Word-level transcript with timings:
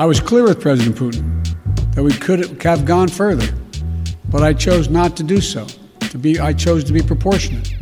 I 0.00 0.06
was 0.06 0.18
clear 0.18 0.44
with 0.44 0.62
President 0.62 0.96
Putin 0.96 1.94
that 1.94 2.02
we 2.02 2.14
could 2.14 2.38
have 2.62 2.86
gone 2.86 3.08
further, 3.08 3.46
but 4.30 4.42
I 4.42 4.54
chose 4.54 4.88
not 4.88 5.14
to 5.18 5.22
do 5.22 5.42
so. 5.42 5.66
To 6.08 6.16
be, 6.16 6.40
I 6.40 6.54
chose 6.54 6.84
to 6.84 6.94
be 6.94 7.02
proportionate. 7.02 7.74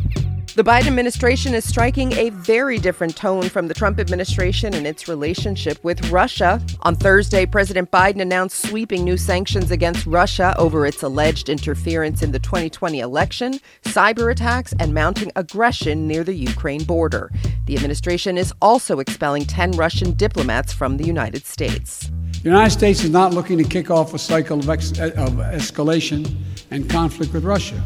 The 0.59 0.65
Biden 0.65 0.87
administration 0.87 1.53
is 1.53 1.65
striking 1.65 2.11
a 2.11 2.31
very 2.31 2.79
different 2.79 3.15
tone 3.15 3.47
from 3.47 3.69
the 3.69 3.73
Trump 3.73 3.97
administration 3.97 4.73
in 4.73 4.85
its 4.85 5.07
relationship 5.07 5.81
with 5.85 6.11
Russia. 6.11 6.61
On 6.81 6.97
Thursday, 6.97 7.45
President 7.45 7.89
Biden 7.91 8.21
announced 8.21 8.67
sweeping 8.67 9.05
new 9.05 9.15
sanctions 9.15 9.71
against 9.71 10.05
Russia 10.05 10.53
over 10.57 10.85
its 10.85 11.01
alleged 11.01 11.47
interference 11.47 12.21
in 12.23 12.33
the 12.33 12.39
2020 12.39 12.99
election, 12.99 13.61
cyber 13.83 14.33
attacks, 14.33 14.73
and 14.81 14.93
mounting 14.93 15.31
aggression 15.37 16.05
near 16.05 16.25
the 16.25 16.33
Ukraine 16.33 16.83
border. 16.83 17.31
The 17.65 17.77
administration 17.77 18.37
is 18.37 18.53
also 18.61 18.99
expelling 18.99 19.45
10 19.45 19.71
Russian 19.77 20.11
diplomats 20.11 20.73
from 20.73 20.97
the 20.97 21.05
United 21.05 21.45
States. 21.45 22.11
The 22.43 22.49
United 22.49 22.71
States 22.71 23.01
is 23.05 23.11
not 23.11 23.33
looking 23.33 23.57
to 23.59 23.63
kick 23.63 23.89
off 23.89 24.13
a 24.13 24.19
cycle 24.19 24.59
of, 24.59 24.69
ex- 24.69 24.91
of 24.91 25.39
escalation 25.39 26.35
and 26.69 26.89
conflict 26.89 27.31
with 27.31 27.45
Russia. 27.45 27.81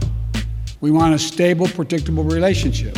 We 0.84 0.92
want 0.92 1.16
a 1.16 1.18
stable, 1.18 1.68
predictable 1.68 2.26
relationship. 2.26 2.98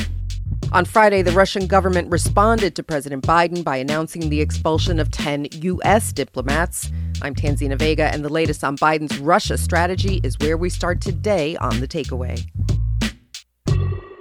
On 0.71 0.85
Friday, 0.85 1.21
the 1.21 1.33
Russian 1.33 1.67
government 1.67 2.09
responded 2.09 2.75
to 2.77 2.81
President 2.81 3.23
Biden 3.23 3.63
by 3.63 3.77
announcing 3.77 4.31
the 4.31 4.41
expulsion 4.41 4.99
of 4.99 5.11
10 5.11 5.49
U.S. 5.51 6.11
diplomats. 6.11 6.89
I'm 7.21 7.35
Tanzina 7.35 7.77
Vega, 7.77 8.05
and 8.05 8.25
the 8.25 8.29
latest 8.29 8.63
on 8.63 8.75
Biden's 8.75 9.19
Russia 9.19 9.55
strategy 9.55 10.19
is 10.23 10.35
where 10.39 10.57
we 10.57 10.67
start 10.67 10.99
today 10.99 11.57
on 11.57 11.79
The 11.79 11.87
Takeaway. 11.87 12.43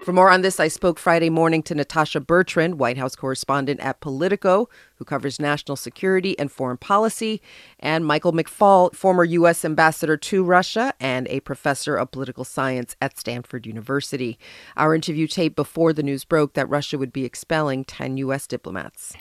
For 0.04 0.12
more 0.12 0.30
on 0.30 0.42
this, 0.42 0.60
I 0.60 0.68
spoke 0.68 0.98
Friday 0.98 1.30
morning 1.30 1.62
to 1.62 1.74
Natasha 1.74 2.20
Bertrand, 2.20 2.78
White 2.78 2.98
House 2.98 3.16
correspondent 3.16 3.80
at 3.80 4.00
Politico, 4.00 4.68
who 4.96 5.04
covers 5.06 5.40
national 5.40 5.76
security 5.76 6.38
and 6.38 6.52
foreign 6.52 6.76
policy, 6.76 7.40
and 7.80 8.04
Michael 8.04 8.34
McFaul, 8.34 8.94
former 8.94 9.24
U.S. 9.24 9.64
ambassador 9.64 10.18
to 10.18 10.44
Russia 10.44 10.92
and 11.00 11.26
a 11.28 11.40
professor 11.40 11.96
of 11.96 12.10
political 12.10 12.44
science 12.44 12.96
at 13.00 13.18
Stanford 13.18 13.64
University. 13.64 14.38
Our 14.76 14.94
interview 14.94 15.26
tape 15.26 15.56
before 15.56 15.94
the 15.94 16.02
news 16.02 16.26
broke 16.26 16.52
that 16.52 16.68
Russia 16.68 16.98
would 16.98 17.10
be 17.10 17.24
expelling 17.24 17.82
10 17.86 18.18
U.S. 18.18 18.46
diplomats. 18.46 19.14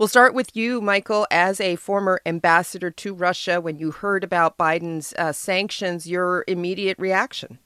We'll 0.00 0.08
start 0.08 0.34
with 0.34 0.56
you, 0.56 0.80
Michael, 0.80 1.28
as 1.30 1.60
a 1.60 1.76
former 1.76 2.20
ambassador 2.26 2.90
to 2.90 3.14
Russia. 3.14 3.60
When 3.60 3.78
you 3.78 3.92
heard 3.92 4.24
about 4.24 4.58
Biden's 4.58 5.14
uh, 5.16 5.30
sanctions, 5.30 6.08
your 6.08 6.42
immediate 6.48 6.98
reaction? 6.98 7.60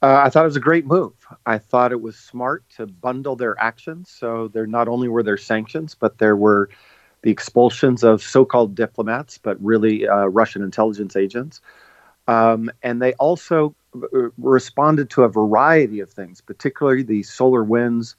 Uh, 0.00 0.22
I 0.24 0.30
thought 0.30 0.42
it 0.42 0.46
was 0.46 0.56
a 0.56 0.60
great 0.60 0.86
move. 0.86 1.14
I 1.44 1.58
thought 1.58 1.90
it 1.90 2.00
was 2.00 2.16
smart 2.16 2.64
to 2.76 2.86
bundle 2.86 3.34
their 3.34 3.58
actions. 3.58 4.10
So 4.10 4.48
there 4.48 4.66
not 4.66 4.86
only 4.86 5.08
were 5.08 5.24
there 5.24 5.36
sanctions, 5.36 5.96
but 5.96 6.18
there 6.18 6.36
were 6.36 6.70
the 7.22 7.30
expulsions 7.32 8.04
of 8.04 8.22
so-called 8.22 8.76
diplomats, 8.76 9.38
but 9.38 9.62
really 9.62 10.06
uh, 10.06 10.26
Russian 10.26 10.62
intelligence 10.62 11.16
agents. 11.16 11.60
Um, 12.28 12.70
and 12.82 13.02
they 13.02 13.14
also 13.14 13.74
uh, 13.96 14.28
responded 14.38 15.10
to 15.10 15.24
a 15.24 15.28
variety 15.28 15.98
of 15.98 16.12
things, 16.12 16.40
particularly 16.40 17.02
the 17.02 17.22
SolarWinds 17.22 18.14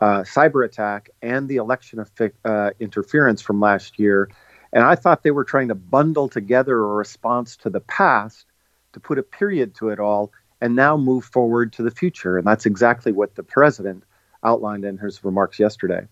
uh, 0.00 0.20
cyber 0.22 0.66
attack 0.66 1.08
and 1.22 1.48
the 1.48 1.56
election 1.56 2.04
uh, 2.44 2.70
interference 2.80 3.40
from 3.40 3.60
last 3.60 3.98
year. 3.98 4.28
And 4.74 4.84
I 4.84 4.94
thought 4.94 5.22
they 5.22 5.30
were 5.30 5.44
trying 5.44 5.68
to 5.68 5.74
bundle 5.74 6.28
together 6.28 6.76
a 6.76 6.88
response 6.88 7.56
to 7.58 7.70
the 7.70 7.80
past 7.80 8.44
to 8.92 9.00
put 9.00 9.18
a 9.18 9.22
period 9.22 9.74
to 9.76 9.88
it 9.88 9.98
all 9.98 10.32
and 10.60 10.74
now 10.76 10.96
move 10.96 11.24
forward 11.24 11.72
to 11.74 11.82
the 11.82 11.90
future. 11.90 12.38
And 12.38 12.46
that's 12.46 12.66
exactly 12.66 13.12
what 13.12 13.34
the 13.34 13.42
president 13.42 14.04
outlined 14.42 14.84
in 14.84 14.98
his 14.98 15.24
remarks 15.24 15.58
yesterday. 15.58 16.06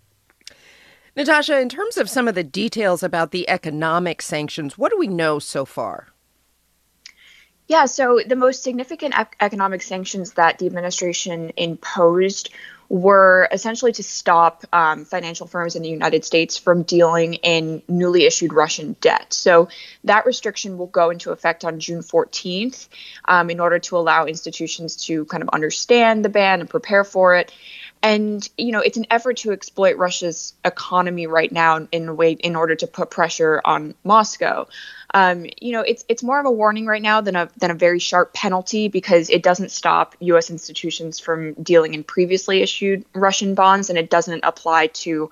Natasha, 1.15 1.61
in 1.61 1.69
terms 1.69 1.99
of 1.99 2.09
some 2.09 2.27
of 2.27 2.35
the 2.35 2.45
details 2.45 3.03
about 3.03 3.31
the 3.31 3.49
economic 3.49 4.23
sanctions, 4.23 4.79
what 4.79 4.91
do 4.91 4.99
we 4.99 5.09
know 5.09 5.39
so 5.39 5.65
far? 5.65 6.09
Yeah, 7.69 7.85
so 7.87 8.21
the 8.27 8.37
most 8.37 8.63
significant 8.63 9.15
economic 9.41 9.83
sanctions 9.83 10.33
that 10.33 10.59
the 10.59 10.67
administration 10.67 11.53
imposed 11.57 12.51
were 12.89 13.49
essentially 13.53 13.93
to 13.93 14.03
stop 14.03 14.65
um, 14.73 15.05
financial 15.05 15.47
firms 15.47 15.77
in 15.77 15.83
the 15.83 15.89
United 15.89 16.25
States 16.25 16.59
from 16.59 16.83
dealing 16.83 17.35
in 17.35 17.83
newly 17.89 18.25
issued 18.25 18.53
Russian 18.53 18.97
debt. 19.01 19.33
So 19.33 19.69
that 20.05 20.27
restriction 20.27 20.79
will 20.79 20.87
go 20.87 21.11
into 21.11 21.31
effect 21.31 21.65
on 21.65 21.81
June 21.81 22.01
14th 22.01 22.89
um, 23.27 23.51
in 23.51 23.61
order 23.61 23.79
to 23.79 23.97
allow 23.97 24.27
institutions 24.27 24.97
to 25.07 25.25
kind 25.27 25.43
of 25.43 25.49
understand 25.51 26.25
the 26.25 26.29
ban 26.29 26.61
and 26.61 26.69
prepare 26.69 27.05
for 27.05 27.35
it. 27.37 27.53
And 28.03 28.47
you 28.59 28.73
know, 28.73 28.81
it's 28.81 28.97
an 28.97 29.07
effort 29.11 29.37
to 29.39 29.53
exploit 29.53 29.97
Russia's 29.97 30.55
economy 30.65 31.29
right 31.29 31.53
now 31.53 31.87
in 31.93 32.09
a 32.09 32.15
way 32.15 32.33
in 32.33 32.57
order 32.57 32.75
to 32.75 32.87
put 32.87 33.11
pressure 33.11 33.63
on 33.65 33.95
Moscow 34.03 34.67
um, 35.15 35.47
you 35.61 35.73
know, 35.73 35.83
it's 35.83 36.05
it's 36.09 36.23
more 36.23 36.41
of 36.41 36.47
a 36.47 36.51
warning 36.51 36.87
right 36.87 37.03
now 37.03 37.21
than 37.21 37.37
a 37.37 37.51
than 37.59 37.71
a 37.71 37.75
very 37.75 37.99
sharp 37.99 38.33
penalty 38.33 38.89
because 38.89 39.29
it 39.29 39.43
doesn't 39.43 39.71
stop 39.71 40.17
U.S. 40.21 40.51
institutions 40.51 41.19
from 41.19 41.53
dealing 41.55 41.95
in 41.95 42.03
previously 42.03 42.63
issued 42.63 43.05
Russian 43.15 43.55
bonds, 43.55 43.91
and 43.91 43.99
it 43.99 44.09
doesn't 44.09 44.41
apply 44.43 44.89
to 44.89 45.31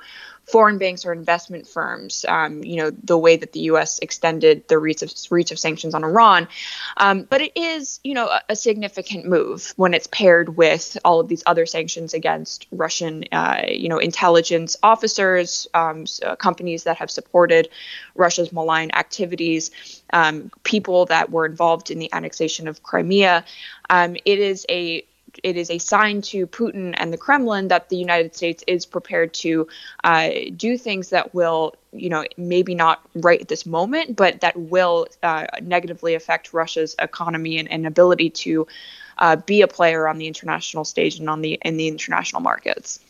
foreign 0.50 0.78
banks 0.78 1.04
or 1.04 1.12
investment 1.12 1.66
firms, 1.66 2.24
um, 2.28 2.64
you 2.64 2.76
know, 2.76 2.90
the 2.90 3.16
way 3.16 3.36
that 3.36 3.52
the 3.52 3.60
U.S. 3.60 3.98
extended 4.00 4.66
the 4.68 4.78
reach 4.78 5.02
of, 5.02 5.12
reach 5.30 5.50
of 5.50 5.58
sanctions 5.58 5.94
on 5.94 6.04
Iran. 6.04 6.48
Um, 6.96 7.22
but 7.22 7.40
it 7.40 7.52
is, 7.54 8.00
you 8.04 8.14
know, 8.14 8.26
a, 8.26 8.40
a, 8.50 8.56
significant 8.56 9.26
move 9.26 9.72
when 9.76 9.94
it's 9.94 10.06
paired 10.06 10.56
with 10.56 10.98
all 11.04 11.20
of 11.20 11.28
these 11.28 11.42
other 11.46 11.66
sanctions 11.66 12.14
against 12.14 12.66
Russian, 12.72 13.24
uh, 13.32 13.62
you 13.68 13.88
know, 13.88 13.98
intelligence 13.98 14.76
officers, 14.82 15.66
um, 15.74 16.04
uh, 16.24 16.36
companies 16.36 16.84
that 16.84 16.96
have 16.98 17.10
supported 17.10 17.68
Russia's 18.14 18.52
malign 18.52 18.90
activities, 18.92 19.70
um, 20.12 20.50
people 20.64 21.06
that 21.06 21.30
were 21.30 21.46
involved 21.46 21.90
in 21.90 21.98
the 21.98 22.12
annexation 22.12 22.68
of 22.68 22.82
Crimea. 22.82 23.44
Um, 23.88 24.16
it 24.24 24.38
is 24.38 24.66
a 24.68 25.04
it 25.42 25.56
is 25.56 25.70
a 25.70 25.78
sign 25.78 26.22
to 26.22 26.46
Putin 26.46 26.94
and 26.96 27.12
the 27.12 27.18
Kremlin 27.18 27.68
that 27.68 27.88
the 27.88 27.96
United 27.96 28.34
States 28.34 28.64
is 28.66 28.86
prepared 28.86 29.32
to 29.34 29.66
uh, 30.04 30.30
do 30.56 30.76
things 30.76 31.10
that 31.10 31.34
will, 31.34 31.74
you 31.92 32.08
know, 32.08 32.24
maybe 32.36 32.74
not 32.74 33.00
right 33.16 33.40
at 33.40 33.48
this 33.48 33.66
moment, 33.66 34.16
but 34.16 34.40
that 34.40 34.56
will 34.56 35.06
uh, 35.22 35.46
negatively 35.62 36.14
affect 36.14 36.52
Russia's 36.52 36.94
economy 36.98 37.58
and, 37.58 37.70
and 37.70 37.86
ability 37.86 38.30
to 38.30 38.66
uh, 39.18 39.36
be 39.36 39.62
a 39.62 39.68
player 39.68 40.08
on 40.08 40.18
the 40.18 40.26
international 40.26 40.84
stage 40.84 41.18
and 41.18 41.28
on 41.28 41.42
the 41.42 41.58
in 41.62 41.76
the 41.76 41.88
international 41.88 42.40
markets. 42.40 43.00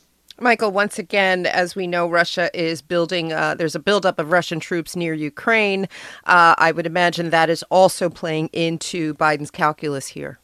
Michael, 0.42 0.72
once 0.72 0.98
again, 0.98 1.44
as 1.44 1.76
we 1.76 1.87
know, 1.87 2.08
Russia 2.08 2.50
is 2.54 2.81
building, 2.81 3.31
uh, 3.31 3.54
there's 3.54 3.75
a 3.75 3.78
buildup 3.78 4.19
of 4.19 4.32
Russian 4.32 4.58
troops 4.58 4.97
near 4.97 5.12
Ukraine. 5.12 5.84
Uh, 6.25 6.54
I 6.56 6.72
would 6.72 6.87
imagine 6.87 7.28
that 7.28 7.50
is 7.50 7.62
also 7.64 8.08
playing 8.08 8.48
into 8.54 9.12
Biden's 9.14 9.50
calculus 9.50 10.08
here. 10.08 10.38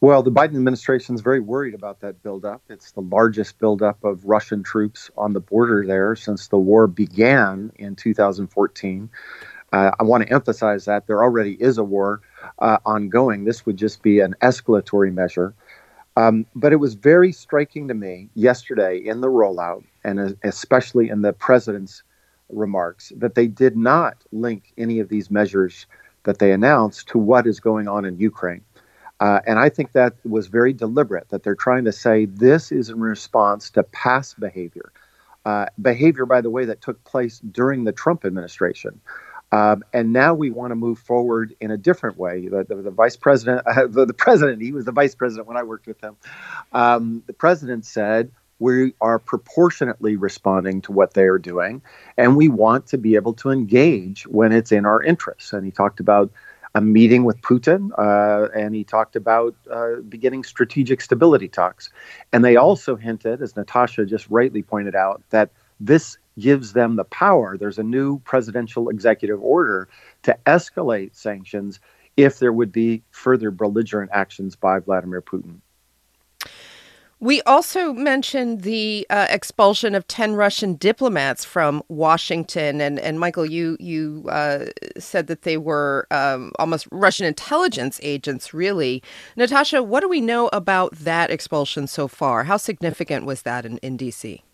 Well, 0.00 0.22
the 0.22 0.30
Biden 0.30 0.54
administration 0.54 1.16
is 1.16 1.22
very 1.22 1.40
worried 1.40 1.74
about 1.74 1.98
that 2.00 2.22
buildup. 2.22 2.62
It's 2.68 2.92
the 2.92 3.00
largest 3.00 3.58
buildup 3.58 4.04
of 4.04 4.24
Russian 4.24 4.62
troops 4.62 5.10
on 5.16 5.32
the 5.32 5.40
border 5.40 5.84
there 5.84 6.14
since 6.14 6.46
the 6.46 6.56
war 6.56 6.86
began 6.86 7.72
in 7.76 7.96
2014. 7.96 9.10
Uh, 9.72 9.90
I 9.98 10.02
want 10.04 10.22
to 10.22 10.32
emphasize 10.32 10.84
that 10.84 11.08
there 11.08 11.20
already 11.20 11.54
is 11.54 11.78
a 11.78 11.84
war 11.84 12.20
uh, 12.60 12.78
ongoing. 12.86 13.44
This 13.44 13.66
would 13.66 13.76
just 13.76 14.00
be 14.00 14.20
an 14.20 14.36
escalatory 14.40 15.12
measure. 15.12 15.52
Um, 16.16 16.46
but 16.54 16.72
it 16.72 16.76
was 16.76 16.94
very 16.94 17.32
striking 17.32 17.88
to 17.88 17.94
me 17.94 18.28
yesterday 18.34 18.98
in 18.98 19.20
the 19.20 19.28
rollout, 19.28 19.82
and 20.04 20.36
especially 20.44 21.08
in 21.08 21.22
the 21.22 21.32
president's 21.32 22.04
remarks, 22.48 23.12
that 23.16 23.34
they 23.34 23.48
did 23.48 23.76
not 23.76 24.16
link 24.30 24.72
any 24.78 25.00
of 25.00 25.08
these 25.08 25.28
measures 25.28 25.86
that 26.22 26.38
they 26.38 26.52
announced 26.52 27.08
to 27.08 27.18
what 27.18 27.46
is 27.46 27.58
going 27.58 27.88
on 27.88 28.04
in 28.04 28.18
Ukraine. 28.18 28.62
Uh, 29.20 29.40
and 29.46 29.58
I 29.58 29.68
think 29.68 29.92
that 29.92 30.14
was 30.24 30.46
very 30.46 30.72
deliberate, 30.72 31.28
that 31.30 31.42
they're 31.42 31.56
trying 31.56 31.84
to 31.86 31.92
say 31.92 32.26
this 32.26 32.70
is 32.70 32.88
in 32.88 33.00
response 33.00 33.70
to 33.70 33.82
past 33.82 34.38
behavior. 34.38 34.92
Uh, 35.44 35.66
behavior, 35.80 36.26
by 36.26 36.40
the 36.40 36.50
way, 36.50 36.64
that 36.66 36.80
took 36.80 37.02
place 37.04 37.40
during 37.40 37.84
the 37.84 37.92
Trump 37.92 38.24
administration. 38.24 39.00
Um, 39.50 39.82
and 39.92 40.12
now 40.12 40.34
we 40.34 40.50
want 40.50 40.72
to 40.72 40.74
move 40.74 40.98
forward 40.98 41.54
in 41.60 41.70
a 41.70 41.76
different 41.76 42.18
way. 42.18 42.48
The, 42.48 42.64
the, 42.64 42.76
the 42.76 42.90
vice 42.90 43.16
president, 43.16 43.66
uh, 43.66 43.86
the, 43.88 44.04
the, 44.04 44.14
president, 44.14 44.60
he 44.62 44.72
was 44.72 44.84
the 44.84 44.92
vice 44.92 45.14
president 45.14 45.48
when 45.48 45.56
I 45.56 45.62
worked 45.62 45.86
with 45.86 46.00
him. 46.02 46.16
Um, 46.72 47.22
the 47.26 47.32
president 47.32 47.86
said, 47.86 48.30
we 48.60 48.92
are 49.00 49.18
proportionately 49.18 50.16
responding 50.16 50.82
to 50.82 50.92
what 50.92 51.14
they 51.14 51.24
are 51.24 51.38
doing, 51.38 51.80
and 52.16 52.36
we 52.36 52.48
want 52.48 52.88
to 52.88 52.98
be 52.98 53.14
able 53.14 53.34
to 53.34 53.50
engage 53.50 54.26
when 54.26 54.52
it's 54.52 54.72
in 54.72 54.84
our 54.84 55.00
interests. 55.02 55.52
And 55.52 55.64
he 55.64 55.70
talked 55.70 56.00
about 56.00 56.32
a 56.74 56.80
meeting 56.80 57.24
with 57.24 57.40
Putin, 57.40 57.90
uh, 57.98 58.48
and 58.54 58.74
he 58.74 58.84
talked 58.84 59.16
about 59.16 59.54
uh, 59.70 59.96
beginning 60.08 60.44
strategic 60.44 61.00
stability 61.00 61.48
talks. 61.48 61.90
And 62.32 62.44
they 62.44 62.56
also 62.56 62.96
hinted, 62.96 63.42
as 63.42 63.56
Natasha 63.56 64.04
just 64.06 64.28
rightly 64.30 64.62
pointed 64.62 64.94
out, 64.94 65.22
that 65.30 65.50
this 65.80 66.18
gives 66.38 66.72
them 66.72 66.96
the 66.96 67.04
power. 67.04 67.56
There's 67.56 67.78
a 67.78 67.82
new 67.82 68.20
presidential 68.20 68.88
executive 68.88 69.42
order 69.42 69.88
to 70.22 70.36
escalate 70.46 71.14
sanctions 71.14 71.80
if 72.16 72.38
there 72.38 72.52
would 72.52 72.72
be 72.72 73.02
further 73.10 73.50
belligerent 73.50 74.10
actions 74.12 74.56
by 74.56 74.80
Vladimir 74.80 75.22
Putin. 75.22 75.60
We 77.20 77.42
also 77.42 77.92
mentioned 77.92 78.60
the 78.62 79.04
uh, 79.10 79.26
expulsion 79.28 79.96
of 79.96 80.06
10 80.06 80.34
Russian 80.34 80.76
diplomats 80.76 81.44
from 81.44 81.82
Washington. 81.88 82.80
And, 82.80 83.00
and 83.00 83.18
Michael, 83.18 83.44
you, 83.44 83.76
you 83.80 84.24
uh, 84.28 84.66
said 84.98 85.26
that 85.26 85.42
they 85.42 85.56
were 85.56 86.06
um, 86.12 86.52
almost 86.60 86.86
Russian 86.92 87.26
intelligence 87.26 87.98
agents, 88.04 88.54
really. 88.54 89.02
Natasha, 89.36 89.82
what 89.82 90.00
do 90.00 90.08
we 90.08 90.20
know 90.20 90.48
about 90.52 90.92
that 90.92 91.30
expulsion 91.30 91.88
so 91.88 92.06
far? 92.06 92.44
How 92.44 92.56
significant 92.56 93.26
was 93.26 93.42
that 93.42 93.66
in, 93.66 93.78
in 93.78 93.96
D.C.? 93.96 94.44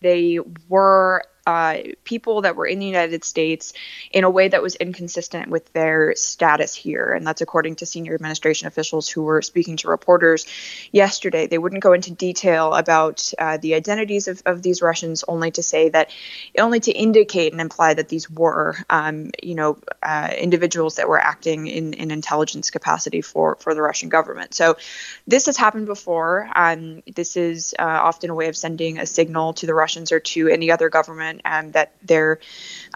They 0.00 0.40
were 0.68 1.22
uh, 1.46 1.78
people 2.04 2.42
that 2.42 2.56
were 2.56 2.66
in 2.66 2.78
the 2.78 2.86
United 2.86 3.24
States 3.24 3.72
in 4.10 4.24
a 4.24 4.30
way 4.30 4.48
that 4.48 4.62
was 4.62 4.76
inconsistent 4.76 5.48
with 5.48 5.72
their 5.72 6.14
status 6.14 6.74
here. 6.74 7.12
And 7.12 7.26
that's 7.26 7.40
according 7.40 7.76
to 7.76 7.86
senior 7.86 8.14
administration 8.14 8.68
officials 8.68 9.08
who 9.08 9.22
were 9.22 9.42
speaking 9.42 9.76
to 9.78 9.88
reporters 9.88 10.46
yesterday. 10.92 11.46
They 11.46 11.58
wouldn't 11.58 11.82
go 11.82 11.92
into 11.92 12.12
detail 12.12 12.74
about 12.74 13.32
uh, 13.38 13.56
the 13.56 13.74
identities 13.74 14.28
of, 14.28 14.42
of 14.46 14.62
these 14.62 14.82
Russians, 14.82 15.24
only 15.26 15.50
to 15.52 15.62
say 15.62 15.88
that, 15.88 16.10
only 16.58 16.80
to 16.80 16.92
indicate 16.92 17.52
and 17.52 17.60
imply 17.60 17.94
that 17.94 18.08
these 18.08 18.30
were, 18.30 18.76
um, 18.88 19.30
you 19.42 19.54
know, 19.54 19.78
uh, 20.02 20.30
individuals 20.36 20.96
that 20.96 21.08
were 21.08 21.20
acting 21.20 21.66
in, 21.66 21.94
in 21.94 22.10
intelligence 22.10 22.70
capacity 22.70 23.20
for, 23.20 23.56
for 23.56 23.74
the 23.74 23.82
Russian 23.82 24.08
government. 24.08 24.54
So 24.54 24.76
this 25.26 25.46
has 25.46 25.56
happened 25.56 25.86
before. 25.86 26.48
Um, 26.54 27.02
this 27.14 27.36
is 27.36 27.74
uh, 27.78 27.82
often 27.82 28.30
a 28.30 28.34
way 28.34 28.48
of 28.48 28.56
sending 28.56 28.98
a 28.98 29.06
signal 29.06 29.54
to 29.54 29.66
the 29.66 29.74
Russians 29.74 30.12
or 30.12 30.20
to 30.20 30.48
any 30.48 30.70
other 30.70 30.88
government 30.88 31.31
and 31.44 31.72
that 31.72 31.92
their 32.02 32.40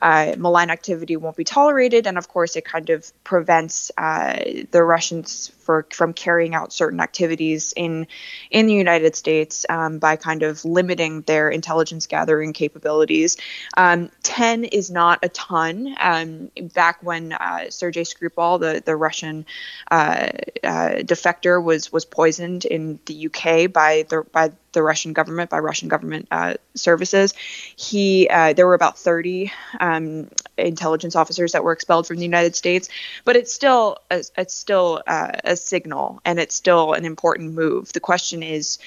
uh, 0.02 0.34
malign 0.36 0.70
activity 0.70 1.16
won't 1.16 1.36
be 1.36 1.44
tolerated. 1.44 2.06
And 2.06 2.18
of 2.18 2.28
course, 2.28 2.56
it 2.56 2.64
kind 2.64 2.90
of 2.90 3.10
prevents 3.24 3.90
uh, 3.96 4.38
the 4.70 4.82
Russians 4.82 5.52
for, 5.66 5.86
from 5.92 6.12
carrying 6.12 6.54
out 6.54 6.72
certain 6.72 7.00
activities 7.00 7.74
in 7.76 8.06
in 8.50 8.66
the 8.66 8.72
United 8.72 9.16
States 9.16 9.66
um, 9.68 9.98
by 9.98 10.16
kind 10.16 10.42
of 10.42 10.64
limiting 10.64 11.22
their 11.22 11.50
intelligence 11.50 12.06
gathering 12.06 12.52
capabilities. 12.52 13.36
Um, 13.76 14.10
Ten 14.22 14.64
is 14.64 14.90
not 14.90 15.18
a 15.24 15.28
ton. 15.28 15.94
Um, 15.98 16.50
back 16.74 17.02
when 17.02 17.32
uh, 17.32 17.70
Sergei 17.70 18.02
Skripal, 18.02 18.60
the 18.60 18.82
the 18.84 18.96
Russian 18.96 19.44
uh, 19.90 20.28
uh, 20.62 20.90
defector, 21.02 21.62
was 21.62 21.92
was 21.92 22.04
poisoned 22.04 22.64
in 22.64 23.00
the 23.06 23.26
UK 23.26 23.72
by 23.72 24.06
the 24.08 24.24
by 24.32 24.52
the 24.76 24.82
Russian 24.82 25.14
government 25.14 25.48
by 25.48 25.58
Russian 25.58 25.88
government 25.88 26.28
uh, 26.30 26.54
services. 26.74 27.32
He 27.76 28.28
uh, 28.28 28.52
there 28.52 28.66
were 28.66 28.74
about 28.74 28.98
30 28.98 29.50
um, 29.80 30.28
intelligence 30.58 31.16
officers 31.16 31.52
that 31.52 31.64
were 31.64 31.72
expelled 31.72 32.06
from 32.06 32.16
the 32.16 32.24
United 32.24 32.54
States, 32.54 32.90
but 33.24 33.36
it's 33.36 33.52
still 33.52 33.96
a, 34.10 34.22
it's 34.36 34.54
still 34.54 35.02
uh, 35.06 35.32
a 35.44 35.55
signal 35.56 36.20
and 36.24 36.38
it's 36.38 36.54
still 36.54 36.92
an 36.92 37.04
important 37.04 37.54
move. 37.54 37.92
The 37.92 38.00
question 38.00 38.42
is, 38.42 38.78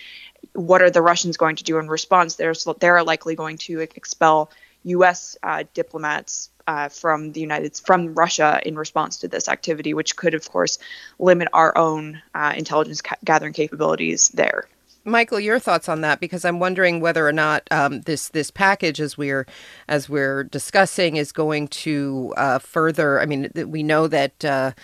what 0.54 0.82
are 0.82 0.90
the 0.90 1.02
Russians 1.02 1.38
going 1.38 1.58
to 1.58 1.64
do 1.64 1.78
in 1.80 1.88
response? 1.88 2.36
They're 2.36 2.54
they're 2.80 3.04
likely 3.04 3.36
going 3.36 3.58
to 3.60 3.82
expel 3.82 4.52
U.S. 4.84 5.38
Uh, 5.44 5.64
diplomats 5.74 6.50
uh, 6.68 6.88
from 6.90 7.32
the 7.32 7.42
United 7.42 7.76
from 7.78 8.14
Russia 8.14 8.62
in 8.64 8.76
response 8.76 9.18
to 9.18 9.28
this 9.28 9.50
activity, 9.50 9.94
which 9.94 10.16
could, 10.16 10.34
of 10.34 10.50
course, 10.50 10.78
limit 11.18 11.48
our 11.52 11.78
own 11.78 12.22
uh, 12.36 12.54
intelligence 12.56 13.02
ca- 13.02 13.18
gathering 13.24 13.54
capabilities 13.54 14.30
there. 14.30 14.66
Michael, 15.04 15.40
your 15.40 15.60
thoughts 15.60 15.90
on 15.90 16.02
that? 16.02 16.20
Because 16.20 16.46
I'm 16.46 16.60
wondering 16.60 17.00
whether 17.00 17.28
or 17.28 17.32
not 17.32 17.64
um, 17.72 18.02
this 18.02 18.30
this 18.30 18.52
package, 18.52 19.02
as 19.02 19.18
we're 19.18 19.48
as 19.88 20.10
we're 20.10 20.44
discussing, 20.44 21.16
is 21.16 21.32
going 21.32 21.70
to 21.70 22.34
uh, 22.38 22.60
further. 22.60 23.20
I 23.20 23.26
mean, 23.26 23.50
we 23.68 23.84
know 23.84 24.08
that. 24.08 24.76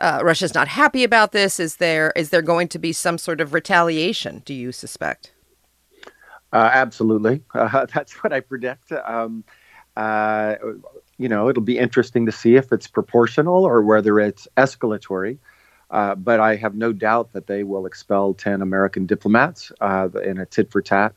Uh, 0.00 0.20
Russia's 0.22 0.54
not 0.54 0.68
happy 0.68 1.04
about 1.04 1.32
this. 1.32 1.60
Is 1.60 1.76
there 1.76 2.12
is 2.16 2.30
there 2.30 2.42
going 2.42 2.68
to 2.68 2.78
be 2.78 2.92
some 2.92 3.18
sort 3.18 3.40
of 3.40 3.52
retaliation? 3.52 4.42
Do 4.44 4.54
you 4.54 4.72
suspect? 4.72 5.32
Uh, 6.52 6.70
absolutely, 6.72 7.42
uh, 7.54 7.86
that's 7.94 8.12
what 8.24 8.32
I 8.32 8.40
predict. 8.40 8.92
Um, 8.92 9.44
uh, 9.96 10.56
you 11.18 11.28
know, 11.28 11.48
it'll 11.48 11.62
be 11.62 11.78
interesting 11.78 12.24
to 12.26 12.32
see 12.32 12.56
if 12.56 12.72
it's 12.72 12.86
proportional 12.86 13.64
or 13.64 13.82
whether 13.82 14.18
it's 14.18 14.48
escalatory. 14.56 15.38
Uh, 15.90 16.14
but 16.14 16.40
I 16.40 16.56
have 16.56 16.74
no 16.76 16.92
doubt 16.92 17.32
that 17.32 17.48
they 17.48 17.64
will 17.64 17.84
expel 17.84 18.32
10 18.32 18.62
American 18.62 19.06
diplomats 19.06 19.72
uh, 19.80 20.08
in 20.24 20.38
a 20.38 20.46
tit 20.46 20.70
for 20.70 20.80
tat 20.80 21.14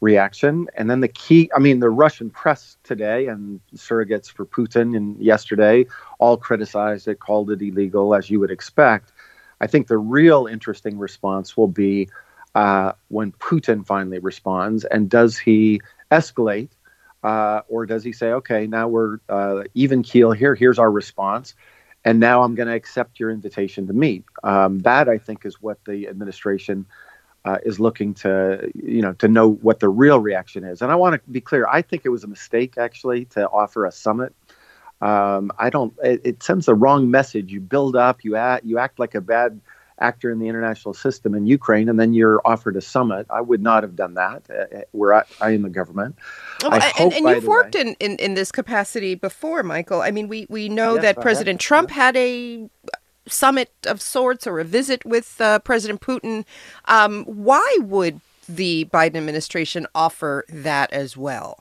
reaction. 0.00 0.68
And 0.76 0.88
then 0.88 1.00
the 1.00 1.08
key, 1.08 1.50
I 1.54 1.58
mean, 1.58 1.80
the 1.80 1.90
Russian 1.90 2.30
press 2.30 2.76
today 2.84 3.26
and 3.26 3.60
surrogates 3.74 4.30
for 4.30 4.46
Putin 4.46 4.96
and 4.96 5.20
yesterday 5.20 5.86
all 6.18 6.36
criticized 6.36 7.08
it, 7.08 7.20
called 7.20 7.50
it 7.50 7.60
illegal, 7.62 8.14
as 8.14 8.30
you 8.30 8.40
would 8.40 8.50
expect. 8.50 9.12
I 9.60 9.66
think 9.66 9.88
the 9.88 9.98
real 9.98 10.46
interesting 10.46 10.98
response 10.98 11.56
will 11.56 11.68
be 11.68 12.08
uh, 12.54 12.92
when 13.08 13.32
Putin 13.32 13.84
finally 13.84 14.20
responds. 14.20 14.84
And 14.84 15.10
does 15.10 15.36
he 15.36 15.80
escalate? 16.10 16.70
Uh, 17.24 17.62
or 17.68 17.84
does 17.84 18.04
he 18.04 18.12
say, 18.12 18.30
okay, 18.30 18.68
now 18.68 18.86
we're 18.86 19.18
uh, 19.28 19.64
even 19.74 20.04
keel 20.04 20.30
here, 20.30 20.54
here's 20.54 20.78
our 20.78 20.90
response? 20.90 21.54
and 22.04 22.20
now 22.20 22.42
I'm 22.42 22.54
going 22.54 22.68
to 22.68 22.74
accept 22.74 23.18
your 23.20 23.30
invitation 23.30 23.86
to 23.86 23.92
meet. 23.92 24.24
Um, 24.42 24.78
that 24.80 25.08
I 25.08 25.18
think 25.18 25.44
is 25.44 25.60
what 25.60 25.84
the 25.84 26.08
administration 26.08 26.86
uh, 27.44 27.58
is 27.64 27.80
looking 27.80 28.14
to, 28.14 28.70
you 28.74 29.02
know, 29.02 29.12
to 29.14 29.28
know 29.28 29.52
what 29.52 29.80
the 29.80 29.88
real 29.88 30.20
reaction 30.20 30.64
is. 30.64 30.82
And 30.82 30.90
I 30.90 30.96
want 30.96 31.14
to 31.14 31.30
be 31.30 31.40
clear. 31.40 31.66
I 31.66 31.82
think 31.82 32.02
it 32.04 32.10
was 32.10 32.24
a 32.24 32.26
mistake 32.26 32.76
actually 32.76 33.26
to 33.26 33.48
offer 33.48 33.86
a 33.86 33.92
summit. 33.92 34.34
Um, 35.00 35.52
I 35.58 35.70
don't. 35.70 35.94
It, 36.02 36.20
it, 36.24 36.42
sends 36.42 36.66
the 36.66 36.74
wrong 36.74 37.10
message. 37.10 37.52
You 37.52 37.60
build 37.60 37.94
up. 37.94 38.24
You 38.24 38.34
act. 38.34 38.64
You 38.64 38.78
act 38.78 38.98
like 38.98 39.14
a 39.14 39.20
bad 39.20 39.60
actor 40.00 40.30
in 40.30 40.38
the 40.38 40.48
international 40.48 40.94
system 40.94 41.34
in 41.34 41.46
Ukraine, 41.46 41.88
and 41.88 41.98
then 41.98 42.12
you're 42.12 42.40
offered 42.44 42.76
a 42.76 42.80
summit. 42.80 43.26
I 43.30 43.40
would 43.40 43.62
not 43.62 43.82
have 43.82 43.94
done 43.94 44.14
that. 44.14 44.42
Uh, 44.50 44.76
uh 44.76 44.82
where 44.92 45.14
I, 45.14 45.22
I 45.40 45.50
am 45.50 45.62
the 45.62 45.68
government. 45.68 46.16
Oh, 46.64 46.70
and, 46.70 46.82
hope, 46.82 47.12
and 47.12 47.28
you've 47.28 47.46
worked 47.46 47.74
way, 47.74 47.82
in, 47.82 47.96
in, 48.00 48.16
in 48.16 48.34
this 48.34 48.50
capacity 48.50 49.14
before, 49.14 49.62
Michael. 49.62 50.02
I 50.02 50.10
mean, 50.10 50.28
we, 50.28 50.46
we 50.48 50.68
know 50.68 50.94
yes, 50.94 51.02
that 51.02 51.18
I 51.18 51.22
President. 51.22 51.60
Trump 51.60 51.90
had 51.90 52.16
a 52.16 52.68
summit 53.32 53.70
of 53.86 54.00
sorts 54.00 54.46
or 54.46 54.60
a 54.60 54.64
visit 54.64 55.04
with 55.04 55.40
uh, 55.40 55.58
President 55.60 56.00
Putin. 56.00 56.44
Um, 56.86 57.24
why 57.24 57.78
would 57.80 58.20
the 58.48 58.86
Biden 58.86 59.16
administration 59.16 59.86
offer 59.94 60.44
that 60.48 60.92
as 60.92 61.16
well? 61.16 61.58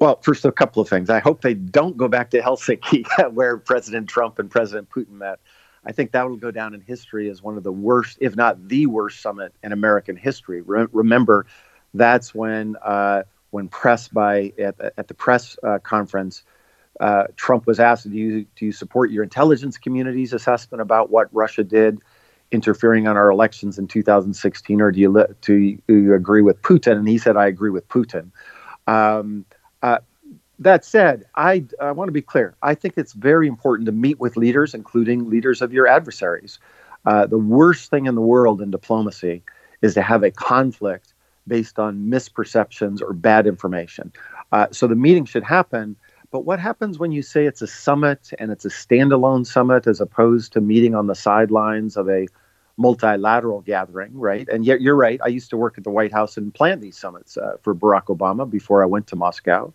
Well, 0.00 0.20
first, 0.22 0.44
a 0.44 0.52
couple 0.52 0.80
of 0.80 0.88
things. 0.88 1.10
I 1.10 1.18
hope 1.18 1.42
they 1.42 1.54
don't 1.54 1.96
go 1.96 2.06
back 2.06 2.30
to 2.30 2.40
Helsinki, 2.40 3.04
where 3.32 3.56
President 3.56 4.08
Trump 4.08 4.38
and 4.38 4.50
President 4.50 4.88
Putin 4.90 5.12
met. 5.12 5.40
I 5.84 5.92
think 5.92 6.12
that 6.12 6.28
will 6.28 6.36
go 6.36 6.50
down 6.50 6.74
in 6.74 6.80
history 6.80 7.30
as 7.30 7.42
one 7.42 7.56
of 7.56 7.62
the 7.62 7.72
worst, 7.72 8.18
if 8.20 8.36
not 8.36 8.68
the 8.68 8.86
worst, 8.86 9.20
summit 9.20 9.54
in 9.62 9.72
American 9.72 10.16
history. 10.16 10.60
Re- 10.60 10.86
remember, 10.92 11.46
that's 11.94 12.34
when 12.34 12.76
uh, 12.82 13.22
when 13.50 13.68
press 13.68 14.08
by 14.08 14.52
at, 14.58 14.76
at 14.96 15.08
the 15.08 15.14
press 15.14 15.56
uh, 15.62 15.78
conference, 15.78 16.44
uh, 17.00 17.24
Trump 17.36 17.66
was 17.66 17.78
asked, 17.80 18.08
"Do 18.08 18.16
you 18.16 18.46
do 18.56 18.66
you 18.66 18.72
support 18.72 19.10
your 19.10 19.22
intelligence 19.22 19.78
community's 19.78 20.32
assessment 20.32 20.80
about 20.82 21.10
what 21.10 21.28
Russia 21.32 21.64
did, 21.64 22.00
interfering 22.50 23.06
on 23.06 23.16
our 23.16 23.30
elections 23.30 23.78
in 23.78 23.86
2016, 23.86 24.80
or 24.80 24.90
do 24.90 25.00
you 25.00 25.10
li- 25.10 25.24
do, 25.40 25.78
you, 25.88 26.14
agree 26.14 26.42
with 26.42 26.60
Putin?" 26.62 26.98
And 26.98 27.08
he 27.08 27.18
said, 27.18 27.36
"I 27.36 27.46
agree 27.46 27.70
with 27.70 27.88
Putin." 27.88 28.30
Um, 28.86 29.44
uh, 29.82 29.98
that 30.58 30.84
said, 30.84 31.24
I, 31.36 31.64
I 31.80 31.92
want 31.92 32.08
to 32.08 32.12
be 32.12 32.22
clear. 32.22 32.56
I 32.62 32.74
think 32.74 32.94
it's 32.96 33.12
very 33.12 33.46
important 33.46 33.86
to 33.86 33.92
meet 33.92 34.18
with 34.18 34.36
leaders, 34.36 34.74
including 34.74 35.30
leaders 35.30 35.62
of 35.62 35.72
your 35.72 35.86
adversaries. 35.86 36.58
Uh, 37.06 37.26
the 37.26 37.38
worst 37.38 37.90
thing 37.90 38.06
in 38.06 38.16
the 38.16 38.20
world 38.20 38.60
in 38.60 38.70
diplomacy 38.70 39.42
is 39.82 39.94
to 39.94 40.02
have 40.02 40.24
a 40.24 40.30
conflict 40.30 41.14
based 41.46 41.78
on 41.78 42.10
misperceptions 42.10 43.00
or 43.00 43.12
bad 43.12 43.46
information. 43.46 44.12
Uh, 44.52 44.66
so 44.70 44.86
the 44.86 44.96
meeting 44.96 45.24
should 45.24 45.44
happen. 45.44 45.96
But 46.30 46.40
what 46.40 46.60
happens 46.60 46.98
when 46.98 47.12
you 47.12 47.22
say 47.22 47.46
it's 47.46 47.62
a 47.62 47.66
summit 47.66 48.30
and 48.38 48.50
it's 48.50 48.64
a 48.64 48.68
standalone 48.68 49.46
summit 49.46 49.86
as 49.86 50.00
opposed 50.00 50.52
to 50.52 50.60
meeting 50.60 50.94
on 50.94 51.06
the 51.06 51.14
sidelines 51.14 51.96
of 51.96 52.08
a 52.08 52.26
multilateral 52.76 53.60
gathering, 53.62 54.16
right? 54.16 54.48
And 54.48 54.64
yet 54.64 54.80
you're 54.80 54.94
right. 54.94 55.20
I 55.22 55.28
used 55.28 55.50
to 55.50 55.56
work 55.56 55.78
at 55.78 55.84
the 55.84 55.90
White 55.90 56.12
House 56.12 56.36
and 56.36 56.54
plan 56.54 56.80
these 56.80 56.96
summits 56.96 57.36
uh, 57.36 57.56
for 57.62 57.74
Barack 57.74 58.04
Obama 58.04 58.48
before 58.48 58.82
I 58.82 58.86
went 58.86 59.06
to 59.08 59.16
Moscow. 59.16 59.72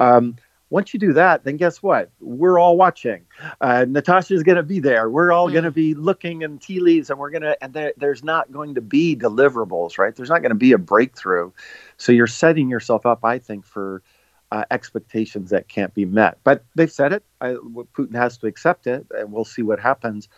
Um, 0.00 0.36
once 0.72 0.94
you 0.94 0.98
do 0.98 1.12
that, 1.12 1.44
then 1.44 1.58
guess 1.58 1.82
what? 1.82 2.10
We're 2.18 2.58
all 2.58 2.78
watching. 2.78 3.26
Uh, 3.60 3.84
Natasha's 3.86 4.42
going 4.42 4.56
to 4.56 4.62
be 4.62 4.80
there. 4.80 5.10
We're 5.10 5.30
all 5.30 5.48
mm. 5.48 5.52
going 5.52 5.64
to 5.64 5.70
be 5.70 5.94
looking 5.94 6.40
in 6.40 6.58
tea 6.58 6.80
leaves, 6.80 7.10
and 7.10 7.18
we're 7.18 7.30
going 7.30 7.42
to. 7.42 7.62
And 7.62 7.74
there, 7.74 7.92
there's 7.98 8.24
not 8.24 8.50
going 8.50 8.74
to 8.76 8.80
be 8.80 9.14
deliverables, 9.14 9.98
right? 9.98 10.16
There's 10.16 10.30
not 10.30 10.40
going 10.40 10.50
to 10.50 10.56
be 10.56 10.72
a 10.72 10.78
breakthrough. 10.78 11.52
So 11.98 12.10
you're 12.10 12.26
setting 12.26 12.70
yourself 12.70 13.04
up, 13.04 13.22
I 13.22 13.38
think, 13.38 13.66
for 13.66 14.02
uh, 14.52 14.64
expectations 14.70 15.50
that 15.50 15.66
can't 15.66 15.92
be 15.94 16.04
met. 16.04 16.38
But 16.44 16.64
they've 16.76 16.92
said 16.92 17.12
it. 17.12 17.24
I, 17.40 17.54
Putin 17.96 18.14
has 18.14 18.38
to 18.38 18.46
accept 18.46 18.86
it, 18.86 19.06
and 19.10 19.32
we'll 19.32 19.44
see 19.44 19.62
what 19.62 19.80
happens. 19.80 20.28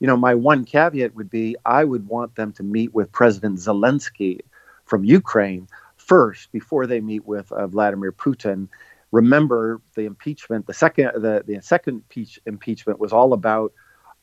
You 0.00 0.06
know, 0.06 0.16
my 0.16 0.34
one 0.34 0.64
caveat 0.64 1.14
would 1.14 1.28
be 1.28 1.56
I 1.66 1.84
would 1.84 2.08
want 2.08 2.36
them 2.36 2.52
to 2.52 2.62
meet 2.62 2.94
with 2.94 3.12
President 3.12 3.58
Zelensky 3.58 4.40
from 4.86 5.04
Ukraine 5.04 5.68
first 5.96 6.52
before 6.52 6.86
they 6.86 7.00
meet 7.00 7.26
with 7.26 7.52
uh, 7.52 7.66
Vladimir 7.66 8.12
Putin 8.12 8.68
remember 9.14 9.80
the 9.94 10.02
impeachment, 10.06 10.66
the 10.66 10.74
second 10.74 11.10
the, 11.14 11.44
the 11.46 11.60
second 11.62 11.94
impeach, 11.94 12.40
impeachment 12.46 12.98
was 12.98 13.12
all 13.12 13.32
about 13.32 13.72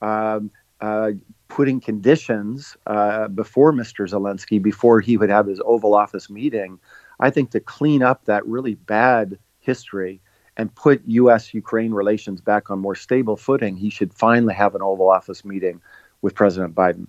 um, 0.02 0.52
uh, 0.82 1.12
putting 1.48 1.80
conditions 1.80 2.76
uh, 2.88 3.30
before 3.30 3.72
Mr. 3.72 4.10
Zelensky, 4.10 4.62
before 4.62 5.00
he 5.00 5.16
would 5.16 5.30
have 5.30 5.48
his 5.48 5.62
Oval 5.64 5.94
Office 5.94 6.30
meeting, 6.30 6.78
I 7.22 7.30
think 7.30 7.52
to 7.52 7.60
clean 7.60 8.04
up 8.04 8.26
that 8.26 8.46
really 8.46 8.76
bad 8.76 9.38
history 9.60 10.20
and 10.58 10.74
put 10.76 11.02
U.S. 11.06 11.54
Ukraine 11.54 11.94
relations 11.94 12.42
back 12.42 12.70
on 12.70 12.80
more 12.80 12.96
stable 12.96 13.38
footing, 13.38 13.78
he 13.78 13.90
should 13.90 14.14
finally 14.14 14.54
have 14.54 14.76
an 14.76 14.82
Oval 14.82 15.10
Office 15.10 15.46
meeting 15.46 15.82
with 16.22 16.36
President 16.36 16.76
Biden. 16.76 17.08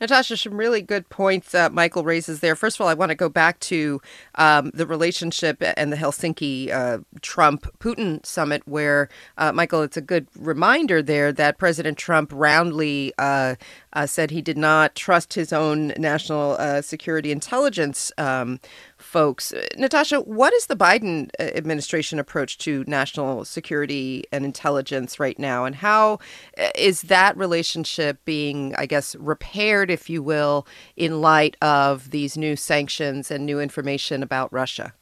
Natasha, 0.00 0.36
some 0.36 0.56
really 0.56 0.82
good 0.82 1.08
points 1.08 1.54
uh, 1.54 1.70
Michael 1.70 2.04
raises 2.04 2.40
there. 2.40 2.56
First 2.56 2.76
of 2.76 2.82
all, 2.82 2.88
I 2.88 2.94
want 2.94 3.10
to 3.10 3.14
go 3.14 3.28
back 3.28 3.60
to 3.60 4.00
um, 4.34 4.70
the 4.74 4.86
relationship 4.86 5.58
and 5.60 5.92
the 5.92 5.96
Helsinki 5.96 6.70
uh, 6.70 6.98
Trump 7.20 7.66
Putin 7.78 8.24
summit, 8.24 8.62
where, 8.66 9.08
uh, 9.38 9.52
Michael, 9.52 9.82
it's 9.82 9.96
a 9.96 10.02
good 10.02 10.26
reminder 10.36 11.02
there 11.02 11.32
that 11.32 11.58
President 11.58 11.98
Trump 11.98 12.32
roundly 12.34 13.12
uh, 13.18 13.54
uh, 13.92 14.06
said 14.06 14.30
he 14.30 14.42
did 14.42 14.58
not 14.58 14.94
trust 14.94 15.34
his 15.34 15.52
own 15.52 15.92
national 15.98 16.56
uh, 16.58 16.82
security 16.82 17.30
intelligence 17.30 18.10
um, 18.18 18.60
folks. 19.02 19.52
Natasha, 19.76 20.20
what 20.20 20.52
is 20.54 20.66
the 20.66 20.76
Biden 20.76 21.30
uh, 21.38 21.42
administration 21.42 22.18
approach 22.18 22.58
to 22.58 22.84
national 22.86 23.44
security 23.44 24.24
and 24.32 24.44
intelligence 24.44 25.20
right 25.20 25.38
now? 25.38 25.64
And 25.64 25.74
how 25.76 26.18
uh, 26.58 26.92
that 27.04 27.36
relationship 27.36 28.24
being, 28.24 28.74
I 28.76 28.86
guess, 28.86 29.14
repaired, 29.16 29.90
if 29.90 30.08
you 30.08 30.22
will, 30.22 30.66
in 30.96 31.20
light 31.20 31.56
of 31.60 32.10
these 32.10 32.36
new 32.36 32.56
sanctions 32.56 33.30
and 33.30 33.44
new 33.44 33.60
information 33.60 34.22
about 34.22 34.52
Russia? 34.52 34.94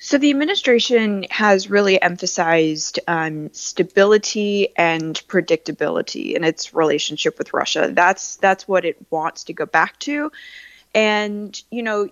So 0.00 0.16
the 0.16 0.30
administration 0.30 1.26
has 1.30 1.68
really 1.68 2.00
emphasized 2.00 3.00
um, 3.08 3.52
stability 3.52 4.68
and 4.76 5.20
predictability 5.26 6.36
in 6.36 6.44
its 6.44 6.72
relationship 6.72 7.36
with 7.36 7.52
Russia. 7.52 7.90
That's 7.92 8.36
that's 8.36 8.68
what 8.68 8.84
it 8.84 8.96
wants 9.10 9.42
to 9.44 9.52
go 9.52 9.66
back 9.66 9.98
to. 10.00 10.30
And, 10.98 11.62
you 11.70 11.84
know, 11.84 12.08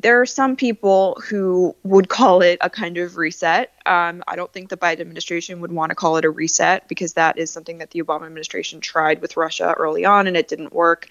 there 0.00 0.22
are 0.22 0.26
some 0.26 0.56
people 0.56 1.20
who 1.22 1.76
would 1.82 2.08
call 2.08 2.40
it 2.40 2.56
a 2.62 2.70
kind 2.70 2.96
of 2.96 3.18
reset. 3.18 3.74
Um, 3.84 4.24
I 4.26 4.36
don't 4.36 4.50
think 4.50 4.70
the 4.70 4.78
Biden 4.78 5.00
administration 5.00 5.60
would 5.60 5.70
want 5.70 5.90
to 5.90 5.94
call 5.94 6.16
it 6.16 6.24
a 6.24 6.30
reset 6.30 6.88
because 6.88 7.12
that 7.12 7.36
is 7.36 7.50
something 7.50 7.76
that 7.76 7.90
the 7.90 8.02
Obama 8.02 8.24
administration 8.24 8.80
tried 8.80 9.20
with 9.20 9.36
Russia 9.36 9.74
early 9.76 10.06
on 10.06 10.26
and 10.26 10.34
it 10.34 10.48
didn't 10.48 10.72
work. 10.72 11.08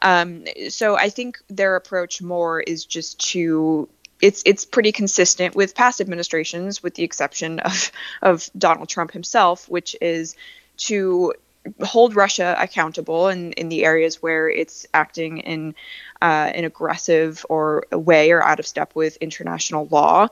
Um, 0.00 0.44
so 0.68 0.96
I 0.96 1.08
think 1.08 1.40
their 1.48 1.74
approach 1.74 2.22
more 2.22 2.60
is 2.60 2.84
just 2.84 3.18
to 3.30 3.88
it's 4.20 4.44
it's 4.46 4.64
pretty 4.64 4.92
consistent 4.92 5.56
with 5.56 5.74
past 5.74 6.00
administrations, 6.00 6.84
with 6.84 6.94
the 6.94 7.02
exception 7.02 7.58
of 7.58 7.90
of 8.22 8.48
Donald 8.56 8.88
Trump 8.88 9.10
himself, 9.10 9.68
which 9.68 9.96
is 10.00 10.36
to 10.76 11.34
hold 11.82 12.16
Russia 12.16 12.56
accountable 12.58 13.28
in, 13.28 13.52
in 13.52 13.68
the 13.68 13.84
areas 13.84 14.22
where 14.22 14.48
it's 14.48 14.86
acting 14.94 15.38
in 15.38 15.74
uh, 16.22 16.50
an 16.54 16.64
aggressive 16.64 17.44
or 17.48 17.84
way 17.92 18.30
or 18.30 18.42
out 18.42 18.58
of 18.58 18.66
step 18.66 18.94
with 18.94 19.16
international 19.16 19.86
law, 19.90 20.28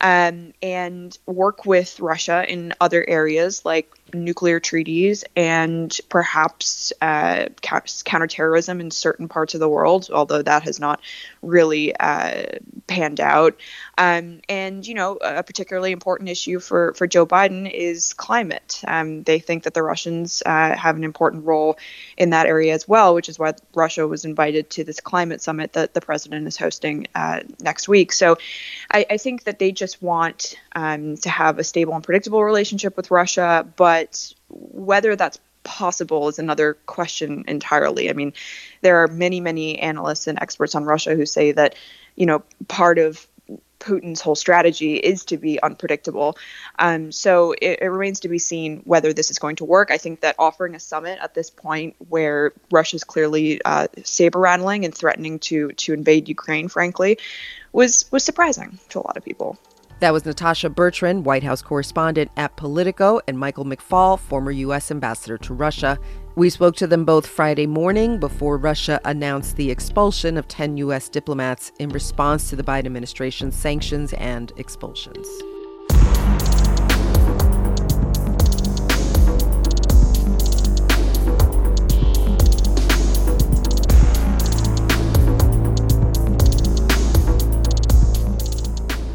um, 0.00 0.52
and 0.62 1.18
work 1.26 1.64
with 1.64 1.98
Russia 2.00 2.44
in 2.48 2.72
other 2.80 3.04
areas 3.08 3.64
like 3.64 3.90
nuclear 4.12 4.60
treaties 4.60 5.24
and 5.36 5.98
perhaps 6.08 6.92
uh, 7.00 7.46
counterterrorism 7.60 8.80
in 8.80 8.90
certain 8.90 9.28
parts 9.28 9.54
of 9.54 9.60
the 9.60 9.68
world, 9.68 10.10
although 10.12 10.42
that 10.42 10.62
has 10.64 10.80
not 10.80 11.00
really 11.42 11.94
uh, 11.96 12.44
panned 12.86 13.20
out. 13.20 13.56
Um, 13.96 14.40
and 14.48 14.86
you 14.86 14.94
know, 14.94 15.16
a 15.16 15.42
particularly 15.42 15.92
important 15.92 16.28
issue 16.28 16.60
for 16.60 16.94
for 16.94 17.06
Joe 17.06 17.26
Biden 17.26 17.70
is 17.70 18.12
climate. 18.14 18.82
Um, 18.86 19.22
they 19.22 19.38
think 19.38 19.64
that 19.64 19.74
the 19.74 19.82
Russians 19.82 20.42
uh, 20.46 20.76
have 20.76 20.96
an 20.96 21.04
important 21.04 21.44
role 21.44 21.78
in 22.16 22.30
that 22.30 22.46
area 22.46 22.74
as 22.74 22.86
well, 22.86 23.14
which 23.14 23.28
is 23.28 23.38
why 23.38 23.54
Russia 23.74 24.06
was 24.06 24.24
invited 24.24 24.70
to 24.70 24.84
this 24.84 25.00
climate 25.00 25.42
summit 25.42 25.72
that 25.72 25.94
the 25.94 26.00
president 26.00 26.46
is 26.46 26.56
hosting 26.56 27.06
uh, 27.14 27.40
next 27.60 27.88
week. 27.88 28.12
So, 28.12 28.38
I, 28.90 29.04
I, 29.10 29.16
think 29.16 29.44
that 29.44 29.58
they 29.58 29.72
just 29.72 30.00
want 30.00 30.56
um, 30.74 31.16
to 31.18 31.28
have 31.28 31.58
a 31.58 31.64
stable 31.64 31.94
and 31.94 32.04
predictable 32.04 32.44
relationship 32.44 32.96
with 32.96 33.10
Russia, 33.10 33.66
but 33.76 33.97
whether 34.48 35.16
that's 35.16 35.38
possible 35.64 36.28
is 36.28 36.38
another 36.38 36.74
question 36.86 37.44
entirely. 37.46 38.10
I 38.10 38.12
mean, 38.14 38.32
there 38.80 39.02
are 39.02 39.08
many, 39.08 39.40
many 39.40 39.78
analysts 39.78 40.26
and 40.26 40.38
experts 40.40 40.74
on 40.74 40.84
Russia 40.84 41.14
who 41.14 41.26
say 41.26 41.52
that, 41.52 41.74
you 42.16 42.26
know, 42.26 42.42
part 42.68 42.98
of 42.98 43.26
Putin's 43.78 44.20
whole 44.20 44.34
strategy 44.34 44.96
is 44.96 45.24
to 45.26 45.36
be 45.36 45.60
unpredictable. 45.62 46.36
Um, 46.78 47.12
so 47.12 47.52
it, 47.52 47.78
it, 47.82 47.88
remains 47.88 48.20
to 48.20 48.28
be 48.28 48.38
seen 48.38 48.80
whether 48.84 49.12
this 49.12 49.30
is 49.30 49.38
going 49.38 49.56
to 49.56 49.64
work. 49.64 49.90
I 49.90 49.98
think 49.98 50.20
that 50.20 50.34
offering 50.38 50.74
a 50.74 50.80
summit 50.80 51.18
at 51.22 51.34
this 51.34 51.50
point, 51.50 51.96
where 52.08 52.52
Russia's 52.70 53.04
clearly 53.04 53.60
uh, 53.64 53.88
saber 54.04 54.40
rattling 54.40 54.84
and 54.84 54.94
threatening 54.94 55.38
to 55.40 55.68
to 55.72 55.92
invade 55.92 56.28
Ukraine, 56.28 56.68
frankly, 56.68 57.18
was 57.72 58.10
was 58.10 58.24
surprising 58.24 58.78
to 58.90 58.98
a 58.98 59.04
lot 59.06 59.16
of 59.16 59.24
people. 59.24 59.58
That 60.00 60.12
was 60.12 60.24
Natasha 60.24 60.70
Bertrand, 60.70 61.24
White 61.24 61.42
House 61.42 61.60
correspondent 61.60 62.30
at 62.36 62.54
Politico, 62.54 63.20
and 63.26 63.36
Michael 63.36 63.64
McFaul, 63.64 64.16
former 64.16 64.52
U.S. 64.52 64.92
ambassador 64.92 65.36
to 65.38 65.54
Russia. 65.54 65.98
We 66.36 66.50
spoke 66.50 66.76
to 66.76 66.86
them 66.86 67.04
both 67.04 67.26
Friday 67.26 67.66
morning 67.66 68.20
before 68.20 68.58
Russia 68.58 69.00
announced 69.04 69.56
the 69.56 69.72
expulsion 69.72 70.36
of 70.36 70.46
10 70.46 70.76
U.S. 70.76 71.08
diplomats 71.08 71.72
in 71.80 71.88
response 71.88 72.48
to 72.48 72.54
the 72.54 72.62
Biden 72.62 72.86
administration's 72.86 73.56
sanctions 73.56 74.12
and 74.12 74.52
expulsions. 74.56 75.26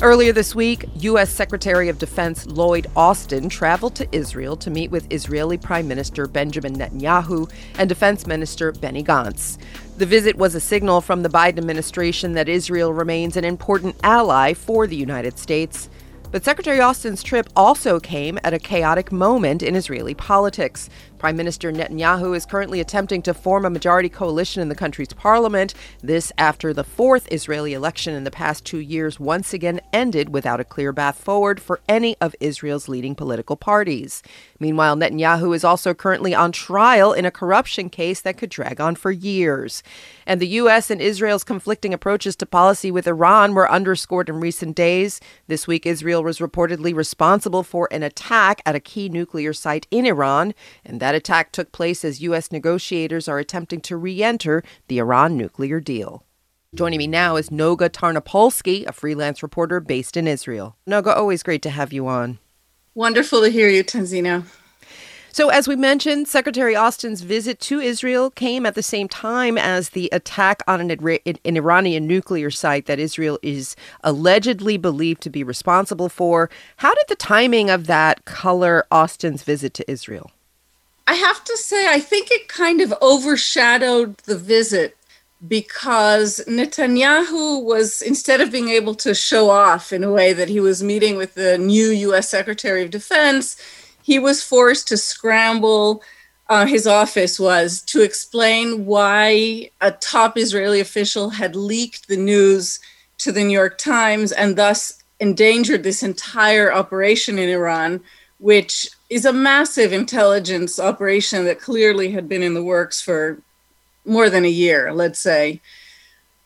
Earlier 0.03 0.33
this 0.33 0.53
week, 0.53 0.83
U.S. 0.95 1.29
Secretary 1.29 1.87
of 1.87 1.97
Defense 1.97 2.45
Lloyd 2.45 2.87
Austin 2.93 3.47
traveled 3.47 3.95
to 3.95 4.07
Israel 4.11 4.57
to 4.57 4.69
meet 4.69 4.91
with 4.91 5.07
Israeli 5.09 5.57
Prime 5.57 5.87
Minister 5.87 6.27
Benjamin 6.27 6.75
Netanyahu 6.75 7.49
and 7.77 7.87
Defense 7.87 8.27
Minister 8.27 8.73
Benny 8.73 9.01
Gantz. 9.01 9.57
The 9.97 10.05
visit 10.05 10.35
was 10.35 10.55
a 10.55 10.59
signal 10.59 10.99
from 10.99 11.23
the 11.23 11.29
Biden 11.29 11.57
administration 11.57 12.33
that 12.33 12.49
Israel 12.49 12.91
remains 12.91 13.37
an 13.37 13.45
important 13.45 13.95
ally 14.03 14.53
for 14.53 14.87
the 14.87 14.95
United 14.97 15.39
States. 15.39 15.87
But 16.33 16.43
Secretary 16.43 16.81
Austin's 16.81 17.23
trip 17.23 17.47
also 17.55 18.01
came 18.01 18.37
at 18.43 18.53
a 18.53 18.59
chaotic 18.59 19.09
moment 19.09 19.63
in 19.63 19.73
Israeli 19.73 20.15
politics. 20.15 20.89
Prime 21.23 21.37
Minister 21.37 21.71
Netanyahu 21.71 22.35
is 22.35 22.45
currently 22.45 22.81
attempting 22.81 23.21
to 23.21 23.33
form 23.33 23.63
a 23.63 23.69
majority 23.69 24.09
coalition 24.09 24.61
in 24.61 24.67
the 24.67 24.75
country's 24.75 25.13
parliament. 25.13 25.73
This 26.01 26.33
after 26.37 26.73
the 26.73 26.83
fourth 26.83 27.31
Israeli 27.31 27.71
election 27.71 28.13
in 28.13 28.25
the 28.25 28.29
past 28.29 28.65
two 28.65 28.79
years 28.79 29.21
once 29.21 29.53
again 29.53 29.79
ended 29.93 30.33
without 30.33 30.59
a 30.59 30.65
clear 30.65 30.91
path 30.91 31.17
forward 31.17 31.61
for 31.61 31.79
any 31.87 32.17
of 32.19 32.35
Israel's 32.41 32.89
leading 32.89 33.15
political 33.15 33.55
parties. 33.55 34.21
Meanwhile, 34.59 34.97
Netanyahu 34.97 35.55
is 35.55 35.63
also 35.63 35.93
currently 35.93 36.35
on 36.35 36.51
trial 36.51 37.13
in 37.13 37.23
a 37.23 37.31
corruption 37.31 37.89
case 37.89 38.19
that 38.19 38.37
could 38.37 38.49
drag 38.49 38.81
on 38.81 38.95
for 38.95 39.09
years. 39.09 39.81
And 40.25 40.39
the 40.39 40.47
U.S. 40.47 40.89
and 40.89 41.01
Israel's 41.01 41.43
conflicting 41.43 41.93
approaches 41.93 42.35
to 42.37 42.45
policy 42.45 42.91
with 42.91 43.07
Iran 43.07 43.53
were 43.53 43.71
underscored 43.71 44.29
in 44.29 44.39
recent 44.39 44.75
days. 44.75 45.19
This 45.47 45.67
week, 45.67 45.85
Israel 45.85 46.23
was 46.23 46.39
reportedly 46.39 46.95
responsible 46.95 47.63
for 47.63 47.87
an 47.91 48.03
attack 48.03 48.61
at 48.65 48.75
a 48.75 48.79
key 48.79 49.09
nuclear 49.09 49.53
site 49.53 49.87
in 49.91 50.05
Iran, 50.05 50.53
and 50.85 50.99
that 50.99 51.15
attack 51.15 51.51
took 51.51 51.71
place 51.71 52.05
as 52.05 52.21
U.S. 52.21 52.51
negotiators 52.51 53.27
are 53.27 53.39
attempting 53.39 53.81
to 53.81 53.97
re 53.97 54.23
enter 54.23 54.63
the 54.87 54.99
Iran 54.99 55.37
nuclear 55.37 55.79
deal. 55.79 56.23
Joining 56.75 56.97
me 56.97 57.07
now 57.07 57.35
is 57.35 57.49
Noga 57.49 57.87
Tarnopolsky, 57.87 58.87
a 58.87 58.91
freelance 58.91 59.43
reporter 59.43 59.79
based 59.79 60.17
in 60.17 60.27
Israel. 60.27 60.75
Noga, 60.87 61.15
always 61.15 61.43
great 61.43 61.61
to 61.61 61.69
have 61.69 61.93
you 61.93 62.07
on. 62.07 62.39
Wonderful 62.95 63.41
to 63.41 63.49
hear 63.49 63.69
you, 63.69 63.83
Tanzina. 63.83 64.45
So, 65.33 65.49
as 65.49 65.67
we 65.67 65.75
mentioned, 65.75 66.27
Secretary 66.27 66.75
Austin's 66.75 67.21
visit 67.21 67.59
to 67.61 67.79
Israel 67.79 68.29
came 68.29 68.67
at 68.67 68.75
the 68.75 68.83
same 68.83 69.07
time 69.07 69.57
as 69.57 69.89
the 69.89 70.07
attack 70.11 70.61
on 70.67 70.79
an, 70.79 70.91
an, 70.91 71.57
Iranian 71.57 72.05
nuclear 72.05 72.51
site 72.51 72.85
that 72.85 72.99
Israel 72.99 73.39
is 73.41 73.75
allegedly 74.03 74.77
believed 74.77 75.23
to 75.23 75.31
be 75.31 75.43
responsible 75.43 76.07
for. 76.07 76.51
How 76.77 76.93
did 76.93 77.05
the 77.09 77.15
timing 77.15 77.71
of 77.71 77.87
that 77.87 78.25
color 78.25 78.85
Austin's 78.91 79.41
visit 79.41 79.73
to 79.73 79.91
Israel? 79.91 80.29
I 81.07 81.15
have 81.15 81.43
to 81.45 81.57
say, 81.57 81.91
I 81.91 81.99
think 81.99 82.29
it 82.29 82.47
kind 82.47 82.79
of 82.79 82.93
overshadowed 83.01 84.17
the 84.17 84.37
visit 84.37 84.95
because 85.47 86.41
Netanyahu 86.47 87.63
was, 87.63 88.03
instead 88.03 88.39
of 88.39 88.51
being 88.51 88.69
able 88.69 88.93
to 88.95 89.15
show 89.15 89.49
off 89.49 89.91
in 89.91 90.03
a 90.03 90.11
way 90.11 90.31
that 90.31 90.49
he 90.49 90.59
was 90.59 90.83
meeting 90.83 91.17
with 91.17 91.33
the 91.33 91.57
new 91.57 91.89
US 91.89 92.29
Secretary 92.29 92.83
of 92.83 92.91
Defense, 92.91 93.57
he 94.03 94.19
was 94.19 94.43
forced 94.43 94.87
to 94.89 94.97
scramble. 94.97 96.03
Uh, 96.49 96.65
his 96.65 96.85
office 96.85 97.39
was 97.39 97.81
to 97.81 98.03
explain 98.03 98.85
why 98.85 99.71
a 99.81 99.91
top 99.91 100.37
Israeli 100.37 100.81
official 100.81 101.29
had 101.29 101.55
leaked 101.55 102.07
the 102.07 102.17
news 102.17 102.79
to 103.19 103.31
the 103.31 103.43
New 103.43 103.53
York 103.53 103.77
Times 103.77 104.31
and 104.31 104.57
thus 104.57 105.01
endangered 105.19 105.83
this 105.83 106.03
entire 106.03 106.71
operation 106.71 107.39
in 107.39 107.47
Iran, 107.47 108.01
which 108.39 108.89
is 109.09 109.25
a 109.25 109.31
massive 109.31 109.93
intelligence 109.93 110.79
operation 110.79 111.45
that 111.45 111.61
clearly 111.61 112.11
had 112.11 112.27
been 112.27 112.43
in 112.43 112.53
the 112.53 112.63
works 112.63 113.01
for 113.01 113.39
more 114.05 114.29
than 114.29 114.43
a 114.43 114.49
year, 114.49 114.91
let's 114.91 115.19
say. 115.19 115.61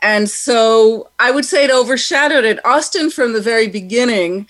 And 0.04 0.30
so 0.30 1.10
I 1.18 1.32
would 1.32 1.46
say 1.46 1.66
it 1.66 1.72
overshadowed 1.72 2.46
it. 2.46 2.64
Austin, 2.64 3.10
from 3.10 3.34
the 3.34 3.42
very 3.42 3.68
beginning, 3.68 4.48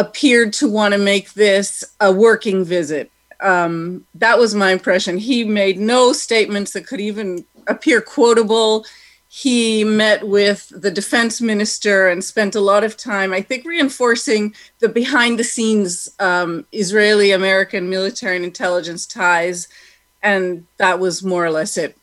appeared 0.00 0.52
to 0.54 0.66
want 0.66 0.92
to 0.94 0.98
make 0.98 1.34
this 1.34 1.84
a 2.00 2.10
working 2.10 2.64
visit. 2.64 3.10
Um, 3.40 4.06
that 4.14 4.38
was 4.38 4.54
my 4.54 4.70
impression. 4.72 5.18
He 5.18 5.44
made 5.44 5.78
no 5.78 6.12
statements 6.12 6.72
that 6.72 6.86
could 6.86 7.00
even 7.00 7.44
appear 7.66 8.00
quotable. 8.00 8.86
He 9.28 9.84
met 9.84 10.26
with 10.26 10.72
the 10.74 10.90
defense 10.90 11.40
minister 11.40 12.08
and 12.08 12.24
spent 12.24 12.54
a 12.54 12.60
lot 12.60 12.82
of 12.82 12.96
time, 12.96 13.32
I 13.32 13.42
think, 13.42 13.64
reinforcing 13.64 14.54
the 14.80 14.88
behind 14.88 15.38
the 15.38 15.44
scenes 15.44 16.08
um, 16.18 16.66
Israeli 16.72 17.30
American 17.30 17.88
military 17.88 18.36
and 18.36 18.44
intelligence 18.44 19.06
ties. 19.06 19.68
And 20.22 20.66
that 20.78 20.98
was 20.98 21.22
more 21.22 21.44
or 21.44 21.50
less 21.50 21.76
it. 21.76 21.96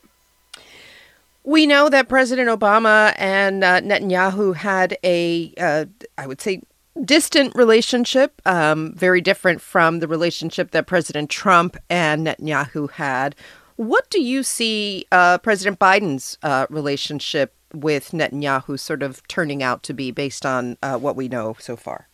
We 1.44 1.66
know 1.66 1.90
that 1.90 2.10
President 2.10 2.50
Obama 2.50 3.14
and 3.18 3.64
uh, 3.64 3.82
Netanyahu 3.82 4.56
had 4.56 4.98
a, 5.04 5.54
uh, 5.58 5.86
I 6.18 6.28
would 6.28 6.42
say, 6.42 6.62
distant 7.06 7.56
relationship, 7.56 8.42
um, 8.46 8.94
very 8.94 9.22
different 9.22 9.62
from 9.62 10.00
the 10.00 10.08
relationship 10.08 10.72
that 10.72 10.88
President 10.88 11.30
Trump 11.30 11.78
and 11.90 12.28
Netanyahu 12.28 12.92
had. 12.92 13.36
What 13.76 14.10
do 14.10 14.22
you 14.22 14.44
see 14.44 15.06
uh, 15.12 15.38
President 15.38 15.80
Biden's 15.80 16.38
uh, 16.42 16.66
relationship 16.70 17.54
with 17.74 18.12
Netanyahu 18.12 18.80
sort 18.80 19.04
of 19.04 19.26
turning 19.28 19.62
out 19.62 19.84
to 19.84 19.94
be 19.94 20.12
based 20.12 20.46
on 20.46 20.78
uh, 20.82 20.98
what 20.98 21.16
we 21.16 21.28
know 21.28 21.56
so 21.60 21.76
far? 21.76 22.08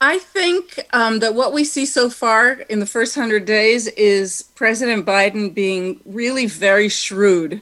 I 0.00 0.18
think 0.18 0.84
um, 0.92 1.20
that 1.20 1.34
what 1.34 1.52
we 1.52 1.62
see 1.62 1.86
so 1.86 2.10
far 2.10 2.52
in 2.68 2.80
the 2.80 2.86
first 2.86 3.16
100 3.16 3.44
days 3.44 3.86
is 3.88 4.42
President 4.56 5.06
Biden 5.06 5.54
being 5.54 6.00
really 6.04 6.46
very 6.46 6.88
shrewd 6.88 7.60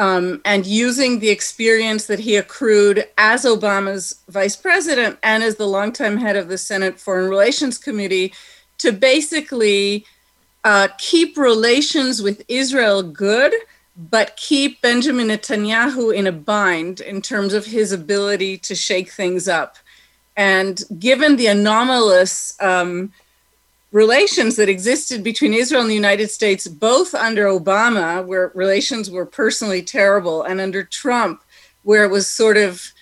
um, 0.00 0.40
and 0.46 0.64
using 0.64 1.18
the 1.18 1.28
experience 1.28 2.06
that 2.06 2.20
he 2.20 2.34
accrued 2.34 3.06
as 3.18 3.44
Obama's 3.44 4.20
vice 4.30 4.56
president 4.56 5.18
and 5.22 5.42
as 5.42 5.56
the 5.56 5.66
longtime 5.66 6.16
head 6.16 6.36
of 6.36 6.48
the 6.48 6.56
Senate 6.56 6.98
Foreign 6.98 7.28
Relations 7.28 7.76
Committee 7.76 8.32
to 8.78 8.92
basically 8.92 10.06
uh, 10.64 10.88
keep 10.96 11.36
relations 11.36 12.22
with 12.22 12.42
Israel 12.48 13.02
good, 13.02 13.52
but 13.94 14.38
keep 14.38 14.80
Benjamin 14.80 15.28
Netanyahu 15.28 16.14
in 16.14 16.26
a 16.26 16.32
bind 16.32 17.02
in 17.02 17.20
terms 17.20 17.52
of 17.52 17.66
his 17.66 17.92
ability 17.92 18.56
to 18.56 18.74
shake 18.74 19.12
things 19.12 19.48
up. 19.48 19.76
And 20.34 20.82
given 20.98 21.36
the 21.36 21.48
anomalous 21.48 22.56
um, 22.62 23.12
relations 23.92 24.56
that 24.56 24.68
existed 24.68 25.24
between 25.24 25.52
Israel 25.52 25.82
and 25.82 25.90
the 25.90 25.94
United 25.94 26.30
States, 26.30 26.68
both 26.68 27.14
under 27.14 27.46
Obama, 27.46 28.24
where 28.24 28.52
relations 28.54 29.10
were 29.10 29.26
personally 29.26 29.82
terrible, 29.82 30.42
and 30.42 30.60
under 30.60 30.84
Trump, 30.84 31.42
where 31.82 32.04
it 32.04 32.10
was 32.10 32.28
sort 32.28 32.56
of 32.56 32.92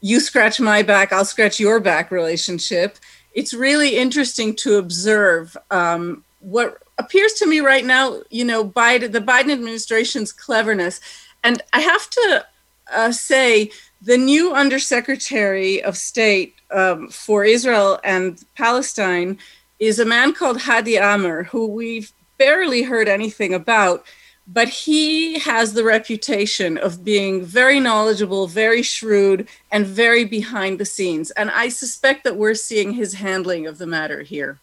you 0.00 0.20
scratch 0.20 0.60
my 0.60 0.82
back, 0.82 1.12
I'll 1.12 1.24
scratch 1.24 1.58
your 1.58 1.80
back 1.80 2.10
relationship. 2.10 2.98
It's 3.34 3.52
really 3.52 3.96
interesting 3.96 4.54
to 4.56 4.76
observe 4.76 5.56
um, 5.70 6.24
what 6.40 6.82
appears 6.98 7.34
to 7.34 7.46
me 7.46 7.60
right 7.60 7.84
now, 7.84 8.20
you 8.30 8.44
know, 8.44 8.64
Biden, 8.64 9.12
the 9.12 9.20
Biden 9.20 9.50
administration's 9.50 10.32
cleverness. 10.32 11.00
And 11.42 11.62
I 11.72 11.80
have 11.80 12.08
to 12.10 12.46
uh, 12.94 13.12
say, 13.12 13.70
the 14.00 14.16
new 14.16 14.54
Undersecretary 14.54 15.82
of 15.82 15.96
State 15.96 16.54
um, 16.70 17.08
for 17.08 17.44
Israel 17.44 17.98
and 18.04 18.44
Palestine 18.56 19.38
is 19.78 19.98
a 19.98 20.04
man 20.04 20.32
called 20.32 20.62
Hadi 20.62 20.98
Amr, 20.98 21.44
who 21.44 21.66
we've 21.66 22.12
barely 22.36 22.82
heard 22.82 23.08
anything 23.08 23.54
about, 23.54 24.04
but 24.46 24.68
he 24.68 25.38
has 25.40 25.74
the 25.74 25.84
reputation 25.84 26.78
of 26.78 27.04
being 27.04 27.44
very 27.44 27.80
knowledgeable, 27.80 28.46
very 28.46 28.82
shrewd, 28.82 29.46
and 29.70 29.86
very 29.86 30.24
behind 30.24 30.78
the 30.78 30.84
scenes. 30.84 31.30
And 31.32 31.50
I 31.50 31.68
suspect 31.68 32.24
that 32.24 32.36
we're 32.36 32.54
seeing 32.54 32.92
his 32.92 33.14
handling 33.14 33.66
of 33.66 33.78
the 33.78 33.86
matter 33.86 34.22
here. 34.22 34.58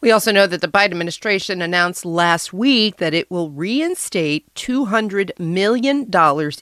We 0.00 0.12
also 0.12 0.30
know 0.30 0.46
that 0.46 0.60
the 0.60 0.68
Biden 0.68 0.92
administration 0.92 1.60
announced 1.60 2.04
last 2.04 2.52
week 2.52 2.98
that 2.98 3.14
it 3.14 3.28
will 3.32 3.50
reinstate 3.50 4.52
$200 4.54 5.36
million 5.40 6.08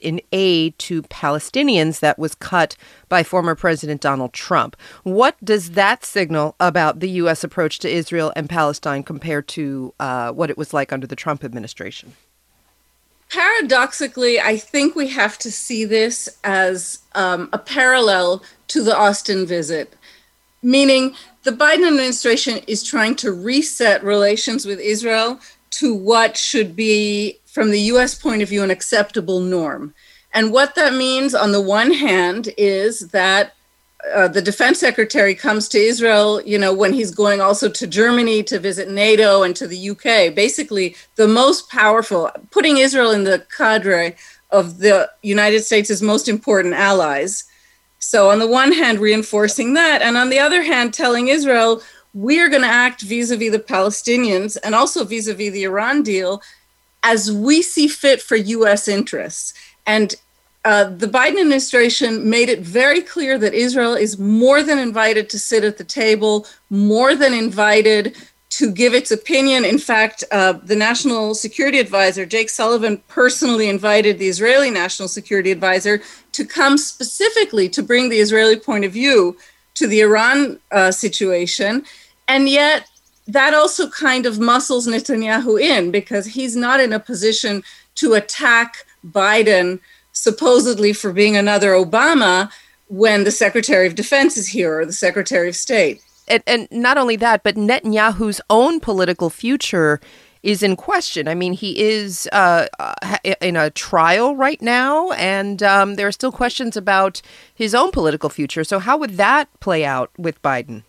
in 0.01 0.21
aid 0.31 0.79
to 0.79 1.03
Palestinians 1.03 1.99
that 1.99 2.17
was 2.17 2.33
cut 2.33 2.75
by 3.09 3.21
former 3.21 3.53
President 3.53 4.01
Donald 4.01 4.33
Trump. 4.33 4.75
What 5.03 5.35
does 5.43 5.71
that 5.71 6.03
signal 6.03 6.55
about 6.59 6.99
the 6.99 7.09
U.S. 7.09 7.43
approach 7.43 7.77
to 7.79 7.89
Israel 7.89 8.33
and 8.35 8.49
Palestine 8.49 9.03
compared 9.03 9.47
to 9.49 9.93
uh, 9.99 10.31
what 10.31 10.49
it 10.49 10.57
was 10.57 10.73
like 10.73 10.91
under 10.91 11.05
the 11.05 11.15
Trump 11.15 11.43
administration? 11.43 12.13
Paradoxically, 13.29 14.39
I 14.39 14.57
think 14.57 14.95
we 14.95 15.09
have 15.09 15.37
to 15.39 15.51
see 15.51 15.85
this 15.85 16.27
as 16.43 16.99
um, 17.13 17.49
a 17.53 17.59
parallel 17.59 18.41
to 18.69 18.81
the 18.81 18.97
Austin 18.97 19.45
visit, 19.45 19.93
meaning 20.63 21.13
the 21.47 21.53
Biden 21.53 21.87
administration 21.87 22.59
is 22.67 22.83
trying 22.83 23.15
to 23.15 23.31
reset 23.31 24.03
relations 24.03 24.65
with 24.65 24.81
Israel 24.81 25.39
to 25.69 25.95
what 25.95 26.35
should 26.35 26.75
be, 26.75 27.39
from 27.45 27.71
the 27.71 27.79
US 27.93 28.13
point 28.15 28.41
of 28.41 28.49
view, 28.49 28.63
an 28.63 28.69
acceptable 28.69 29.39
norm. 29.39 29.93
And 30.33 30.51
what 30.51 30.75
that 30.75 30.93
means, 30.93 31.33
on 31.33 31.53
the 31.53 31.61
one 31.61 31.93
hand, 31.93 32.49
is 32.57 33.07
that 33.11 33.53
uh, 34.13 34.27
the 34.27 34.41
defense 34.41 34.79
secretary 34.79 35.33
comes 35.33 35.69
to 35.69 35.77
Israel, 35.77 36.41
you 36.41 36.57
know, 36.57 36.73
when 36.73 36.91
he's 36.91 37.11
going 37.11 37.39
also 37.39 37.69
to 37.69 37.87
Germany 37.87 38.43
to 38.43 38.59
visit 38.59 38.89
NATO 38.89 39.43
and 39.43 39.55
to 39.55 39.67
the 39.67 39.91
UK, 39.91 40.35
basically 40.35 40.97
the 41.15 41.29
most 41.29 41.69
powerful, 41.69 42.29
putting 42.51 42.75
Israel 42.75 43.11
in 43.11 43.23
the 43.23 43.45
cadre 43.57 44.17
of 44.51 44.79
the 44.79 45.09
United 45.21 45.63
States' 45.63 46.01
most 46.01 46.27
important 46.27 46.73
allies. 46.73 47.45
So, 47.99 48.29
on 48.29 48.39
the 48.39 48.47
one 48.47 48.71
hand, 48.71 48.99
reinforcing 48.99 49.73
that, 49.73 50.01
and 50.01 50.17
on 50.17 50.29
the 50.29 50.39
other 50.39 50.61
hand, 50.61 50.93
telling 50.93 51.29
Israel, 51.29 51.81
we're 52.13 52.49
going 52.49 52.61
to 52.61 52.67
act 52.67 53.01
vis 53.01 53.31
a 53.31 53.37
vis 53.37 53.51
the 53.51 53.59
Palestinians 53.59 54.57
and 54.63 54.73
also 54.73 55.03
vis 55.03 55.27
a 55.27 55.33
vis 55.33 55.51
the 55.51 55.63
Iran 55.63 56.03
deal 56.03 56.41
as 57.03 57.31
we 57.31 57.61
see 57.61 57.87
fit 57.87 58.21
for 58.21 58.35
US 58.35 58.87
interests. 58.87 59.53
And 59.85 60.15
uh, 60.65 60.85
the 60.85 61.07
Biden 61.07 61.39
administration 61.39 62.29
made 62.29 62.49
it 62.49 62.59
very 62.59 63.01
clear 63.01 63.37
that 63.37 63.53
Israel 63.53 63.93
is 63.93 64.19
more 64.19 64.61
than 64.61 64.77
invited 64.77 65.29
to 65.29 65.39
sit 65.39 65.63
at 65.63 65.77
the 65.77 65.83
table, 65.83 66.45
more 66.69 67.15
than 67.15 67.33
invited 67.33 68.17
to 68.49 68.71
give 68.71 68.93
its 68.93 69.11
opinion. 69.11 69.65
In 69.65 69.77
fact, 69.77 70.23
uh, 70.31 70.53
the 70.53 70.75
National 70.75 71.35
Security 71.35 71.79
Advisor, 71.79 72.25
Jake 72.25 72.49
Sullivan, 72.49 72.97
personally 73.07 73.69
invited 73.69 74.17
the 74.17 74.27
Israeli 74.27 74.71
National 74.71 75.07
Security 75.07 75.51
Advisor 75.51 76.01
to 76.31 76.45
come 76.45 76.77
specifically 76.77 77.67
to 77.69 77.83
bring 77.83 78.09
the 78.09 78.19
Israeli 78.19 78.57
point 78.57 78.85
of 78.85 78.91
view 78.91 79.37
to 79.75 79.87
the 79.87 80.01
Iran 80.01 80.59
uh, 80.71 80.91
situation. 80.91 81.83
And 82.27 82.49
yet, 82.49 82.89
that 83.27 83.53
also 83.53 83.89
kind 83.89 84.25
of 84.25 84.39
muscles 84.39 84.87
Netanyahu 84.87 85.61
in 85.61 85.91
because 85.91 86.25
he's 86.25 86.55
not 86.55 86.79
in 86.79 86.93
a 86.93 86.99
position 86.99 87.63
to 87.95 88.13
attack 88.13 88.85
Biden 89.05 89.79
supposedly 90.13 90.93
for 90.93 91.11
being 91.11 91.35
another 91.35 91.71
Obama 91.71 92.49
when 92.87 93.25
the 93.25 93.31
Secretary 93.31 93.85
of 93.85 93.95
Defense 93.95 94.37
is 94.37 94.47
here 94.47 94.79
or 94.79 94.85
the 94.85 94.93
Secretary 94.93 95.49
of 95.49 95.55
State 95.55 96.01
and, 96.27 96.43
and 96.47 96.67
not 96.71 96.97
only 96.97 97.15
that, 97.17 97.43
but 97.43 97.55
Netanyahu's 97.55 98.41
own 98.49 98.79
political 98.79 99.29
future 99.29 99.99
is 100.43 100.63
in 100.63 100.75
question. 100.75 101.27
I 101.27 101.35
mean, 101.35 101.53
he 101.53 101.79
is 101.79 102.29
uh, 102.31 102.67
in 103.41 103.55
a 103.55 103.69
trial 103.71 104.35
right 104.35 104.61
now, 104.61 105.11
and 105.11 105.61
um, 105.63 105.95
there 105.95 106.07
are 106.07 106.11
still 106.11 106.31
questions 106.31 106.77
about 106.77 107.21
his 107.53 107.73
own 107.75 107.91
political 107.91 108.29
future. 108.29 108.63
So, 108.63 108.79
how 108.79 108.97
would 108.97 109.17
that 109.17 109.47
play 109.59 109.83
out 109.83 110.11
with 110.17 110.41
Biden? 110.41 110.83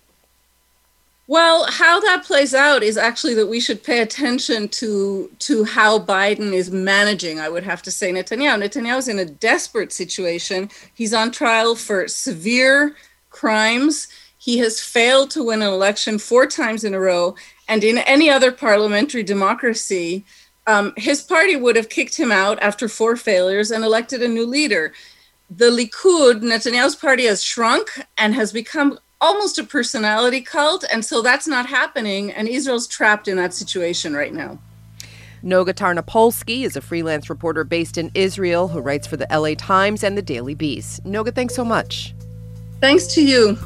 Well, 1.27 1.67
how 1.69 2.01
that 2.01 2.25
plays 2.25 2.55
out 2.55 2.83
is 2.83 2.97
actually 2.97 3.35
that 3.35 3.49
we 3.49 3.61
should 3.61 3.83
pay 3.83 4.01
attention 4.01 4.69
to 4.69 5.31
to 5.41 5.65
how 5.65 5.99
Biden 5.99 6.53
is 6.53 6.71
managing. 6.71 7.39
I 7.39 7.49
would 7.49 7.65
have 7.65 7.83
to 7.83 7.91
say 7.91 8.13
Netanyahu. 8.13 8.63
Netanyahu 8.63 8.99
is 8.99 9.09
in 9.09 9.19
a 9.19 9.27
desperate 9.27 9.93
situation. 9.93 10.71
He's 10.95 11.13
on 11.13 11.31
trial 11.31 11.75
for 11.75 12.09
severe 12.09 12.97
crimes 13.31 14.09
he 14.39 14.59
has 14.59 14.81
failed 14.81 15.31
to 15.33 15.45
win 15.45 15.63
an 15.63 15.69
election 15.69 16.19
four 16.19 16.47
times 16.47 16.85
in 16.85 16.95
a 16.95 17.01
row. 17.01 17.35
And 17.69 17.85
in 17.85 17.99
any 17.99 18.31
other 18.31 18.53
parliamentary 18.53 19.25
democracy, 19.25 20.25
um, 20.67 20.93
his 20.97 21.21
party 21.21 21.57
would 21.57 21.77
have 21.77 21.89
kicked 21.89 22.17
him 22.17 22.31
out 22.31 22.59
after 22.63 22.89
four 22.89 23.17
failures 23.17 23.71
and 23.71 23.85
elected 23.85 24.23
a 24.23 24.29
new 24.29 24.47
leader. 24.47 24.93
The 25.51 25.71
Likud, 25.71 26.43
Netanyahu's 26.43 26.95
party, 26.95 27.25
has 27.25 27.43
shrunk 27.43 27.89
and 28.17 28.35
has 28.35 28.53
become 28.53 28.99
almost 29.21 29.59
a 29.59 29.65
personality 29.65 30.41
cult. 30.41 30.85
And 30.93 31.05
so 31.05 31.21
that's 31.21 31.49
not 31.49 31.67
happening. 31.67 32.33
And 32.33 32.49
Israel's 32.49 32.87
trapped 32.87 33.29
in 33.29 33.37
that 33.39 33.55
situation 33.55 34.15
right 34.15 34.33
now. 34.33 34.59
Noga 35.43 35.73
Tarnopolsky 35.73 36.65
is 36.65 36.77
a 36.77 36.81
freelance 36.81 37.31
reporter 37.31 37.65
based 37.65 37.97
in 37.97 38.11
Israel 38.15 38.69
who 38.69 38.81
writes 38.81 39.07
for 39.07 39.17
the 39.17 39.27
LA 39.31 39.55
Times 39.55 40.03
and 40.03 40.19
the 40.19 40.23
Daily 40.23 40.55
Beast. 40.55 41.03
Noga, 41.05 41.35
thanks 41.35 41.55
so 41.55 41.65
much. 41.65 42.15
Thanks 42.81 43.07
to 43.15 43.25
you. 43.25 43.59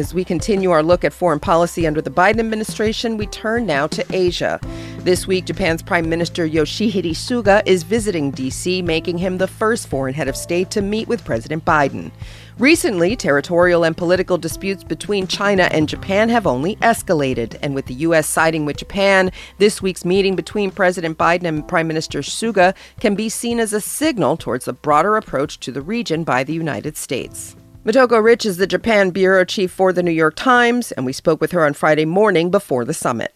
As 0.00 0.14
we 0.14 0.24
continue 0.24 0.70
our 0.70 0.82
look 0.82 1.04
at 1.04 1.12
foreign 1.12 1.40
policy 1.40 1.86
under 1.86 2.00
the 2.00 2.08
Biden 2.08 2.40
administration, 2.40 3.18
we 3.18 3.26
turn 3.26 3.66
now 3.66 3.86
to 3.88 4.02
Asia. 4.16 4.58
This 5.00 5.26
week, 5.26 5.44
Japan's 5.44 5.82
Prime 5.82 6.08
Minister 6.08 6.48
Yoshihide 6.48 7.10
Suga 7.10 7.62
is 7.66 7.82
visiting 7.82 8.30
D.C., 8.30 8.80
making 8.80 9.18
him 9.18 9.36
the 9.36 9.46
first 9.46 9.88
foreign 9.88 10.14
head 10.14 10.26
of 10.26 10.38
state 10.38 10.70
to 10.70 10.80
meet 10.80 11.06
with 11.06 11.22
President 11.22 11.66
Biden. 11.66 12.12
Recently, 12.58 13.14
territorial 13.14 13.84
and 13.84 13.94
political 13.94 14.38
disputes 14.38 14.82
between 14.82 15.26
China 15.26 15.64
and 15.64 15.86
Japan 15.86 16.30
have 16.30 16.46
only 16.46 16.76
escalated. 16.76 17.58
And 17.60 17.74
with 17.74 17.84
the 17.84 18.00
U.S. 18.08 18.26
siding 18.26 18.64
with 18.64 18.78
Japan, 18.78 19.30
this 19.58 19.82
week's 19.82 20.06
meeting 20.06 20.34
between 20.34 20.70
President 20.70 21.18
Biden 21.18 21.44
and 21.44 21.68
Prime 21.68 21.86
Minister 21.86 22.20
Suga 22.20 22.74
can 23.00 23.14
be 23.14 23.28
seen 23.28 23.60
as 23.60 23.74
a 23.74 23.82
signal 23.82 24.38
towards 24.38 24.66
a 24.66 24.72
broader 24.72 25.18
approach 25.18 25.60
to 25.60 25.70
the 25.70 25.82
region 25.82 26.24
by 26.24 26.42
the 26.42 26.54
United 26.54 26.96
States. 26.96 27.54
Motoko 27.82 28.22
Rich 28.22 28.44
is 28.44 28.58
the 28.58 28.66
Japan 28.66 29.08
bureau 29.08 29.42
chief 29.42 29.70
for 29.70 29.90
the 29.90 30.02
New 30.02 30.10
York 30.10 30.34
Times, 30.36 30.92
and 30.92 31.06
we 31.06 31.14
spoke 31.14 31.40
with 31.40 31.52
her 31.52 31.64
on 31.64 31.72
Friday 31.72 32.04
morning 32.04 32.50
before 32.50 32.84
the 32.84 32.92
summit. 32.92 33.34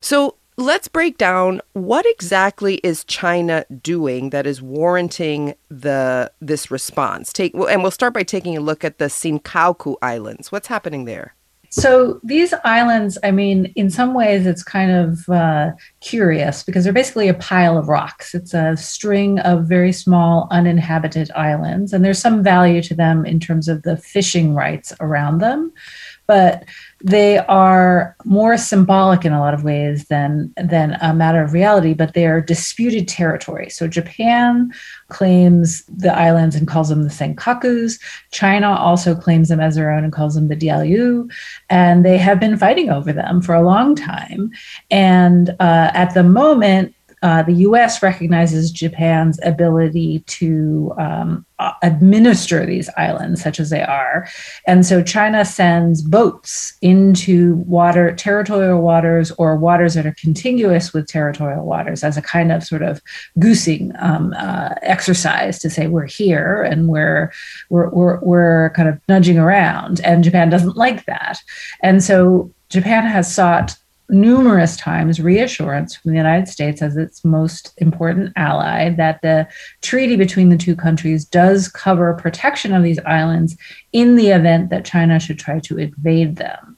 So 0.00 0.36
let's 0.56 0.86
break 0.86 1.18
down 1.18 1.60
what 1.72 2.06
exactly 2.06 2.76
is 2.84 3.02
China 3.02 3.66
doing 3.82 4.30
that 4.30 4.46
is 4.46 4.62
warranting 4.62 5.54
the 5.70 6.30
this 6.40 6.70
response. 6.70 7.32
Take 7.32 7.52
and 7.54 7.82
we'll 7.82 7.90
start 7.90 8.14
by 8.14 8.22
taking 8.22 8.56
a 8.56 8.60
look 8.60 8.84
at 8.84 8.98
the 8.98 9.06
Senkaku 9.06 9.96
Islands. 10.02 10.52
What's 10.52 10.68
happening 10.68 11.04
there? 11.04 11.34
So 11.70 12.20
these 12.24 12.54
islands, 12.64 13.18
I 13.22 13.30
mean, 13.30 13.66
in 13.76 13.90
some 13.90 14.14
ways, 14.14 14.46
it's 14.46 14.62
kind 14.62 14.90
of 14.90 15.28
uh, 15.28 15.72
curious 16.00 16.62
because 16.62 16.84
they're 16.84 16.92
basically 16.92 17.28
a 17.28 17.34
pile 17.34 17.76
of 17.76 17.88
rocks. 17.88 18.34
It's 18.34 18.54
a 18.54 18.76
string 18.76 19.38
of 19.40 19.66
very 19.66 19.92
small 19.92 20.48
uninhabited 20.50 21.30
islands, 21.32 21.92
and 21.92 22.04
there's 22.04 22.18
some 22.18 22.42
value 22.42 22.82
to 22.82 22.94
them 22.94 23.26
in 23.26 23.38
terms 23.38 23.68
of 23.68 23.82
the 23.82 23.96
fishing 23.96 24.54
rights 24.54 24.92
around 25.00 25.38
them 25.38 25.72
but 26.28 26.64
they 27.02 27.38
are 27.38 28.14
more 28.24 28.56
symbolic 28.56 29.24
in 29.24 29.32
a 29.32 29.40
lot 29.40 29.54
of 29.54 29.64
ways 29.64 30.04
than 30.06 30.52
than 30.56 30.96
a 31.00 31.14
matter 31.14 31.42
of 31.42 31.52
reality 31.52 31.94
but 31.94 32.14
they 32.14 32.26
are 32.26 32.40
disputed 32.40 33.08
territory. 33.08 33.68
So 33.70 33.88
japan 33.88 34.72
claims 35.08 35.84
the 35.86 36.16
islands 36.16 36.54
and 36.54 36.68
calls 36.68 36.90
them 36.90 37.02
the 37.02 37.08
senkakus. 37.08 37.98
China 38.30 38.70
also 38.74 39.14
claims 39.14 39.48
them 39.48 39.60
as 39.60 39.74
their 39.74 39.90
own 39.90 40.04
and 40.04 40.12
calls 40.12 40.34
them 40.34 40.48
the 40.48 40.56
diaoyu 40.56 41.28
and 41.70 42.04
they 42.04 42.18
have 42.18 42.38
been 42.38 42.56
fighting 42.56 42.90
over 42.90 43.12
them 43.12 43.42
for 43.42 43.54
a 43.54 43.62
long 43.62 43.96
time. 43.96 44.50
And 44.90 45.50
uh, 45.60 45.90
at 45.94 46.14
the 46.14 46.22
moment 46.22 46.94
uh, 47.22 47.42
the 47.42 47.54
US 47.54 48.02
recognizes 48.02 48.70
Japan's 48.70 49.38
ability 49.42 50.20
to 50.26 50.92
um, 50.98 51.46
administer 51.82 52.64
these 52.64 52.88
islands, 52.96 53.42
such 53.42 53.58
as 53.58 53.70
they 53.70 53.82
are. 53.82 54.28
And 54.66 54.86
so 54.86 55.02
China 55.02 55.44
sends 55.44 56.02
boats 56.02 56.74
into 56.82 57.56
water, 57.56 58.14
territorial 58.14 58.80
waters, 58.80 59.32
or 59.32 59.56
waters 59.56 59.94
that 59.94 60.06
are 60.06 60.14
contiguous 60.20 60.92
with 60.92 61.08
territorial 61.08 61.64
waters 61.64 62.04
as 62.04 62.16
a 62.16 62.22
kind 62.22 62.52
of 62.52 62.62
sort 62.62 62.82
of 62.82 63.02
goosing 63.38 63.92
um, 63.98 64.34
uh, 64.38 64.74
exercise 64.82 65.58
to 65.58 65.70
say 65.70 65.88
we're 65.88 66.06
here 66.06 66.62
and 66.62 66.88
we're, 66.88 67.32
we're, 67.70 67.88
we're, 67.90 68.20
we're 68.20 68.70
kind 68.70 68.88
of 68.88 69.00
nudging 69.08 69.38
around. 69.38 70.00
And 70.04 70.22
Japan 70.22 70.50
doesn't 70.50 70.76
like 70.76 71.06
that. 71.06 71.38
And 71.82 72.02
so 72.04 72.52
Japan 72.68 73.04
has 73.04 73.32
sought 73.32 73.76
numerous 74.10 74.76
times 74.76 75.20
reassurance 75.20 75.94
from 75.94 76.10
the 76.10 76.16
United 76.16 76.48
States 76.48 76.80
as 76.80 76.96
its 76.96 77.24
most 77.24 77.72
important 77.76 78.32
ally 78.36 78.90
that 78.90 79.20
the 79.22 79.46
treaty 79.82 80.16
between 80.16 80.48
the 80.48 80.56
two 80.56 80.74
countries 80.74 81.24
does 81.24 81.68
cover 81.68 82.14
protection 82.14 82.72
of 82.72 82.82
these 82.82 82.98
islands 83.00 83.56
in 83.92 84.16
the 84.16 84.28
event 84.28 84.70
that 84.70 84.84
China 84.84 85.20
should 85.20 85.38
try 85.38 85.58
to 85.60 85.78
invade 85.78 86.36
them. 86.36 86.76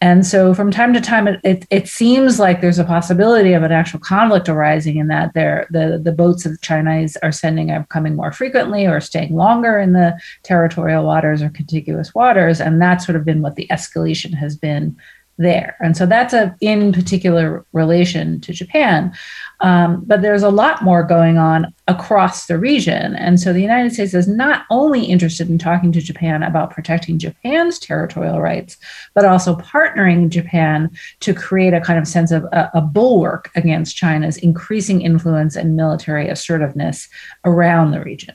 And 0.00 0.26
so 0.26 0.54
from 0.54 0.70
time 0.70 0.92
to 0.94 1.00
time, 1.00 1.28
it, 1.28 1.40
it, 1.44 1.66
it 1.70 1.88
seems 1.88 2.38
like 2.38 2.60
there's 2.60 2.78
a 2.78 2.84
possibility 2.84 3.52
of 3.52 3.62
an 3.62 3.72
actual 3.72 4.00
conflict 4.00 4.48
arising 4.48 4.96
in 4.96 5.08
that 5.08 5.34
the, 5.34 5.66
the 6.02 6.12
boats 6.12 6.44
the 6.44 6.56
Chinese 6.60 7.16
are 7.18 7.32
sending 7.32 7.70
are 7.70 7.86
coming 7.86 8.16
more 8.16 8.32
frequently 8.32 8.86
or 8.86 9.00
staying 9.00 9.34
longer 9.34 9.78
in 9.78 9.92
the 9.92 10.18
territorial 10.42 11.04
waters 11.04 11.42
or 11.42 11.50
contiguous 11.50 12.14
waters. 12.14 12.60
And 12.60 12.80
that's 12.80 13.06
sort 13.06 13.16
of 13.16 13.24
been 13.24 13.42
what 13.42 13.56
the 13.56 13.68
escalation 13.70 14.34
has 14.34 14.56
been 14.56 14.96
there. 15.36 15.76
And 15.80 15.96
so 15.96 16.06
that's 16.06 16.32
a 16.32 16.54
in 16.60 16.92
particular 16.92 17.64
relation 17.72 18.40
to 18.42 18.52
Japan. 18.52 19.12
Um, 19.60 20.02
but 20.06 20.22
there's 20.22 20.42
a 20.42 20.50
lot 20.50 20.82
more 20.82 21.02
going 21.02 21.38
on 21.38 21.72
across 21.88 22.46
the 22.46 22.58
region. 22.58 23.16
And 23.16 23.40
so 23.40 23.52
the 23.52 23.62
United 23.62 23.92
States 23.92 24.14
is 24.14 24.28
not 24.28 24.64
only 24.70 25.04
interested 25.04 25.48
in 25.48 25.58
talking 25.58 25.90
to 25.92 26.00
Japan 26.00 26.42
about 26.42 26.70
protecting 26.70 27.18
Japan's 27.18 27.78
territorial 27.78 28.40
rights, 28.40 28.76
but 29.14 29.24
also 29.24 29.56
partnering 29.56 30.28
Japan 30.28 30.90
to 31.20 31.34
create 31.34 31.72
a 31.72 31.80
kind 31.80 31.98
of 31.98 32.06
sense 32.06 32.30
of 32.30 32.44
a, 32.44 32.70
a 32.74 32.80
bulwark 32.80 33.50
against 33.54 33.96
China's 33.96 34.36
increasing 34.38 35.02
influence 35.02 35.56
and 35.56 35.76
military 35.76 36.28
assertiveness 36.28 37.08
around 37.44 37.90
the 37.90 38.00
region. 38.00 38.34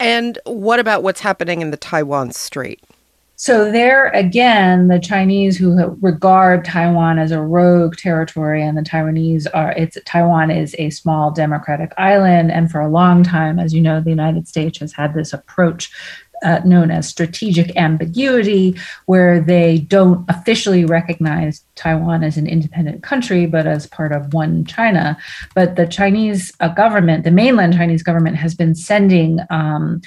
And 0.00 0.38
what 0.44 0.78
about 0.78 1.02
what's 1.02 1.20
happening 1.20 1.60
in 1.60 1.70
the 1.70 1.76
Taiwan 1.76 2.30
Strait? 2.30 2.80
So 3.40 3.70
there 3.70 4.08
again, 4.08 4.88
the 4.88 4.98
Chinese 4.98 5.56
who 5.56 5.96
regard 6.02 6.64
Taiwan 6.64 7.20
as 7.20 7.30
a 7.30 7.40
rogue 7.40 7.96
territory, 7.96 8.64
and 8.64 8.76
the 8.76 8.82
Taiwanese 8.82 9.46
are 9.54 9.70
it's 9.72 9.96
Taiwan 10.04 10.50
is 10.50 10.74
a 10.76 10.90
small 10.90 11.30
democratic 11.30 11.92
island, 11.96 12.50
and 12.50 12.68
for 12.68 12.80
a 12.80 12.88
long 12.88 13.22
time, 13.22 13.60
as 13.60 13.72
you 13.72 13.80
know, 13.80 14.00
the 14.00 14.10
United 14.10 14.48
States 14.48 14.80
has 14.80 14.92
had 14.92 15.14
this 15.14 15.32
approach 15.32 15.92
uh, 16.44 16.58
known 16.64 16.90
as 16.90 17.08
strategic 17.08 17.76
ambiguity, 17.76 18.76
where 19.06 19.40
they 19.40 19.78
don't 19.78 20.28
officially 20.28 20.84
recognize 20.84 21.64
Taiwan 21.76 22.24
as 22.24 22.36
an 22.36 22.48
independent 22.48 23.04
country, 23.04 23.46
but 23.46 23.68
as 23.68 23.86
part 23.86 24.10
of 24.10 24.34
one 24.34 24.64
China. 24.64 25.16
But 25.54 25.76
the 25.76 25.86
Chinese 25.86 26.52
uh, 26.58 26.70
government, 26.70 27.22
the 27.22 27.30
mainland 27.30 27.74
Chinese 27.74 28.02
government, 28.02 28.34
has 28.34 28.56
been 28.56 28.74
sending. 28.74 29.38
Um, 29.48 30.02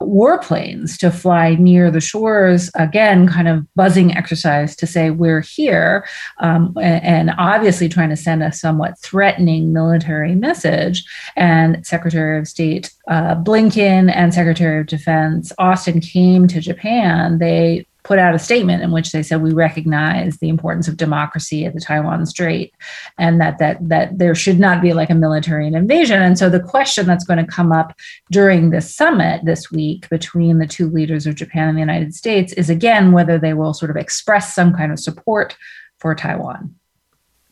warplanes 0.00 0.98
to 0.98 1.10
fly 1.10 1.54
near 1.56 1.90
the 1.90 2.00
shores 2.00 2.70
again 2.74 3.28
kind 3.28 3.48
of 3.48 3.66
buzzing 3.74 4.16
exercise 4.16 4.74
to 4.74 4.86
say 4.86 5.10
we're 5.10 5.40
here 5.40 6.06
um, 6.38 6.74
and, 6.80 7.30
obviously 7.38 7.88
trying 7.88 8.08
to 8.08 8.16
send 8.16 8.42
a 8.42 8.52
somewhat 8.52 8.98
threatening 8.98 9.72
military 9.72 10.34
message. 10.34 11.04
And 11.36 11.86
secretary 11.86 12.38
of 12.38 12.48
state 12.48 12.92
uh, 13.08 13.36
blinken 13.36 14.14
and 14.14 14.34
secretary 14.34 14.80
of 14.80 14.86
defense 14.86 15.52
austin 15.58 16.00
came 16.00 16.48
to 16.48 16.60
japan. 16.60 17.38
They 17.38 17.86
put 18.02 18.18
out 18.18 18.34
a 18.34 18.38
statement 18.38 18.82
in 18.82 18.90
which 18.90 19.12
they 19.12 19.22
said 19.22 19.42
we 19.42 19.52
recognize 19.52 20.38
the 20.38 20.48
importance 20.48 20.88
of 20.88 20.96
democracy 20.96 21.64
at 21.64 21.74
the 21.74 21.80
Taiwan 21.80 22.26
Strait 22.26 22.74
and 23.18 23.40
that 23.40 23.58
that 23.58 23.76
that 23.88 24.18
there 24.18 24.34
should 24.34 24.58
not 24.58 24.82
be 24.82 24.92
like 24.92 25.10
a 25.10 25.14
military 25.14 25.66
invasion. 25.66 26.22
And 26.22 26.38
so 26.38 26.48
the 26.48 26.60
question 26.60 27.06
that's 27.06 27.24
going 27.24 27.44
to 27.44 27.50
come 27.50 27.72
up 27.72 27.94
during 28.30 28.70
this 28.70 28.94
summit 28.94 29.44
this 29.44 29.70
week 29.70 30.08
between 30.08 30.58
the 30.58 30.66
two 30.66 30.88
leaders 30.88 31.26
of 31.26 31.34
Japan 31.34 31.68
and 31.68 31.76
the 31.76 31.80
United 31.80 32.14
States 32.14 32.52
is 32.54 32.70
again 32.70 33.12
whether 33.12 33.38
they 33.38 33.54
will 33.54 33.74
sort 33.74 33.90
of 33.90 33.96
express 33.96 34.54
some 34.54 34.74
kind 34.74 34.92
of 34.92 34.98
support 34.98 35.56
for 35.98 36.14
Taiwan. 36.14 36.74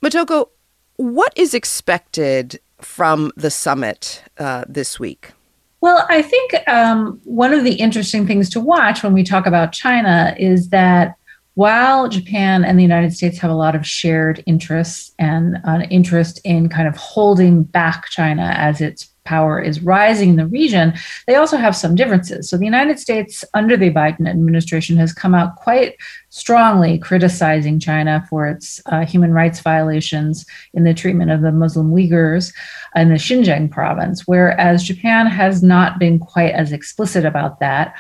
Motoko, 0.03 0.49
what 0.97 1.33
is 1.37 1.55
expected 1.55 2.61
from 2.81 3.33
the 3.37 3.51
summit 3.51 4.23
uh, 4.39 4.65
this 4.69 4.99
week? 4.99 5.33
Well, 5.81 6.05
I 6.09 6.23
think 6.23 6.69
um, 6.69 7.21
one 7.25 7.53
of 7.53 7.64
the 7.64 7.75
interesting 7.75 8.27
things 8.27 8.51
to 8.51 8.61
watch 8.61 9.03
when 9.03 9.12
we 9.12 9.23
talk 9.23 9.47
about 9.47 9.73
China 9.73 10.35
is 10.38 10.71
that 10.71 11.14
while 11.55 12.09
Japan 12.09 12.64
and 12.64 12.79
the 12.79 12.85
United 12.85 13.12
States 13.12 13.38
have 13.38 13.51
a 13.51 13.55
lot 13.55 13.75
of 13.75 13.87
shared 13.87 14.43
interests 14.47 15.12
and 15.19 15.59
an 15.64 15.83
interest 15.83 16.41
in 16.45 16.69
kind 16.69 16.87
of 16.87 16.97
holding 16.97 17.64
back 17.64 18.09
China 18.11 18.55
as 18.57 18.81
its 18.81 19.11
power 19.25 19.61
is 19.61 19.83
rising 19.83 20.31
in 20.31 20.37
the 20.37 20.47
region, 20.47 20.95
they 21.27 21.35
also 21.35 21.57
have 21.57 21.77
some 21.77 21.95
differences. 21.95 22.49
So 22.49 22.57
the 22.57 22.64
United 22.64 22.99
States, 22.99 23.45
under 23.55 23.77
the 23.77 23.91
Biden 23.91 24.29
administration, 24.29 24.97
has 24.99 25.12
come 25.12 25.35
out 25.35 25.57
quite 25.57 25.97
strongly 26.31 26.99
criticizing 26.99 27.81
China 27.81 28.25
for 28.29 28.47
its 28.47 28.81
uh, 28.87 29.05
human 29.05 29.33
rights 29.33 29.61
violations 29.61 30.45
in 30.75 30.85
the 30.85 30.95
treatment 30.95 31.31
of 31.31 31.41
the 31.41 31.53
Muslim 31.53 31.91
Uyghurs 31.91 32.53
in 32.95 33.09
the 33.09 33.14
Xinjiang 33.14 33.71
province, 33.71 34.27
whereas 34.27 34.83
Japan 34.83 35.27
has 35.27 35.62
not 35.62 35.99
been 35.99 36.19
quite 36.19 36.53
as 36.53 36.73
explicit 36.73 37.25
about 37.25 37.61
that. 37.61 37.95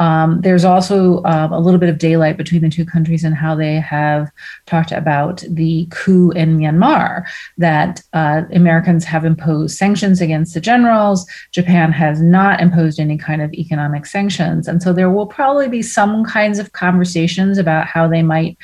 Um, 0.00 0.40
there's 0.40 0.64
also 0.64 1.22
uh, 1.22 1.48
a 1.52 1.60
little 1.60 1.78
bit 1.78 1.88
of 1.88 1.98
daylight 1.98 2.36
between 2.36 2.62
the 2.62 2.68
two 2.68 2.84
countries 2.84 3.22
and 3.22 3.34
how 3.34 3.54
they 3.54 3.74
have 3.74 4.30
talked 4.66 4.90
about 4.90 5.44
the 5.48 5.86
coup 5.90 6.30
in 6.32 6.58
Myanmar, 6.58 7.24
that 7.58 8.02
uh, 8.12 8.42
Americans 8.52 9.04
have 9.04 9.24
imposed 9.24 9.76
sanctions 9.76 10.20
against 10.20 10.54
the 10.54 10.60
generals. 10.60 11.26
Japan 11.52 11.92
has 11.92 12.20
not 12.20 12.60
imposed 12.60 12.98
any 12.98 13.16
kind 13.16 13.40
of 13.40 13.52
economic 13.54 14.04
sanctions. 14.04 14.66
And 14.66 14.82
so 14.82 14.92
there 14.92 15.10
will 15.10 15.26
probably 15.26 15.68
be 15.68 15.82
some 15.82 16.24
kinds 16.24 16.58
of 16.58 16.72
conversations 16.72 17.56
about 17.56 17.73
how 17.82 18.08
they 18.08 18.22
might 18.22 18.56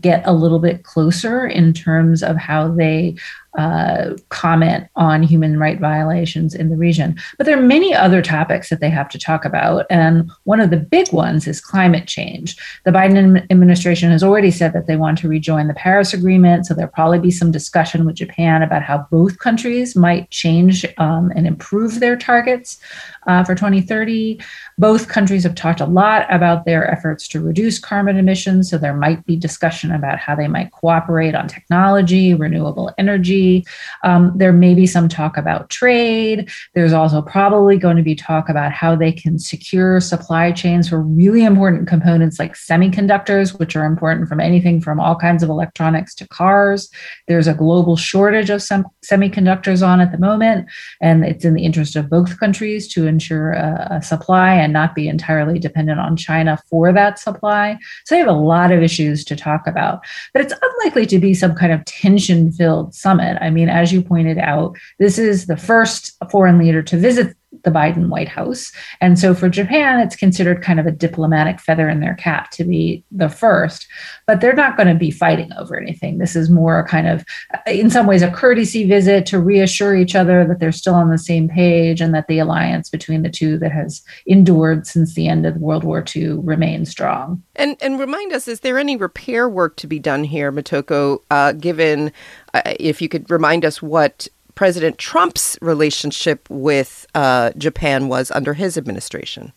get 0.00 0.22
a 0.26 0.32
little 0.32 0.58
bit 0.58 0.84
closer 0.84 1.46
in 1.46 1.72
terms 1.72 2.22
of 2.22 2.36
how 2.36 2.68
they 2.68 3.16
uh, 3.56 4.14
comment 4.30 4.88
on 4.96 5.22
human 5.22 5.58
right 5.58 5.78
violations 5.78 6.54
in 6.54 6.70
the 6.70 6.76
region. 6.76 7.16
But 7.38 7.46
there 7.46 7.56
are 7.56 7.62
many 7.62 7.94
other 7.94 8.20
topics 8.20 8.68
that 8.68 8.80
they 8.80 8.90
have 8.90 9.08
to 9.10 9.18
talk 9.18 9.44
about. 9.44 9.86
And 9.90 10.28
one 10.42 10.60
of 10.60 10.70
the 10.70 10.76
big 10.76 11.12
ones 11.12 11.46
is 11.46 11.60
climate 11.60 12.08
change. 12.08 12.56
The 12.84 12.90
Biden 12.90 13.46
administration 13.50 14.10
has 14.10 14.24
already 14.24 14.50
said 14.50 14.72
that 14.72 14.88
they 14.88 14.96
want 14.96 15.18
to 15.18 15.28
rejoin 15.28 15.68
the 15.68 15.74
Paris 15.74 16.12
Agreement. 16.12 16.66
So 16.66 16.74
there'll 16.74 16.90
probably 16.90 17.20
be 17.20 17.30
some 17.30 17.52
discussion 17.52 18.04
with 18.04 18.16
Japan 18.16 18.62
about 18.62 18.82
how 18.82 19.06
both 19.10 19.38
countries 19.38 19.94
might 19.94 20.30
change 20.30 20.84
um, 20.98 21.30
and 21.36 21.46
improve 21.46 22.00
their 22.00 22.16
targets 22.16 22.80
uh, 23.26 23.44
for 23.44 23.54
2030. 23.54 24.40
Both 24.78 25.08
countries 25.08 25.44
have 25.44 25.54
talked 25.54 25.80
a 25.80 25.86
lot 25.86 26.26
about 26.32 26.64
their 26.64 26.90
efforts 26.90 27.28
to 27.28 27.40
reduce 27.40 27.78
carbon 27.78 28.16
emissions. 28.16 28.70
So 28.70 28.78
there 28.78 28.94
might 28.94 29.24
be 29.26 29.36
discussion 29.36 29.92
about 29.92 30.18
how 30.18 30.34
they 30.34 30.48
might 30.48 30.72
cooperate 30.72 31.34
on 31.34 31.48
technology, 31.48 32.34
renewable 32.34 32.92
energy. 32.98 33.64
Um, 34.02 34.32
there 34.36 34.52
may 34.52 34.74
be 34.74 34.86
some 34.86 35.08
talk 35.08 35.36
about 35.36 35.70
trade. 35.70 36.50
There's 36.74 36.92
also 36.92 37.22
probably 37.22 37.76
going 37.76 37.96
to 37.96 38.02
be 38.02 38.14
talk 38.14 38.48
about 38.48 38.72
how 38.72 38.96
they 38.96 39.12
can 39.12 39.38
secure 39.38 40.00
supply 40.00 40.52
chains 40.52 40.88
for 40.88 41.00
really 41.00 41.44
important 41.44 41.88
components 41.88 42.38
like 42.38 42.54
semiconductors, 42.54 43.58
which 43.58 43.76
are 43.76 43.84
important 43.84 44.28
from 44.28 44.40
anything 44.40 44.80
from 44.80 45.00
all 45.00 45.16
kinds 45.16 45.42
of 45.42 45.48
electronics 45.48 46.14
to 46.16 46.28
cars. 46.28 46.90
There's 47.28 47.46
a 47.46 47.54
global 47.54 47.96
shortage 47.96 48.50
of 48.50 48.60
semiconductors 48.60 49.86
on 49.86 50.00
at 50.00 50.12
the 50.12 50.18
moment, 50.18 50.68
and 51.00 51.24
it's 51.24 51.44
in 51.44 51.54
the 51.54 51.64
interest 51.64 51.96
of 51.96 52.10
both 52.10 52.38
countries 52.38 52.88
to 52.94 53.06
ensure 53.14 53.52
a, 53.52 53.88
a 53.90 54.02
supply 54.02 54.54
and 54.54 54.72
not 54.72 54.94
be 54.94 55.08
entirely 55.08 55.58
dependent 55.58 56.00
on 56.00 56.16
China 56.16 56.58
for 56.68 56.92
that 56.92 57.18
supply. 57.18 57.78
So 58.04 58.14
they 58.14 58.18
have 58.18 58.28
a 58.28 58.32
lot 58.32 58.72
of 58.72 58.82
issues 58.82 59.24
to 59.26 59.36
talk 59.36 59.66
about. 59.66 60.04
But 60.32 60.42
it's 60.42 60.54
unlikely 60.60 61.06
to 61.06 61.18
be 61.18 61.32
some 61.34 61.54
kind 61.54 61.72
of 61.72 61.84
tension 61.84 62.50
filled 62.52 62.94
summit. 62.94 63.38
I 63.40 63.50
mean, 63.50 63.68
as 63.68 63.92
you 63.92 64.02
pointed 64.02 64.38
out, 64.38 64.76
this 64.98 65.18
is 65.18 65.46
the 65.46 65.56
first 65.56 66.12
foreign 66.30 66.58
leader 66.58 66.82
to 66.82 66.96
visit 66.96 67.36
the 67.64 67.70
Biden 67.70 68.08
White 68.08 68.28
House. 68.28 68.72
And 69.00 69.18
so 69.18 69.34
for 69.34 69.48
Japan, 69.48 70.00
it's 70.00 70.16
considered 70.16 70.62
kind 70.62 70.78
of 70.78 70.86
a 70.86 70.92
diplomatic 70.92 71.60
feather 71.60 71.88
in 71.88 72.00
their 72.00 72.14
cap 72.14 72.50
to 72.52 72.64
be 72.64 73.04
the 73.10 73.28
first, 73.28 73.86
but 74.26 74.40
they're 74.40 74.54
not 74.54 74.76
going 74.76 74.88
to 74.88 74.94
be 74.94 75.10
fighting 75.10 75.50
over 75.58 75.76
anything. 75.76 76.18
This 76.18 76.36
is 76.36 76.50
more 76.50 76.78
a 76.78 76.86
kind 76.86 77.08
of, 77.08 77.24
in 77.66 77.90
some 77.90 78.06
ways, 78.06 78.22
a 78.22 78.30
courtesy 78.30 78.86
visit 78.86 79.26
to 79.26 79.40
reassure 79.40 79.96
each 79.96 80.14
other 80.14 80.46
that 80.46 80.60
they're 80.60 80.72
still 80.72 80.94
on 80.94 81.10
the 81.10 81.18
same 81.18 81.48
page 81.48 82.00
and 82.00 82.14
that 82.14 82.28
the 82.28 82.38
alliance 82.38 82.88
between 82.90 83.22
the 83.22 83.30
two 83.30 83.58
that 83.58 83.72
has 83.72 84.02
endured 84.26 84.86
since 84.86 85.14
the 85.14 85.28
end 85.28 85.46
of 85.46 85.56
World 85.56 85.84
War 85.84 86.04
II 86.14 86.34
remains 86.42 86.90
strong. 86.90 87.42
And, 87.56 87.76
and 87.80 87.98
remind 87.98 88.32
us, 88.32 88.48
is 88.48 88.60
there 88.60 88.78
any 88.78 88.96
repair 88.96 89.48
work 89.48 89.76
to 89.76 89.86
be 89.86 89.98
done 89.98 90.24
here, 90.24 90.52
Motoko, 90.52 91.20
uh, 91.30 91.52
given, 91.52 92.12
uh, 92.52 92.62
if 92.78 93.00
you 93.00 93.08
could 93.08 93.30
remind 93.30 93.64
us 93.64 93.80
what 93.80 94.28
President 94.54 94.98
Trump's 94.98 95.58
relationship 95.60 96.48
with 96.48 97.06
uh, 97.14 97.50
Japan 97.56 98.08
was 98.08 98.30
under 98.30 98.54
his 98.54 98.76
administration? 98.78 99.52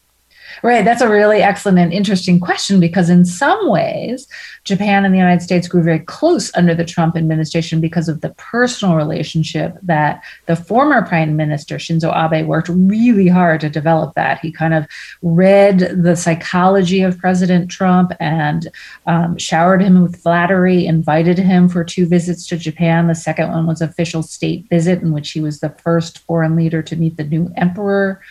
Right. 0.64 0.84
That's 0.84 1.02
a 1.02 1.10
really 1.10 1.42
excellent 1.42 1.80
and 1.80 1.94
interesting 1.94 2.40
question 2.40 2.80
because, 2.80 3.10
in 3.10 3.26
some 3.26 3.70
ways, 3.70 4.28
Japan 4.64 5.06
and 5.06 5.14
the 5.14 5.18
United 5.20 5.42
States 5.42 5.68
grew 5.68 5.84
very 5.84 6.00
close 6.00 6.52
under 6.56 6.74
the 6.74 6.86
Trump 6.86 7.16
administration 7.16 7.80
because 7.80 8.10
of 8.10 8.22
the 8.22 8.30
personal 8.32 8.96
relationship 8.96 9.78
that 9.84 10.24
the 10.46 10.56
former 10.56 11.06
Prime 11.06 11.36
Minister 11.36 11.78
Shinzo 11.78 12.12
Abe 12.16 12.48
worked 12.48 12.70
really 12.70 13.28
hard 13.28 13.62
to 13.62 13.70
develop. 13.70 14.16
That 14.16 14.40
he 14.40 14.52
kind 14.52 14.74
of 14.74 14.88
read 15.22 15.80
the 15.80 16.16
psychology 16.16 17.02
of 17.02 17.18
President 17.18 17.70
Trump 17.70 18.14
and 18.20 18.68
um, 19.06 19.38
showered 19.38 19.82
him 19.82 20.02
with 20.02 20.22
flattery, 20.22 20.86
invited 20.86 21.38
him 21.38 21.70
for 21.70 21.84
two 21.84 22.06
visits 22.06 22.48
to 22.48 22.58
Japan. 22.58 23.08
The 23.08 23.16
second 23.16 23.52
one 23.52 23.68
was 23.68 23.82
official 23.82 24.24
state 24.24 24.68
visit, 24.70 25.02
in 25.02 25.14
which 25.14 25.32
he 25.32 25.42
was 25.42 25.60
the 25.60 25.70
first 25.70 26.20
foreign 26.20 26.56
leader 26.56 26.82
to 26.82 26.96
meet 26.96 27.18
the 27.18 27.24
new 27.24 27.52
emperor. 27.58 28.22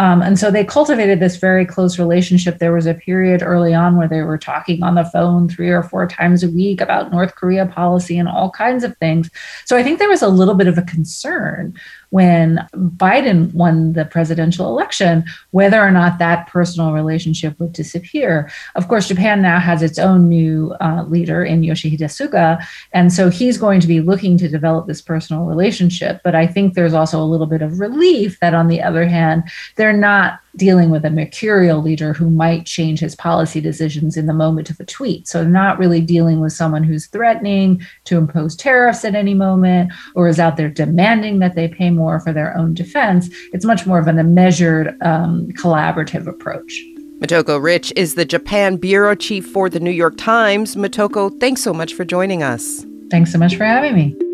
Um, 0.00 0.22
and 0.22 0.38
so 0.38 0.50
they 0.50 0.64
cultivated 0.64 1.20
this 1.20 1.36
very 1.36 1.66
close 1.66 1.98
relationship. 1.98 2.58
There 2.58 2.72
was 2.72 2.86
a 2.86 2.94
period 2.94 3.42
early 3.42 3.74
on 3.74 3.98
where 3.98 4.08
they 4.08 4.22
were 4.22 4.38
talking 4.38 4.82
on 4.82 4.94
the 4.94 5.04
phone 5.04 5.46
three 5.46 5.68
or 5.68 5.82
four 5.82 6.06
times 6.06 6.42
a 6.42 6.48
week 6.48 6.80
about 6.80 7.12
North 7.12 7.34
Korea 7.34 7.66
policy 7.66 8.18
and 8.18 8.26
all 8.26 8.50
kinds 8.50 8.82
of 8.82 8.96
things. 8.96 9.28
So 9.66 9.76
I 9.76 9.82
think 9.82 9.98
there 9.98 10.08
was 10.08 10.22
a 10.22 10.28
little 10.28 10.54
bit 10.54 10.68
of 10.68 10.78
a 10.78 10.82
concern 10.82 11.78
when 12.10 12.66
Biden 12.74 13.52
won 13.54 13.94
the 13.94 14.04
presidential 14.04 14.66
election, 14.66 15.24
whether 15.50 15.80
or 15.80 15.90
not 15.90 16.18
that 16.18 16.46
personal 16.48 16.92
relationship 16.92 17.58
would 17.58 17.72
disappear. 17.72 18.50
Of 18.74 18.88
course, 18.88 19.08
Japan 19.08 19.42
now 19.42 19.58
has 19.58 19.82
its 19.82 19.98
own 19.98 20.28
new 20.28 20.74
uh, 20.80 21.04
leader 21.04 21.44
in 21.44 21.62
Yoshihide 21.62 22.00
Suga, 22.00 22.64
and 22.92 23.12
so 23.12 23.30
he's 23.30 23.58
going 23.58 23.80
to 23.80 23.86
be 23.86 24.00
looking 24.00 24.36
to 24.38 24.48
develop 24.48 24.86
this 24.86 25.00
personal 25.00 25.44
relationship. 25.44 26.20
But 26.22 26.34
I 26.34 26.46
think 26.46 26.74
there's 26.74 26.94
also 26.94 27.22
a 27.22 27.24
little 27.24 27.46
bit 27.46 27.62
of 27.62 27.80
relief 27.80 28.38
that, 28.40 28.54
on 28.54 28.68
the 28.68 28.82
other 28.82 29.06
hand, 29.06 29.44
they're 29.76 29.92
not 29.92 30.40
dealing 30.56 30.90
with 30.90 31.04
a 31.04 31.10
mercurial 31.10 31.80
leader 31.80 32.12
who 32.12 32.30
might 32.30 32.66
change 32.66 33.00
his 33.00 33.14
policy 33.14 33.60
decisions 33.60 34.16
in 34.16 34.26
the 34.26 34.32
moment 34.32 34.70
of 34.70 34.78
a 34.80 34.84
tweet. 34.84 35.28
So, 35.28 35.44
not 35.44 35.78
really 35.78 36.00
dealing 36.00 36.40
with 36.40 36.52
someone 36.52 36.84
who's 36.84 37.06
threatening 37.06 37.82
to 38.04 38.18
impose 38.18 38.56
tariffs 38.56 39.04
at 39.04 39.14
any 39.14 39.34
moment 39.34 39.92
or 40.14 40.28
is 40.28 40.40
out 40.40 40.56
there 40.56 40.68
demanding 40.68 41.38
that 41.40 41.54
they 41.54 41.68
pay 41.68 41.90
more 41.90 42.20
for 42.20 42.32
their 42.32 42.56
own 42.56 42.74
defense. 42.74 43.28
It's 43.52 43.64
much 43.64 43.86
more 43.86 43.98
of 43.98 44.06
a 44.06 44.12
measured, 44.12 44.96
um, 45.02 45.48
collaborative 45.52 46.26
approach. 46.26 46.80
Motoko 47.20 47.62
Rich 47.62 47.92
is 47.96 48.14
the 48.14 48.24
Japan 48.24 48.76
bureau 48.76 49.14
chief 49.14 49.46
for 49.46 49.68
the 49.68 49.78
New 49.78 49.90
York 49.90 50.16
Times. 50.16 50.74
Motoko, 50.74 51.38
thanks 51.38 51.62
so 51.62 51.74
much 51.74 51.92
for 51.94 52.04
joining 52.04 52.42
us. 52.42 52.84
Thanks 53.10 53.30
so 53.30 53.38
much 53.38 53.56
for 53.56 53.64
having 53.64 53.94
me. 53.94 54.29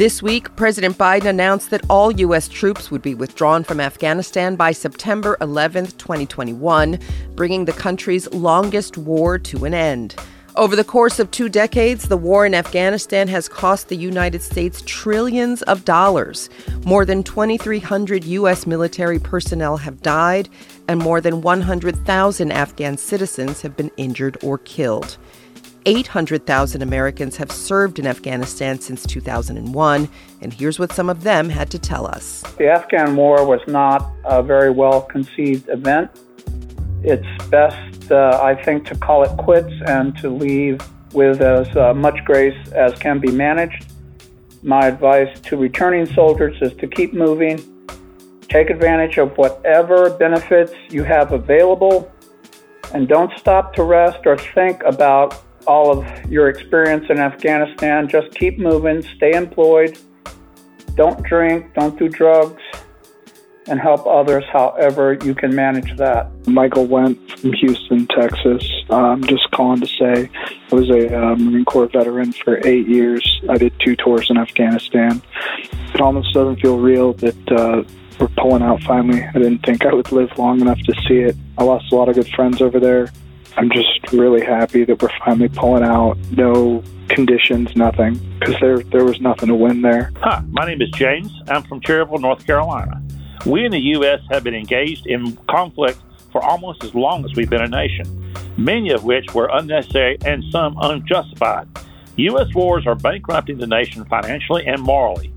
This 0.00 0.22
week, 0.22 0.56
President 0.56 0.96
Biden 0.96 1.26
announced 1.26 1.68
that 1.68 1.84
all 1.90 2.10
U.S. 2.10 2.48
troops 2.48 2.90
would 2.90 3.02
be 3.02 3.14
withdrawn 3.14 3.62
from 3.62 3.80
Afghanistan 3.80 4.56
by 4.56 4.72
September 4.72 5.36
11, 5.42 5.88
2021, 5.88 6.98
bringing 7.34 7.66
the 7.66 7.74
country's 7.74 8.26
longest 8.32 8.96
war 8.96 9.38
to 9.40 9.66
an 9.66 9.74
end. 9.74 10.16
Over 10.56 10.74
the 10.74 10.84
course 10.84 11.18
of 11.18 11.30
two 11.30 11.50
decades, 11.50 12.08
the 12.08 12.16
war 12.16 12.46
in 12.46 12.54
Afghanistan 12.54 13.28
has 13.28 13.46
cost 13.46 13.90
the 13.90 13.96
United 13.96 14.40
States 14.40 14.82
trillions 14.86 15.60
of 15.64 15.84
dollars. 15.84 16.48
More 16.86 17.04
than 17.04 17.22
2,300 17.22 18.24
U.S. 18.24 18.66
military 18.66 19.18
personnel 19.18 19.76
have 19.76 20.00
died, 20.00 20.48
and 20.88 20.98
more 20.98 21.20
than 21.20 21.42
100,000 21.42 22.52
Afghan 22.52 22.96
citizens 22.96 23.60
have 23.60 23.76
been 23.76 23.90
injured 23.98 24.38
or 24.42 24.56
killed. 24.56 25.18
800,000 25.86 26.82
Americans 26.82 27.36
have 27.36 27.50
served 27.50 27.98
in 27.98 28.06
Afghanistan 28.06 28.80
since 28.80 29.04
2001, 29.04 30.08
and 30.40 30.52
here's 30.52 30.78
what 30.78 30.92
some 30.92 31.08
of 31.08 31.22
them 31.22 31.48
had 31.48 31.70
to 31.70 31.78
tell 31.78 32.06
us. 32.06 32.42
The 32.58 32.68
Afghan 32.68 33.16
war 33.16 33.46
was 33.46 33.60
not 33.66 34.12
a 34.24 34.42
very 34.42 34.70
well 34.70 35.02
conceived 35.02 35.68
event. 35.68 36.10
It's 37.02 37.46
best, 37.46 38.12
uh, 38.12 38.40
I 38.42 38.62
think, 38.62 38.86
to 38.86 38.94
call 38.94 39.22
it 39.22 39.36
quits 39.38 39.72
and 39.86 40.16
to 40.18 40.28
leave 40.28 40.80
with 41.12 41.40
as 41.40 41.74
uh, 41.76 41.94
much 41.94 42.24
grace 42.24 42.68
as 42.72 42.92
can 42.98 43.18
be 43.18 43.30
managed. 43.30 43.92
My 44.62 44.86
advice 44.86 45.40
to 45.40 45.56
returning 45.56 46.04
soldiers 46.06 46.56
is 46.60 46.74
to 46.74 46.86
keep 46.86 47.14
moving, 47.14 47.88
take 48.48 48.68
advantage 48.68 49.16
of 49.16 49.36
whatever 49.38 50.10
benefits 50.10 50.74
you 50.90 51.04
have 51.04 51.32
available, 51.32 52.12
and 52.92 53.08
don't 53.08 53.32
stop 53.38 53.72
to 53.74 53.82
rest 53.82 54.26
or 54.26 54.36
think 54.36 54.82
about 54.82 55.42
all 55.66 55.98
of 55.98 56.30
your 56.30 56.48
experience 56.48 57.06
in 57.08 57.18
Afghanistan. 57.18 58.08
Just 58.08 58.34
keep 58.34 58.58
moving, 58.58 59.02
stay 59.16 59.32
employed, 59.34 59.98
don't 60.94 61.22
drink, 61.22 61.72
don't 61.74 61.98
do 61.98 62.08
drugs, 62.08 62.62
and 63.66 63.80
help 63.80 64.06
others 64.06 64.44
however 64.52 65.16
you 65.24 65.34
can 65.34 65.54
manage 65.54 65.96
that. 65.96 66.28
Michael 66.46 66.86
went 66.86 67.18
from 67.30 67.52
Houston, 67.52 68.06
Texas. 68.08 68.68
I'm 68.90 69.22
just 69.24 69.50
calling 69.52 69.80
to 69.80 69.86
say 69.86 70.30
I 70.70 70.74
was 70.74 70.90
a 70.90 71.16
uh, 71.16 71.36
Marine 71.36 71.64
Corps 71.64 71.86
veteran 71.86 72.32
for 72.32 72.58
eight 72.66 72.88
years. 72.88 73.40
I 73.48 73.56
did 73.56 73.72
two 73.78 73.96
tours 73.96 74.28
in 74.28 74.38
Afghanistan. 74.38 75.22
It 75.94 76.00
almost 76.00 76.34
doesn't 76.34 76.60
feel 76.60 76.78
real 76.78 77.12
that 77.14 77.52
uh, 77.52 77.84
we're 78.18 78.28
pulling 78.36 78.62
out 78.62 78.82
finally. 78.82 79.22
I 79.22 79.32
didn't 79.32 79.60
think 79.60 79.84
I 79.84 79.94
would 79.94 80.10
live 80.10 80.36
long 80.36 80.60
enough 80.60 80.80
to 80.80 80.94
see 81.06 81.18
it. 81.18 81.36
I 81.56 81.64
lost 81.64 81.92
a 81.92 81.96
lot 81.96 82.08
of 82.08 82.16
good 82.16 82.28
friends 82.28 82.60
over 82.60 82.80
there. 82.80 83.10
I'm 83.60 83.68
just 83.68 84.10
really 84.14 84.42
happy 84.42 84.84
that 84.84 85.02
we're 85.02 85.10
finally 85.22 85.50
pulling 85.50 85.82
out. 85.82 86.16
No 86.30 86.82
conditions, 87.08 87.76
nothing, 87.76 88.18
because 88.38 88.54
there 88.58 88.78
there 88.84 89.04
was 89.04 89.20
nothing 89.20 89.48
to 89.48 89.54
win 89.54 89.82
there. 89.82 90.12
Hi, 90.22 90.42
my 90.48 90.64
name 90.64 90.80
is 90.80 90.88
James. 90.92 91.30
I'm 91.46 91.62
from 91.64 91.82
Cherryville, 91.82 92.22
North 92.22 92.46
Carolina. 92.46 93.02
We 93.44 93.66
in 93.66 93.72
the 93.72 93.80
U.S. 93.96 94.20
have 94.30 94.44
been 94.44 94.54
engaged 94.54 95.06
in 95.06 95.36
conflict 95.50 96.00
for 96.32 96.42
almost 96.42 96.82
as 96.84 96.94
long 96.94 97.22
as 97.26 97.34
we've 97.34 97.50
been 97.50 97.60
a 97.60 97.68
nation, 97.68 98.32
many 98.56 98.92
of 98.92 99.04
which 99.04 99.34
were 99.34 99.50
unnecessary 99.52 100.16
and 100.24 100.42
some 100.50 100.78
unjustified. 100.80 101.68
U.S. 102.16 102.54
wars 102.54 102.86
are 102.86 102.94
bankrupting 102.94 103.58
the 103.58 103.66
nation 103.66 104.06
financially 104.06 104.64
and 104.66 104.80
morally. 104.80 105.34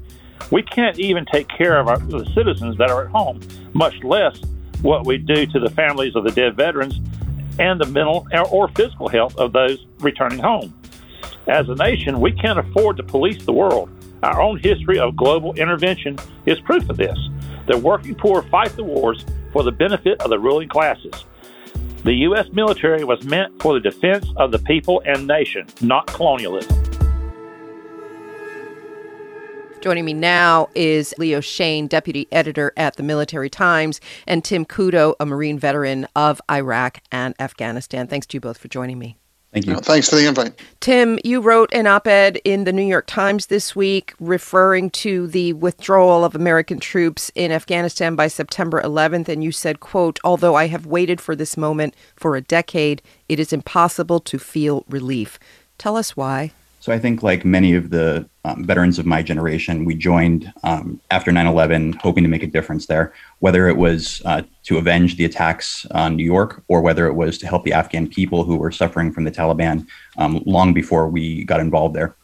We 0.49 0.63
can't 0.63 0.97
even 0.97 1.25
take 1.25 1.49
care 1.49 1.77
of 1.77 1.89
our, 1.89 1.97
the 1.97 2.23
citizens 2.33 2.77
that 2.77 2.89
are 2.89 3.03
at 3.03 3.11
home, 3.11 3.41
much 3.73 4.01
less 4.01 4.39
what 4.81 5.05
we 5.05 5.17
do 5.17 5.45
to 5.45 5.59
the 5.59 5.69
families 5.71 6.15
of 6.15 6.23
the 6.23 6.31
dead 6.31 6.55
veterans 6.55 7.01
and 7.59 7.79
the 7.79 7.85
mental 7.85 8.27
or 8.51 8.67
physical 8.69 9.07
health 9.07 9.35
of 9.37 9.53
those 9.53 9.85
returning 9.99 10.39
home. 10.39 10.73
As 11.47 11.67
a 11.67 11.75
nation, 11.75 12.21
we 12.21 12.31
can't 12.31 12.59
afford 12.59 12.97
to 12.97 13.03
police 13.03 13.43
the 13.45 13.53
world. 13.53 13.89
Our 14.23 14.41
own 14.41 14.59
history 14.59 14.99
of 14.99 15.15
global 15.17 15.53
intervention 15.55 16.17
is 16.45 16.59
proof 16.61 16.89
of 16.89 16.97
this. 16.97 17.17
The 17.67 17.77
working 17.77 18.15
poor 18.15 18.41
fight 18.43 18.75
the 18.75 18.83
wars 18.83 19.25
for 19.51 19.63
the 19.63 19.71
benefit 19.71 20.21
of 20.21 20.29
the 20.29 20.39
ruling 20.39 20.69
classes. 20.69 21.25
The 22.03 22.13
U.S. 22.13 22.47
military 22.51 23.03
was 23.03 23.23
meant 23.23 23.61
for 23.61 23.73
the 23.73 23.79
defense 23.79 24.25
of 24.37 24.51
the 24.51 24.59
people 24.59 25.01
and 25.05 25.25
nation, 25.27 25.67
not 25.81 26.07
colonialism. 26.07 26.92
Joining 29.83 30.05
me 30.05 30.13
now 30.13 30.69
is 30.75 31.13
Leo 31.17 31.41
Shane, 31.41 31.87
deputy 31.87 32.25
editor 32.31 32.71
at 32.77 32.95
the 32.95 33.03
Military 33.03 33.49
Times, 33.49 33.99
and 34.25 34.41
Tim 34.41 34.63
Kudo, 34.63 35.13
a 35.19 35.25
Marine 35.25 35.59
veteran 35.59 36.07
of 36.15 36.39
Iraq 36.49 37.01
and 37.11 37.35
Afghanistan. 37.37 38.07
Thanks 38.07 38.25
to 38.27 38.37
you 38.37 38.39
both 38.39 38.57
for 38.57 38.69
joining 38.69 38.97
me. 38.97 39.17
Thank 39.51 39.65
you. 39.65 39.75
thanks 39.75 40.09
for 40.09 40.15
the 40.15 40.25
invite. 40.25 40.57
Tim, 40.79 41.19
you 41.25 41.41
wrote 41.41 41.69
an 41.73 41.85
op 41.85 42.07
ed 42.07 42.39
in 42.45 42.63
the 42.63 42.71
New 42.71 42.85
York 42.85 43.07
Times 43.07 43.47
this 43.47 43.75
week 43.75 44.13
referring 44.21 44.89
to 44.91 45.27
the 45.27 45.51
withdrawal 45.51 46.23
of 46.23 46.33
American 46.33 46.79
troops 46.79 47.29
in 47.35 47.51
Afghanistan 47.51 48.15
by 48.15 48.29
September 48.29 48.81
11th. 48.81 49.27
And 49.27 49.43
you 49.43 49.51
said, 49.51 49.81
quote, 49.81 50.17
although 50.23 50.55
I 50.55 50.67
have 50.67 50.85
waited 50.85 51.19
for 51.19 51.35
this 51.35 51.57
moment 51.57 51.93
for 52.15 52.37
a 52.37 52.41
decade, 52.41 53.01
it 53.27 53.37
is 53.37 53.51
impossible 53.51 54.21
to 54.21 54.39
feel 54.39 54.85
relief. 54.87 55.39
Tell 55.77 55.97
us 55.97 56.15
why. 56.15 56.53
So 56.83 56.91
I 56.91 56.99
think, 56.99 57.23
like 57.23 57.45
many 57.45 57.75
of 57.75 57.91
the 57.91 58.29
um, 58.43 58.65
veterans 58.65 58.99
of 58.99 59.05
my 59.05 59.23
generation, 59.23 59.85
we 59.85 59.95
joined 59.95 60.51
um, 60.65 60.99
after 61.11 61.31
9 61.31 61.47
11 61.47 61.93
hoping 61.93 62.25
to 62.25 62.29
make 62.29 62.43
a 62.43 62.47
difference 62.47 62.87
there, 62.87 63.13
whether 63.39 63.69
it 63.69 63.77
was 63.77 64.21
uh, 64.25 64.41
to 64.63 64.77
avenge 64.77 65.15
the 65.15 65.23
attacks 65.23 65.85
on 65.91 66.17
New 66.17 66.25
York 66.25 66.61
or 66.67 66.81
whether 66.81 67.07
it 67.07 67.13
was 67.13 67.37
to 67.37 67.47
help 67.47 67.63
the 67.63 67.71
Afghan 67.71 68.09
people 68.09 68.43
who 68.43 68.57
were 68.57 68.69
suffering 68.69 69.13
from 69.13 69.23
the 69.23 69.31
Taliban 69.31 69.87
um, 70.17 70.43
long 70.45 70.73
before 70.73 71.07
we 71.07 71.45
got 71.45 71.61
involved 71.61 71.95
there. 71.95 72.17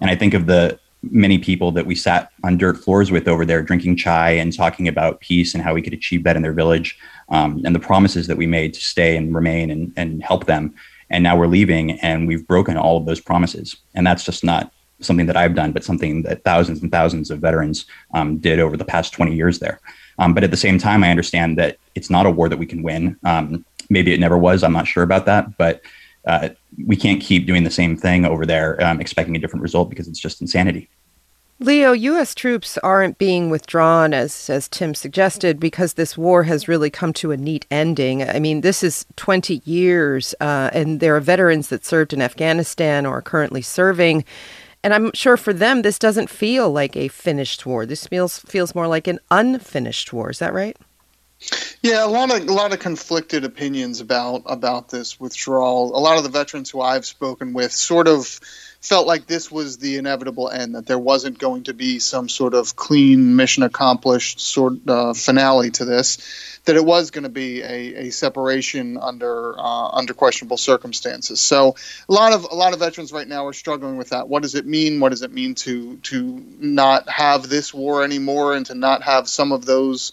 And 0.00 0.08
I 0.08 0.14
think 0.14 0.34
of 0.34 0.46
the 0.46 0.78
many 1.02 1.38
people 1.38 1.72
that 1.72 1.86
we 1.86 1.96
sat 1.96 2.30
on 2.44 2.58
dirt 2.58 2.78
floors 2.78 3.10
with 3.10 3.26
over 3.26 3.44
there 3.44 3.60
drinking 3.60 3.96
chai 3.96 4.30
and 4.30 4.56
talking 4.56 4.86
about 4.86 5.18
peace 5.18 5.52
and 5.52 5.64
how 5.64 5.74
we 5.74 5.82
could 5.82 5.92
achieve 5.92 6.22
that 6.22 6.36
in 6.36 6.42
their 6.42 6.52
village 6.52 6.96
um, 7.30 7.60
and 7.64 7.74
the 7.74 7.80
promises 7.80 8.28
that 8.28 8.36
we 8.36 8.46
made 8.46 8.72
to 8.72 8.80
stay 8.80 9.16
and 9.16 9.34
remain 9.34 9.68
and, 9.68 9.92
and 9.96 10.22
help 10.22 10.46
them 10.46 10.72
and 11.10 11.22
now 11.22 11.36
we're 11.36 11.46
leaving 11.46 11.92
and 12.00 12.26
we've 12.26 12.46
broken 12.46 12.76
all 12.76 12.96
of 12.96 13.06
those 13.06 13.20
promises. 13.20 13.76
And 13.94 14.06
that's 14.06 14.24
just 14.24 14.44
not 14.44 14.72
something 15.00 15.26
that 15.26 15.36
i've 15.36 15.54
done 15.54 15.72
but 15.72 15.84
something 15.84 16.22
that 16.22 16.42
thousands 16.42 16.82
and 16.82 16.90
thousands 16.90 17.30
of 17.30 17.38
veterans 17.38 17.84
um, 18.14 18.38
did 18.38 18.58
over 18.58 18.76
the 18.76 18.84
past 18.84 19.12
20 19.12 19.34
years 19.34 19.58
there. 19.58 19.80
Um, 20.18 20.32
but 20.32 20.44
at 20.44 20.50
the 20.50 20.56
same 20.56 20.78
time 20.78 21.04
i 21.04 21.10
understand 21.10 21.58
that 21.58 21.76
it's 21.94 22.10
not 22.10 22.26
a 22.26 22.30
war 22.30 22.48
that 22.48 22.58
we 22.58 22.66
can 22.66 22.82
win. 22.82 23.16
Um, 23.24 23.64
maybe 23.90 24.12
it 24.12 24.20
never 24.20 24.38
was 24.38 24.62
i'm 24.62 24.72
not 24.72 24.86
sure 24.86 25.02
about 25.02 25.26
that 25.26 25.56
but 25.58 25.82
uh, 26.26 26.48
we 26.86 26.96
can't 26.96 27.20
keep 27.20 27.46
doing 27.46 27.62
the 27.62 27.70
same 27.70 27.96
thing 27.96 28.24
over 28.24 28.44
there 28.44 28.82
um, 28.82 29.00
expecting 29.00 29.36
a 29.36 29.38
different 29.38 29.62
result 29.62 29.90
because 29.90 30.08
it's 30.08 30.18
just 30.18 30.40
insanity 30.40 30.88
Leo, 31.58 31.92
U.S. 31.92 32.34
troops 32.34 32.76
aren't 32.78 33.16
being 33.16 33.48
withdrawn, 33.48 34.12
as, 34.12 34.50
as 34.50 34.68
Tim 34.68 34.94
suggested, 34.94 35.58
because 35.58 35.94
this 35.94 36.18
war 36.18 36.42
has 36.42 36.68
really 36.68 36.90
come 36.90 37.14
to 37.14 37.32
a 37.32 37.36
neat 37.38 37.64
ending. 37.70 38.22
I 38.22 38.38
mean, 38.38 38.60
this 38.60 38.82
is 38.82 39.06
20 39.16 39.62
years, 39.64 40.34
uh, 40.38 40.68
and 40.74 41.00
there 41.00 41.16
are 41.16 41.20
veterans 41.20 41.68
that 41.68 41.86
served 41.86 42.12
in 42.12 42.20
Afghanistan 42.20 43.06
or 43.06 43.18
are 43.18 43.22
currently 43.22 43.62
serving. 43.62 44.26
And 44.84 44.92
I'm 44.92 45.10
sure 45.14 45.38
for 45.38 45.54
them, 45.54 45.80
this 45.80 45.98
doesn't 45.98 46.28
feel 46.28 46.70
like 46.70 46.94
a 46.94 47.08
finished 47.08 47.64
war. 47.64 47.86
This 47.86 48.06
feels, 48.06 48.40
feels 48.40 48.74
more 48.74 48.86
like 48.86 49.06
an 49.06 49.18
unfinished 49.30 50.12
war. 50.12 50.28
Is 50.28 50.40
that 50.40 50.52
right? 50.52 50.76
Yeah, 51.82 52.04
a 52.04 52.08
lot 52.08 52.34
of 52.34 52.48
a 52.48 52.52
lot 52.52 52.72
of 52.72 52.78
conflicted 52.78 53.44
opinions 53.44 54.00
about 54.00 54.42
about 54.46 54.88
this 54.88 55.20
withdrawal. 55.20 55.94
A 55.94 56.00
lot 56.00 56.16
of 56.16 56.24
the 56.24 56.30
veterans 56.30 56.70
who 56.70 56.80
I've 56.80 57.04
spoken 57.04 57.52
with 57.52 57.72
sort 57.72 58.08
of 58.08 58.40
felt 58.86 59.06
like 59.06 59.26
this 59.26 59.50
was 59.50 59.78
the 59.78 59.96
inevitable 59.96 60.48
end 60.48 60.76
that 60.76 60.86
there 60.86 60.98
wasn't 60.98 61.36
going 61.38 61.64
to 61.64 61.74
be 61.74 61.98
some 61.98 62.28
sort 62.28 62.54
of 62.54 62.76
clean 62.76 63.34
mission 63.34 63.64
accomplished 63.64 64.38
sort 64.38 64.74
uh, 64.86 65.12
finale 65.12 65.70
to 65.72 65.84
this 65.84 66.18
that 66.66 66.76
it 66.76 66.84
was 66.84 67.10
going 67.10 67.24
to 67.24 67.28
be 67.28 67.62
a, 67.62 68.06
a 68.06 68.10
separation 68.10 68.96
under 68.96 69.58
uh, 69.58 69.88
under 69.88 70.14
questionable 70.14 70.56
circumstances. 70.56 71.40
So 71.40 71.74
a 72.08 72.12
lot 72.12 72.32
of 72.32 72.44
a 72.44 72.54
lot 72.54 72.74
of 72.74 72.78
veterans 72.78 73.12
right 73.12 73.26
now 73.26 73.46
are 73.46 73.52
struggling 73.52 73.96
with 73.96 74.10
that. 74.10 74.28
What 74.28 74.42
does 74.42 74.54
it 74.54 74.66
mean? 74.66 75.00
What 75.00 75.08
does 75.08 75.22
it 75.22 75.32
mean 75.32 75.56
to 75.56 75.96
to 75.96 76.44
not 76.58 77.08
have 77.08 77.48
this 77.48 77.74
war 77.74 78.04
anymore 78.04 78.54
and 78.54 78.66
to 78.66 78.74
not 78.74 79.02
have 79.02 79.28
some 79.28 79.50
of 79.50 79.64
those 79.64 80.12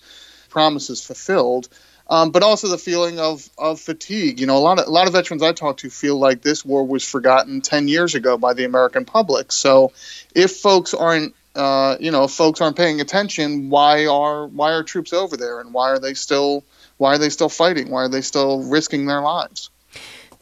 promises 0.50 1.04
fulfilled 1.04 1.70
um, 2.13 2.30
but 2.30 2.43
also 2.43 2.67
the 2.67 2.78
feeling 2.78 3.19
of, 3.19 3.49
of 3.58 3.80
fatigue. 3.80 4.39
You 4.39 4.45
know, 4.45 4.56
a 4.56 4.60
lot 4.60 4.78
of 4.78 4.86
a 4.86 4.91
lot 4.91 5.08
of 5.08 5.13
veterans 5.13 5.41
I 5.41 5.52
talk 5.52 5.78
to 5.78 5.89
feel 5.89 6.15
like 6.19 6.43
this 6.43 6.63
war 6.63 6.86
was 6.86 7.04
forgotten 7.04 7.62
ten 7.62 7.88
years 7.88 8.13
ago 8.13 8.38
by 8.38 8.54
the 8.54 8.65
American 8.65 9.04
public. 9.04 9.52
So, 9.52 9.91
if 10.36 10.58
folks 10.58 10.93
aren't 10.93 11.34
uh, 11.56 11.97
you 11.99 12.12
know, 12.12 12.28
folks 12.28 12.62
aren't 12.62 12.78
paying 12.78 13.02
attention, 13.02 13.71
why 13.71 14.06
are 14.06 14.45
why 14.45 14.73
are 14.73 14.84
troops 14.84 15.12
over 15.12 15.38
there, 15.38 15.60
and 15.60 15.73
why 15.73 15.89
are 15.89 15.97
they 15.97 16.13
still 16.13 16.63
why 16.97 17.15
are 17.15 17.17
they 17.17 17.30
still 17.30 17.49
fighting? 17.49 17.89
Why 17.89 18.04
are 18.04 18.10
they 18.10 18.21
still 18.21 18.62
risking 18.62 19.08
their 19.08 19.21
lives? 19.21 19.71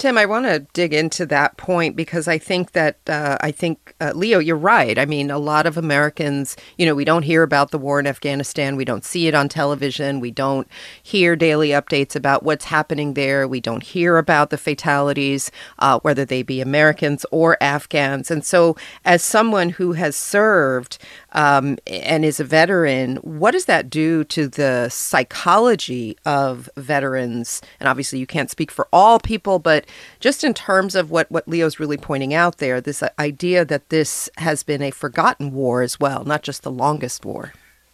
Tim, 0.02 0.18
I 0.18 0.26
want 0.26 0.48
to 0.48 0.66
dig 0.74 0.96
into 0.96 1.28
that 1.28 1.58
point 1.58 1.96
because 1.96 2.28
I 2.28 2.40
think 2.40 2.72
that 2.72 2.98
uh, 3.08 3.38
I 3.40 3.52
think 3.52 3.94
uh, 4.02 4.14
Leo, 4.16 4.40
you're 4.40 4.58
right. 4.58 4.98
I 4.98 5.06
mean, 5.06 5.30
a 5.30 5.38
lot 5.38 5.68
of 5.68 5.78
Americans, 5.78 6.58
you 6.80 6.88
know, 6.88 6.96
we 6.96 7.06
don't 7.06 7.22
hear 7.22 7.44
about 7.44 7.70
the 7.70 7.78
war 7.78 8.00
in 8.00 8.08
Afghanistan. 8.08 8.76
We 8.76 8.84
don't 8.84 9.06
see 9.06 9.28
it 9.28 9.36
on 9.36 9.48
television. 9.48 10.20
We 10.20 10.32
don't 10.32 10.68
hear 11.04 11.36
daily 11.36 11.70
updates 11.70 12.16
about 12.16 12.42
what's 12.42 12.66
happening 12.66 13.14
there. 13.14 13.48
We 13.48 13.60
don't 13.60 13.84
hear 13.84 14.18
about 14.18 14.50
the 14.50 14.58
fatalities, 14.58 15.52
uh, 15.78 16.00
whether 16.00 16.26
they 16.26 16.42
be 16.42 16.62
Americans 16.62 17.24
or 17.30 17.62
Afghans. 17.62 18.32
And 18.32 18.44
so, 18.44 18.76
as 19.06 19.22
someone 19.22 19.70
who 19.70 19.92
has 19.92 20.16
served 20.16 20.98
um, 21.34 21.78
and 21.86 22.26
is 22.26 22.40
a 22.40 22.44
veteran, 22.44 23.18
what 23.18 23.52
does 23.52 23.66
that 23.66 23.88
do 23.88 24.24
to 24.24 24.48
the 24.48 24.90
psychology 24.90 26.18
of 26.26 26.72
veterans? 26.76 27.62
And 27.80 27.88
obviously, 27.88 28.18
you 28.18 28.26
can't 28.26 28.50
speak 28.50 28.72
for 28.72 28.88
all 28.92 29.20
people, 29.20 29.60
but 29.60 29.86
just 30.20 30.44
in 30.44 30.54
terms 30.54 30.96
of 30.96 31.12
what, 31.12 31.32
what 31.32 31.48
Leo's 31.48 31.80
really 31.80 31.98
pointing 31.98 32.34
out 32.34 32.58
there, 32.58 32.82
this 32.82 33.04
idea 33.20 33.66
that 33.66 33.90
this 33.90 34.30
has 34.38 34.64
been 34.64 34.82
a 34.82 34.92
forgotten 34.92 35.54
war 35.54 35.82
as 35.82 36.00
well, 36.00 36.24
not 36.24 36.44
just 36.44 36.64
the 36.64 36.72
longest 36.72 37.26
war. 37.26 37.54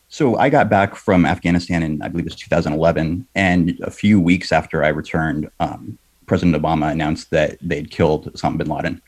So 0.09 0.37
I 0.37 0.49
got 0.49 0.69
back 0.69 0.95
from 0.95 1.25
Afghanistan 1.25 1.83
in, 1.83 2.01
I 2.01 2.07
believe 2.07 2.25
it 2.25 2.31
was 2.31 2.35
2011. 2.35 3.27
And 3.35 3.77
a 3.81 3.91
few 3.91 4.21
weeks 4.21 4.51
after 4.51 4.83
I 4.83 4.87
returned, 4.87 5.49
um, 5.59 5.97
President 6.27 6.61
Obama 6.61 6.91
announced 6.91 7.29
that 7.31 7.57
they'd 7.61 7.91
killed 7.91 8.31
Osama 8.33 8.57
bin 8.57 8.67
Laden. 8.67 9.01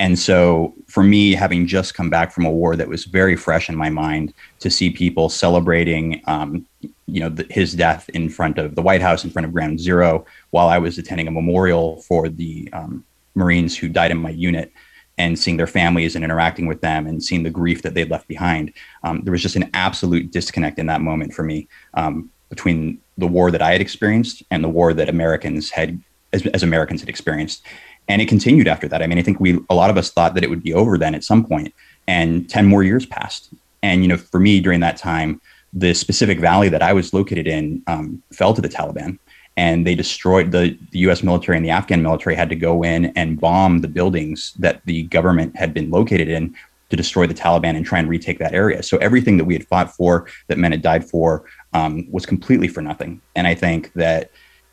And 0.00 0.16
so, 0.16 0.74
for 0.86 1.02
me, 1.02 1.32
having 1.32 1.66
just 1.66 1.94
come 1.94 2.08
back 2.08 2.30
from 2.32 2.46
a 2.46 2.50
war 2.50 2.76
that 2.76 2.88
was 2.88 3.04
very 3.04 3.34
fresh 3.34 3.68
in 3.68 3.74
my 3.74 3.90
mind, 3.90 4.32
to 4.60 4.70
see 4.70 4.90
people 4.90 5.28
celebrating, 5.28 6.22
um, 6.26 6.66
you 7.06 7.20
know, 7.20 7.28
the, 7.28 7.46
his 7.50 7.74
death 7.74 8.08
in 8.10 8.28
front 8.28 8.58
of 8.58 8.76
the 8.76 8.82
White 8.82 9.02
House, 9.02 9.24
in 9.24 9.30
front 9.30 9.46
of 9.46 9.52
Ground 9.52 9.80
Zero, 9.80 10.24
while 10.50 10.68
I 10.68 10.78
was 10.78 10.98
attending 10.98 11.26
a 11.26 11.32
memorial 11.32 12.00
for 12.02 12.28
the 12.28 12.68
um, 12.72 13.04
Marines 13.34 13.76
who 13.76 13.88
died 13.88 14.12
in 14.12 14.18
my 14.18 14.30
unit, 14.30 14.72
and 15.18 15.36
seeing 15.36 15.56
their 15.56 15.66
families 15.66 16.14
and 16.14 16.24
interacting 16.24 16.66
with 16.66 16.80
them, 16.80 17.08
and 17.08 17.22
seeing 17.22 17.42
the 17.42 17.50
grief 17.50 17.82
that 17.82 17.94
they'd 17.94 18.10
left 18.10 18.28
behind, 18.28 18.72
um, 19.02 19.22
there 19.22 19.32
was 19.32 19.42
just 19.42 19.56
an 19.56 19.68
absolute 19.74 20.30
disconnect 20.30 20.78
in 20.78 20.86
that 20.86 21.00
moment 21.00 21.34
for 21.34 21.42
me 21.42 21.66
um, 21.94 22.30
between 22.50 23.00
the 23.18 23.26
war 23.26 23.50
that 23.50 23.60
I 23.60 23.72
had 23.72 23.80
experienced 23.80 24.44
and 24.52 24.62
the 24.62 24.68
war 24.68 24.94
that 24.94 25.08
Americans 25.08 25.70
had, 25.70 26.00
as, 26.32 26.46
as 26.46 26.62
Americans 26.62 27.00
had 27.00 27.08
experienced 27.08 27.64
and 28.08 28.22
it 28.22 28.28
continued 28.28 28.68
after 28.68 28.88
that. 28.88 29.02
I 29.02 29.06
mean, 29.06 29.18
I 29.18 29.22
think 29.22 29.40
we 29.40 29.58
a 29.70 29.74
lot 29.74 29.90
of 29.90 29.96
us 29.96 30.10
thought 30.10 30.34
that 30.34 30.44
it 30.44 30.50
would 30.50 30.62
be 30.62 30.74
over 30.74 30.98
then 30.98 31.14
at 31.14 31.24
some 31.24 31.44
point, 31.44 31.74
and 32.06 32.48
ten 32.48 32.66
more 32.66 32.82
years 32.82 33.06
passed. 33.06 33.50
And 33.82 34.02
you 34.02 34.08
know, 34.08 34.16
for 34.16 34.40
me 34.40 34.60
during 34.60 34.80
that 34.80 34.96
time, 34.96 35.40
the 35.72 35.94
specific 35.94 36.40
valley 36.40 36.68
that 36.68 36.82
I 36.82 36.92
was 36.92 37.12
located 37.12 37.46
in 37.46 37.82
um, 37.86 38.22
fell 38.32 38.54
to 38.54 38.60
the 38.60 38.68
Taliban, 38.68 39.18
and 39.56 39.86
they 39.86 39.94
destroyed 39.94 40.52
the, 40.52 40.78
the 40.92 41.00
U.S. 41.00 41.22
military 41.22 41.56
and 41.56 41.64
the 41.64 41.70
Afghan 41.70 42.02
military 42.02 42.34
had 42.34 42.48
to 42.48 42.56
go 42.56 42.82
in 42.82 43.06
and 43.16 43.40
bomb 43.40 43.80
the 43.80 43.88
buildings 43.88 44.54
that 44.58 44.80
the 44.84 45.02
government 45.04 45.56
had 45.56 45.74
been 45.74 45.90
located 45.90 46.28
in 46.28 46.54
to 46.90 46.96
destroy 46.96 47.26
the 47.26 47.34
Taliban 47.34 47.76
and 47.76 47.84
try 47.84 47.98
and 47.98 48.08
retake 48.08 48.38
that 48.38 48.54
area. 48.54 48.82
So 48.82 48.96
everything 48.98 49.36
that 49.36 49.44
we 49.44 49.54
had 49.54 49.66
fought 49.66 49.94
for, 49.94 50.26
that 50.46 50.58
men 50.58 50.72
had 50.72 50.80
died 50.80 51.04
for, 51.04 51.44
um, 51.74 52.10
was 52.10 52.24
completely 52.24 52.68
for 52.68 52.80
nothing. 52.80 53.20
And 53.36 53.46
I 53.46 53.54
think 53.54 53.92
that 53.92 54.30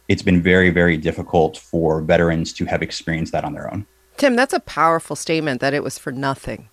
it's 0.07 0.21
been 0.21 0.41
very, 0.41 0.69
very 0.69 0.97
difficult 0.97 1.57
for 1.57 2.01
veterans 2.01 2.53
to 2.53 2.65
have 2.65 2.81
experienced 2.81 3.31
that 3.31 3.43
on 3.43 3.53
their 3.53 3.71
own. 3.71 3.85
Tim, 4.17 4.35
that's 4.35 4.53
a 4.53 4.59
powerful 4.59 5.15
statement 5.15 5.61
that 5.61 5.73
it 5.73 5.83
was 5.83 5.97
for 5.97 6.11
nothing. 6.11 6.69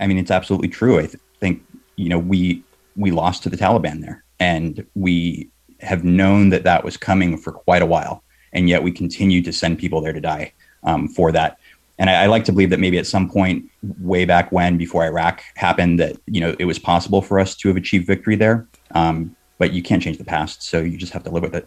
I 0.00 0.06
mean, 0.06 0.18
it's 0.18 0.30
absolutely 0.30 0.68
true. 0.68 0.98
I 0.98 1.06
th- 1.06 1.16
think 1.40 1.62
you 1.96 2.08
know 2.08 2.18
we 2.18 2.62
we 2.96 3.10
lost 3.10 3.42
to 3.44 3.50
the 3.50 3.56
Taliban 3.56 4.00
there, 4.00 4.24
and 4.38 4.84
we 4.94 5.50
have 5.80 6.04
known 6.04 6.50
that 6.50 6.64
that 6.64 6.84
was 6.84 6.96
coming 6.96 7.36
for 7.36 7.52
quite 7.52 7.82
a 7.82 7.86
while, 7.86 8.22
and 8.52 8.68
yet 8.68 8.82
we 8.82 8.92
continue 8.92 9.42
to 9.42 9.52
send 9.52 9.78
people 9.78 10.00
there 10.00 10.12
to 10.12 10.20
die 10.20 10.52
um, 10.84 11.08
for 11.08 11.32
that. 11.32 11.58
And 12.00 12.08
I, 12.08 12.24
I, 12.24 12.26
like 12.26 12.44
to 12.44 12.52
believe 12.52 12.70
that 12.70 12.78
maybe 12.78 12.98
at 12.98 13.06
some 13.06 13.28
point, 13.28 13.64
way 13.98 14.24
back 14.24 14.52
when, 14.52 14.76
before 14.76 15.04
Iraq 15.04 15.42
happened, 15.56 15.98
that 15.98 16.16
you 16.26 16.40
know 16.40 16.54
it 16.60 16.64
was 16.64 16.78
possible 16.78 17.22
for 17.22 17.40
us 17.40 17.56
to 17.56 17.68
have 17.68 17.76
achieved 17.76 18.06
victory 18.06 18.36
there. 18.36 18.68
Um, 18.92 19.34
but 19.58 19.72
you 19.72 19.82
can't 19.82 20.00
change 20.00 20.18
the 20.18 20.24
past, 20.24 20.62
so 20.62 20.80
you 20.80 20.96
just 20.96 21.12
have 21.12 21.24
to 21.24 21.30
live 21.30 21.42
with 21.42 21.56
it. 21.56 21.66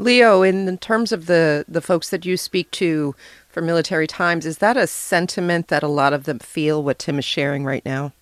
Leo, 0.00 0.42
in 0.42 0.78
terms 0.78 1.12
of 1.12 1.26
the 1.26 1.64
the 1.68 1.82
folks 1.82 2.08
that 2.08 2.24
you 2.24 2.36
speak 2.36 2.70
to 2.72 3.14
for 3.48 3.60
Military 3.60 4.06
Times, 4.06 4.46
is 4.46 4.58
that 4.58 4.76
a 4.76 4.86
sentiment 4.86 5.68
that 5.68 5.82
a 5.82 5.88
lot 5.88 6.14
of 6.14 6.24
them 6.24 6.38
feel 6.38 6.82
what 6.82 6.98
Tim 6.98 7.18
is 7.18 7.24
sharing 7.24 7.64
right 7.64 7.84
now? 7.84 8.12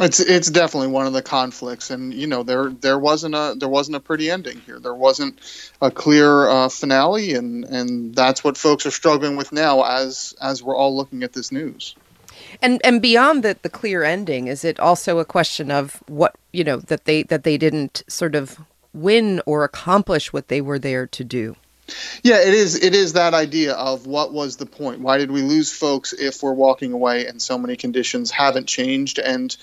It's 0.00 0.18
it's 0.18 0.50
definitely 0.50 0.88
one 0.88 1.06
of 1.06 1.12
the 1.12 1.22
conflicts, 1.22 1.90
and 1.90 2.12
you 2.12 2.26
know 2.26 2.42
there 2.42 2.70
there 2.70 2.98
wasn't 2.98 3.36
a 3.36 3.54
there 3.56 3.68
wasn't 3.68 3.96
a 3.96 4.00
pretty 4.00 4.28
ending 4.28 4.60
here. 4.66 4.80
There 4.80 4.94
wasn't 4.94 5.38
a 5.80 5.88
clear 5.88 6.48
uh, 6.48 6.68
finale, 6.68 7.34
and 7.34 7.64
and 7.64 8.12
that's 8.12 8.42
what 8.42 8.56
folks 8.56 8.84
are 8.84 8.90
struggling 8.90 9.36
with 9.36 9.52
now 9.52 9.84
as 9.84 10.34
as 10.40 10.64
we're 10.64 10.76
all 10.76 10.96
looking 10.96 11.22
at 11.22 11.32
this 11.32 11.52
news. 11.52 11.94
And 12.60 12.80
and 12.82 13.00
beyond 13.00 13.44
the 13.44 13.56
the 13.62 13.70
clear 13.70 14.02
ending, 14.02 14.48
is 14.48 14.64
it 14.64 14.80
also 14.80 15.20
a 15.20 15.24
question 15.24 15.70
of 15.70 16.02
what 16.08 16.34
you 16.52 16.64
know 16.64 16.78
that 16.78 17.04
they 17.04 17.22
that 17.24 17.44
they 17.44 17.56
didn't 17.56 18.02
sort 18.08 18.34
of 18.34 18.58
win 18.94 19.42
or 19.46 19.64
accomplish 19.64 20.32
what 20.32 20.48
they 20.48 20.60
were 20.60 20.78
there 20.78 21.06
to 21.08 21.24
do? 21.24 21.56
Yeah, 22.22 22.40
it 22.40 22.54
is. 22.54 22.82
It 22.82 22.94
is 22.94 23.12
that 23.12 23.34
idea 23.34 23.74
of 23.74 24.06
what 24.06 24.32
was 24.32 24.56
the 24.56 24.64
point? 24.64 25.00
Why 25.00 25.18
did 25.18 25.30
we 25.30 25.42
lose 25.42 25.70
folks 25.70 26.14
if 26.14 26.42
we're 26.42 26.54
walking 26.54 26.92
away 26.92 27.26
and 27.26 27.42
so 27.42 27.58
many 27.58 27.76
conditions 27.76 28.30
haven't 28.30 28.66
changed? 28.66 29.18
And 29.18 29.54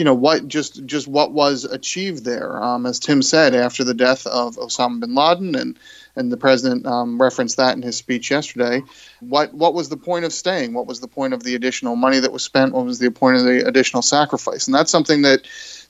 you 0.00 0.04
know 0.04 0.14
what 0.14 0.48
just 0.48 0.86
just 0.86 1.06
what 1.06 1.32
was 1.32 1.64
achieved 1.64 2.24
there 2.24 2.62
um, 2.62 2.86
as 2.86 2.98
tim 2.98 3.20
said 3.20 3.54
after 3.54 3.84
the 3.84 3.92
death 3.92 4.26
of 4.26 4.56
osama 4.56 4.98
bin 4.98 5.14
laden 5.14 5.54
and 5.54 5.78
and 6.16 6.32
the 6.32 6.38
president 6.38 6.86
um, 6.86 7.20
referenced 7.20 7.58
that 7.58 7.76
in 7.76 7.82
his 7.82 7.98
speech 7.98 8.30
yesterday 8.30 8.80
what 9.20 9.52
what 9.52 9.74
was 9.74 9.90
the 9.90 9.98
point 9.98 10.24
of 10.24 10.32
staying 10.32 10.72
what 10.72 10.86
was 10.86 11.00
the 11.00 11.06
point 11.06 11.34
of 11.34 11.42
the 11.42 11.54
additional 11.54 11.96
money 11.96 12.18
that 12.18 12.32
was 12.32 12.42
spent 12.42 12.72
what 12.72 12.86
was 12.86 12.98
the 12.98 13.10
point 13.10 13.36
of 13.36 13.44
the 13.44 13.66
additional 13.68 14.00
sacrifice 14.00 14.66
and 14.66 14.74
that's 14.74 14.90
something 14.90 15.20
that 15.20 15.42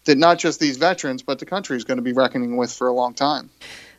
that 0.04 0.18
not 0.18 0.38
just 0.38 0.60
these 0.60 0.76
veterans 0.76 1.22
but 1.22 1.38
the 1.38 1.46
country 1.46 1.76
is 1.76 1.84
going 1.84 1.98
to 1.98 2.02
be 2.02 2.12
reckoning 2.12 2.56
with 2.56 2.72
for 2.72 2.88
a 2.88 2.92
long 2.92 3.14
time 3.14 3.50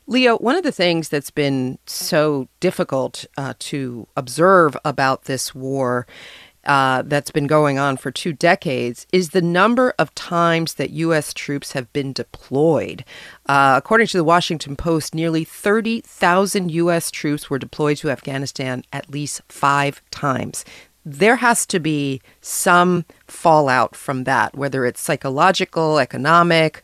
Leo, 0.07 0.35
one 0.37 0.55
of 0.57 0.63
the 0.63 0.71
things 0.71 1.09
that's 1.09 1.31
been 1.31 1.77
so 1.85 2.49
difficult 2.59 3.23
uh, 3.37 3.53
to 3.59 4.07
observe 4.17 4.75
about 4.83 5.23
this 5.23 5.55
war 5.55 6.05
uh, 6.65 7.01
that's 7.03 7.31
been 7.31 7.47
going 7.47 7.79
on 7.79 7.97
for 7.97 8.11
two 8.11 8.33
decades 8.33 9.07
is 9.11 9.29
the 9.29 9.41
number 9.41 9.93
of 9.97 10.13
times 10.13 10.75
that 10.75 10.91
U.S. 10.91 11.33
troops 11.33 11.71
have 11.71 11.91
been 11.91 12.13
deployed. 12.13 13.03
Uh, 13.47 13.75
according 13.77 14.07
to 14.07 14.17
the 14.17 14.23
Washington 14.23 14.75
Post, 14.75 15.15
nearly 15.15 15.43
30,000 15.43 16.69
U.S. 16.71 17.09
troops 17.09 17.49
were 17.49 17.57
deployed 17.57 17.97
to 17.97 18.11
Afghanistan 18.11 18.83
at 18.93 19.09
least 19.09 19.41
five 19.49 20.01
times. 20.11 20.63
There 21.05 21.37
has 21.37 21.65
to 21.67 21.79
be 21.79 22.21
some 22.41 23.05
fallout 23.27 23.95
from 23.95 24.25
that, 24.25 24.55
whether 24.55 24.85
it's 24.85 25.01
psychological, 25.01 25.99
economic. 25.99 26.83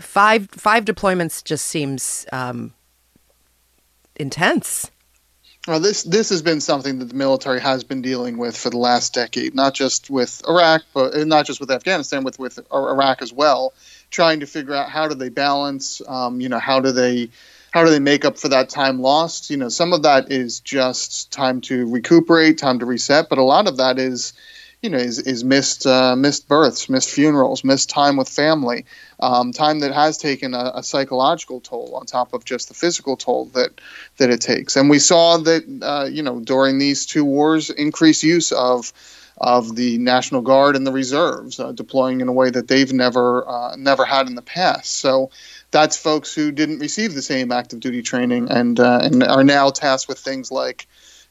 Five 0.00 0.50
five 0.50 0.84
deployments 0.84 1.42
just 1.44 1.66
seems 1.66 2.26
um, 2.32 2.74
intense. 4.16 4.90
Well, 5.68 5.78
this 5.78 6.04
this 6.04 6.30
has 6.30 6.42
been 6.42 6.60
something 6.60 6.98
that 7.00 7.10
the 7.10 7.14
military 7.14 7.60
has 7.60 7.84
been 7.84 8.00
dealing 8.00 8.38
with 8.38 8.56
for 8.56 8.70
the 8.70 8.78
last 8.78 9.12
decade, 9.12 9.54
not 9.54 9.74
just 9.74 10.08
with 10.08 10.42
Iraq, 10.48 10.82
but 10.94 11.14
not 11.26 11.44
just 11.44 11.60
with 11.60 11.70
Afghanistan, 11.70 12.24
with 12.24 12.38
with 12.38 12.58
Iraq 12.72 13.20
as 13.20 13.32
well, 13.32 13.74
trying 14.10 14.40
to 14.40 14.46
figure 14.46 14.74
out 14.74 14.88
how 14.88 15.06
do 15.06 15.14
they 15.14 15.28
balance, 15.28 16.00
um, 16.08 16.40
you 16.40 16.48
know, 16.48 16.58
how 16.58 16.80
do 16.80 16.92
they 16.92 17.28
how 17.70 17.84
do 17.84 17.90
they 17.90 18.00
make 18.00 18.24
up 18.24 18.38
for 18.38 18.48
that 18.48 18.68
time 18.68 19.00
lost? 19.00 19.50
You 19.50 19.56
know, 19.56 19.68
some 19.68 19.92
of 19.92 20.02
that 20.02 20.30
is 20.30 20.60
just 20.60 21.30
time 21.30 21.60
to 21.62 21.86
recuperate, 21.86 22.58
time 22.58 22.78
to 22.80 22.86
reset, 22.86 23.28
but 23.28 23.38
a 23.38 23.44
lot 23.44 23.68
of 23.68 23.76
that 23.76 23.98
is 23.98 24.32
you 24.82 24.88
know, 24.88 24.98
is, 24.98 25.18
is 25.18 25.44
missed 25.44 25.86
uh, 25.86 26.16
missed 26.16 26.48
births, 26.48 26.88
missed 26.88 27.10
funerals, 27.10 27.64
missed 27.64 27.90
time 27.90 28.16
with 28.16 28.28
family, 28.28 28.86
um, 29.20 29.52
time 29.52 29.80
that 29.80 29.92
has 29.92 30.16
taken 30.16 30.54
a, 30.54 30.72
a, 30.76 30.82
psychological 30.82 31.60
toll 31.60 31.94
on 31.94 32.06
top 32.06 32.32
of 32.32 32.44
just 32.46 32.68
the 32.68 32.74
physical 32.74 33.16
toll 33.16 33.46
that 33.46 33.80
that 34.16 34.30
it 34.30 34.40
takes. 34.40 34.76
And 34.76 34.88
we 34.88 34.98
saw 34.98 35.36
that 35.36 35.64
uh, 35.82 36.08
you 36.10 36.22
know 36.22 36.40
during 36.40 36.78
these 36.78 37.04
two 37.04 37.24
wars, 37.24 37.68
increased 37.68 38.22
use 38.22 38.52
of 38.52 38.92
of 39.36 39.76
the 39.76 39.98
National 39.98 40.42
Guard 40.42 40.76
and 40.76 40.86
the 40.86 40.92
reserves, 40.92 41.60
uh, 41.60 41.72
deploying 41.72 42.20
in 42.20 42.28
a 42.28 42.32
way 42.32 42.50
that 42.50 42.68
they've 42.68 42.92
never 42.92 43.46
uh, 43.46 43.76
never 43.76 44.06
had 44.06 44.28
in 44.28 44.34
the 44.34 44.42
past. 44.42 44.94
So 44.94 45.30
that's 45.70 45.96
folks 45.96 46.34
who 46.34 46.50
didn't 46.52 46.78
receive 46.78 47.14
the 47.14 47.22
same 47.22 47.52
active 47.52 47.80
duty 47.80 48.02
training 48.02 48.50
and 48.50 48.78
uh, 48.80 49.00
and 49.02 49.22
are 49.22 49.44
now 49.44 49.70
tasked 49.70 50.08
with 50.08 50.18
things 50.18 50.50
like 50.50 50.86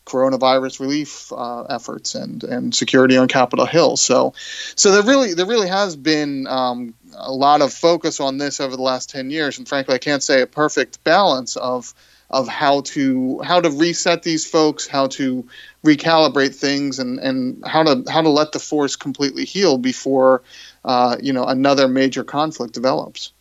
coronavirus 0.06 0.80
relief 0.80 1.32
uh, 1.32 1.64
efforts 1.64 2.16
and 2.16 2.44
and 2.44 2.74
security 2.74 3.18
on 3.18 3.28
Capitol 3.28 3.66
Hill. 3.66 3.98
So, 3.98 4.34
so 4.76 4.92
there 4.92 5.04
really 5.04 5.34
there 5.34 5.46
really 5.46 5.68
has 5.68 5.96
been 5.96 6.48
um, 6.48 6.94
a 7.16 7.32
lot 7.32 7.62
of 7.62 7.74
focus 7.74 8.20
on 8.20 8.38
this 8.38 8.60
over 8.60 8.76
the 8.76 8.82
last 8.82 9.10
ten 9.10 9.30
years, 9.30 9.58
and 9.58 9.68
frankly, 9.68 9.96
I 9.96 10.00
can't 10.00 10.24
say 10.24 10.42
a 10.42 10.48
perfect 10.48 11.04
balance 11.04 11.56
of 11.56 11.94
of 12.30 12.48
how 12.48 12.82
to 12.82 13.40
how 13.42 13.60
to 13.60 13.70
reset 13.70 14.24
these 14.24 14.46
folks, 14.46 14.88
how 14.88 15.08
to 15.08 15.48
recalibrate 15.84 16.56
things, 16.56 17.00
and 17.00 17.20
and 17.20 17.64
how 17.66 17.84
to 17.84 18.04
how 18.12 18.22
to 18.22 18.30
let 18.30 18.52
the 18.52 18.60
force 18.60 18.96
completely 18.96 19.46
heal 19.46 19.78
before 19.78 20.44
uh, 20.86 21.18
you 21.22 21.34
know 21.34 21.44
another 21.44 21.88
major 21.88 22.24
conflict 22.24 22.74
develops. 22.74 23.34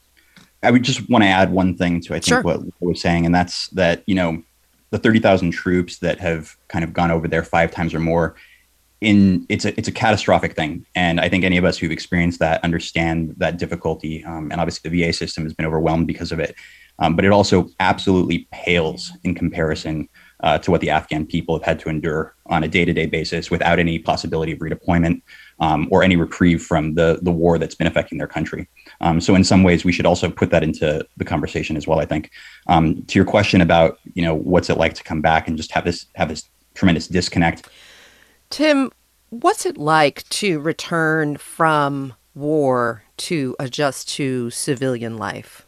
I 0.62 0.70
would 0.70 0.82
just 0.82 1.08
want 1.08 1.22
to 1.22 1.28
add 1.28 1.52
one 1.52 1.76
thing 1.76 2.00
to 2.02 2.14
I 2.14 2.18
think 2.18 2.26
sure. 2.26 2.42
what 2.42 2.60
I 2.60 2.84
was 2.84 3.00
saying, 3.00 3.26
and 3.26 3.34
that's 3.34 3.68
that 3.68 4.02
you 4.06 4.14
know 4.14 4.42
the 4.90 4.98
30,000 4.98 5.50
troops 5.50 5.98
that 5.98 6.18
have 6.18 6.56
kind 6.68 6.84
of 6.84 6.92
gone 6.92 7.10
over 7.10 7.28
there 7.28 7.44
five 7.44 7.70
times 7.70 7.94
or 7.94 8.00
more 8.00 8.36
in 9.00 9.46
it's 9.48 9.64
a 9.64 9.78
it's 9.78 9.88
a 9.88 9.92
catastrophic 9.92 10.56
thing. 10.56 10.84
And 10.94 11.20
i 11.20 11.28
think 11.28 11.44
any 11.44 11.56
of 11.56 11.64
us 11.64 11.78
who've 11.78 11.92
experienced 11.92 12.40
that 12.40 12.62
understand 12.64 13.34
that 13.38 13.58
difficulty 13.58 14.24
um, 14.24 14.50
and 14.50 14.60
obviously 14.60 14.90
the 14.90 15.02
va 15.02 15.12
system 15.12 15.44
has 15.44 15.54
been 15.54 15.66
overwhelmed 15.66 16.06
because 16.06 16.32
of 16.32 16.40
it. 16.40 16.54
Um, 17.00 17.14
but 17.14 17.24
it 17.24 17.30
also 17.30 17.68
absolutely 17.78 18.48
pales 18.50 19.12
in 19.22 19.36
comparison 19.36 20.08
uh, 20.40 20.58
to 20.58 20.72
what 20.72 20.80
the 20.80 20.90
afghan 20.90 21.26
people 21.26 21.56
have 21.56 21.64
had 21.64 21.78
to 21.80 21.88
endure 21.88 22.34
on 22.46 22.64
a 22.64 22.68
day-to-day 22.68 23.06
basis 23.06 23.50
without 23.50 23.78
any 23.78 24.00
possibility 24.00 24.52
of 24.52 24.58
redeployment 24.58 25.22
um, 25.60 25.86
or 25.92 26.02
any 26.02 26.16
reprieve 26.16 26.62
from 26.62 26.94
the 26.94 27.20
the 27.22 27.30
war 27.30 27.58
that's 27.58 27.76
been 27.76 27.86
affecting 27.86 28.18
their 28.18 28.26
country 28.26 28.68
um, 29.00 29.20
so 29.20 29.34
in 29.34 29.44
some 29.44 29.62
ways, 29.62 29.84
we 29.84 29.92
should 29.92 30.06
also 30.06 30.30
put 30.30 30.50
that 30.50 30.62
into 30.62 31.06
the 31.16 31.24
conversation 31.24 31.76
as 31.76 31.86
well. 31.86 32.00
I 32.00 32.04
think 32.04 32.30
um, 32.66 33.02
to 33.04 33.18
your 33.18 33.24
question 33.24 33.60
about 33.60 33.98
you 34.14 34.22
know 34.22 34.34
what's 34.34 34.70
it 34.70 34.76
like 34.76 34.94
to 34.94 35.04
come 35.04 35.20
back 35.20 35.46
and 35.46 35.56
just 35.56 35.72
have 35.72 35.84
this 35.84 36.06
have 36.14 36.28
this 36.28 36.48
tremendous 36.74 37.06
disconnect. 37.06 37.68
Tim, 38.50 38.90
what's 39.30 39.66
it 39.66 39.78
like 39.78 40.28
to 40.30 40.58
return 40.58 41.36
from 41.36 42.14
war 42.34 43.04
to 43.18 43.54
adjust 43.58 44.08
to 44.10 44.50
civilian 44.50 45.16
life? 45.16 45.66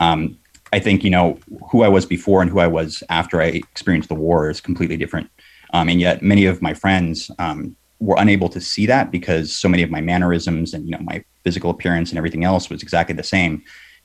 Um, 0.00 0.38
I 0.72 0.78
think 0.78 1.04
you 1.04 1.10
know 1.10 1.38
who 1.70 1.82
I 1.82 1.88
was 1.88 2.04
before 2.04 2.42
and 2.42 2.50
who 2.50 2.58
I 2.58 2.66
was 2.66 3.02
after 3.08 3.40
I 3.40 3.46
experienced 3.46 4.10
the 4.10 4.14
war 4.14 4.50
is 4.50 4.60
completely 4.60 4.96
different. 4.98 5.30
Um, 5.72 5.88
and 5.88 6.00
yet, 6.00 6.22
many 6.22 6.44
of 6.44 6.60
my 6.60 6.74
friends 6.74 7.30
um, 7.38 7.76
were 8.00 8.16
unable 8.18 8.48
to 8.48 8.60
see 8.60 8.86
that 8.86 9.10
because 9.10 9.56
so 9.56 9.68
many 9.68 9.82
of 9.82 9.90
my 9.90 10.00
mannerisms 10.00 10.74
and 10.74 10.84
you 10.84 10.92
know 10.92 11.00
my 11.00 11.24
physical 11.44 11.70
appearance 11.70 12.10
and 12.10 12.18
everything 12.18 12.44
else 12.44 12.70
was 12.70 12.82
exactly 12.82 13.14
the 13.14 13.22
same. 13.22 13.62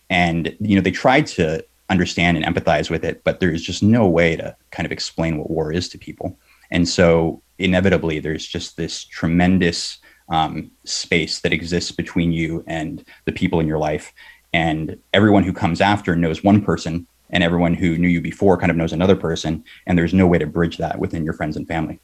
And 0.10 0.56
you 0.60 0.76
know 0.76 0.82
they 0.82 0.92
tried 0.92 1.28
to 1.28 1.64
understand 1.90 2.38
and 2.38 2.46
empathize 2.46 2.90
with 2.90 3.04
it 3.04 3.24
but 3.24 3.40
there's 3.40 3.62
just 3.62 3.84
no 3.84 4.08
way 4.08 4.38
to 4.38 4.56
kind 4.72 4.86
of 4.86 4.92
explain 4.92 5.38
what 5.38 5.50
war 5.50 5.72
is 5.72 5.90
to 5.90 5.98
people. 5.98 6.38
And 6.72 6.88
so 6.88 7.42
inevitably 7.60 8.20
there's 8.20 8.48
just 8.48 8.78
this 8.78 9.04
tremendous 9.06 10.00
um, 10.30 10.72
space 10.86 11.42
that 11.42 11.54
exists 11.54 11.92
between 11.92 12.32
you 12.32 12.64
and 12.68 13.06
the 13.26 13.32
people 13.32 13.60
in 13.60 13.68
your 13.68 13.78
life. 13.78 14.14
And 14.54 14.98
everyone 15.14 15.44
who 15.44 15.54
comes 15.54 15.82
after 15.82 16.16
knows 16.16 16.44
one 16.44 16.62
person 16.64 17.06
and 17.30 17.44
everyone 17.44 17.74
who 17.74 17.98
knew 17.98 18.08
you 18.08 18.22
before 18.22 18.58
kind 18.58 18.72
of 18.72 18.78
knows 18.78 18.94
another 18.94 19.16
person. 19.16 19.64
And 19.86 19.98
there's 19.98 20.14
no 20.14 20.26
way 20.26 20.38
to 20.38 20.48
bridge 20.48 20.78
that 20.78 21.00
within 21.00 21.24
your 21.24 21.34
friends 21.34 21.58
and 21.58 21.68
family 21.68 22.00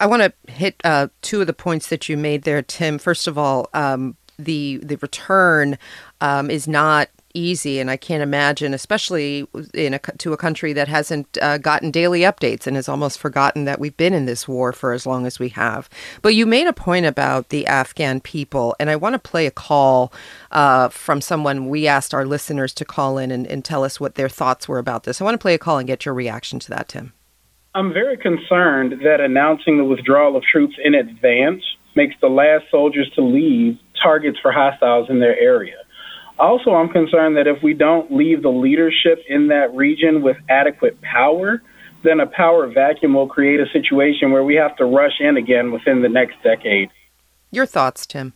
I 0.00 0.06
want 0.06 0.22
to 0.22 0.52
hit 0.52 0.80
uh, 0.82 1.08
two 1.20 1.42
of 1.42 1.46
the 1.46 1.52
points 1.52 1.88
that 1.88 2.08
you 2.08 2.16
made 2.16 2.42
there, 2.42 2.62
Tim. 2.62 2.98
First 2.98 3.28
of 3.28 3.36
all, 3.36 3.68
um, 3.74 4.16
the 4.38 4.78
the 4.78 4.96
return 4.96 5.78
um, 6.22 6.50
is 6.50 6.66
not 6.66 7.10
easy, 7.34 7.78
and 7.78 7.90
I 7.90 7.98
can't 7.98 8.22
imagine, 8.22 8.72
especially 8.72 9.46
in 9.74 9.92
a 9.92 9.98
to 9.98 10.32
a 10.32 10.38
country 10.38 10.72
that 10.72 10.88
hasn't 10.88 11.36
uh, 11.42 11.58
gotten 11.58 11.90
daily 11.90 12.20
updates 12.20 12.66
and 12.66 12.76
has 12.76 12.88
almost 12.88 13.18
forgotten 13.18 13.66
that 13.66 13.78
we've 13.78 13.96
been 13.96 14.14
in 14.14 14.24
this 14.24 14.48
war 14.48 14.72
for 14.72 14.92
as 14.92 15.04
long 15.04 15.26
as 15.26 15.38
we 15.38 15.50
have. 15.50 15.90
But 16.22 16.34
you 16.34 16.46
made 16.46 16.66
a 16.66 16.72
point 16.72 17.04
about 17.04 17.50
the 17.50 17.66
Afghan 17.66 18.20
people, 18.20 18.74
and 18.80 18.88
I 18.88 18.96
want 18.96 19.12
to 19.12 19.18
play 19.18 19.46
a 19.46 19.50
call 19.50 20.14
uh, 20.50 20.88
from 20.88 21.20
someone 21.20 21.68
we 21.68 21.86
asked 21.86 22.14
our 22.14 22.24
listeners 22.24 22.72
to 22.74 22.86
call 22.86 23.18
in 23.18 23.30
and, 23.30 23.46
and 23.46 23.62
tell 23.62 23.84
us 23.84 24.00
what 24.00 24.14
their 24.14 24.30
thoughts 24.30 24.66
were 24.66 24.78
about 24.78 25.04
this. 25.04 25.20
I 25.20 25.24
want 25.24 25.34
to 25.34 25.38
play 25.38 25.52
a 25.52 25.58
call 25.58 25.76
and 25.76 25.86
get 25.86 26.06
your 26.06 26.14
reaction 26.14 26.58
to 26.60 26.70
that, 26.70 26.88
Tim. 26.88 27.12
I'm 27.74 27.92
very 27.92 28.16
concerned 28.16 29.00
that 29.04 29.20
announcing 29.20 29.78
the 29.78 29.84
withdrawal 29.84 30.36
of 30.36 30.42
troops 30.42 30.74
in 30.82 30.94
advance 30.94 31.62
makes 31.94 32.16
the 32.20 32.28
last 32.28 32.64
soldiers 32.70 33.08
to 33.14 33.22
leave 33.22 33.78
targets 34.02 34.38
for 34.42 34.50
hostiles 34.50 35.08
in 35.08 35.20
their 35.20 35.38
area. 35.38 35.76
Also, 36.38 36.70
I'm 36.70 36.88
concerned 36.88 37.36
that 37.36 37.46
if 37.46 37.62
we 37.62 37.74
don't 37.74 38.12
leave 38.12 38.42
the 38.42 38.50
leadership 38.50 39.22
in 39.28 39.48
that 39.48 39.72
region 39.74 40.22
with 40.22 40.36
adequate 40.48 41.00
power, 41.02 41.62
then 42.02 42.18
a 42.18 42.26
power 42.26 42.66
vacuum 42.66 43.14
will 43.14 43.28
create 43.28 43.60
a 43.60 43.66
situation 43.72 44.32
where 44.32 44.42
we 44.42 44.56
have 44.56 44.74
to 44.78 44.84
rush 44.84 45.20
in 45.20 45.36
again 45.36 45.70
within 45.70 46.02
the 46.02 46.08
next 46.08 46.42
decade. 46.42 46.88
Your 47.52 47.66
thoughts, 47.66 48.06
Tim? 48.06 48.32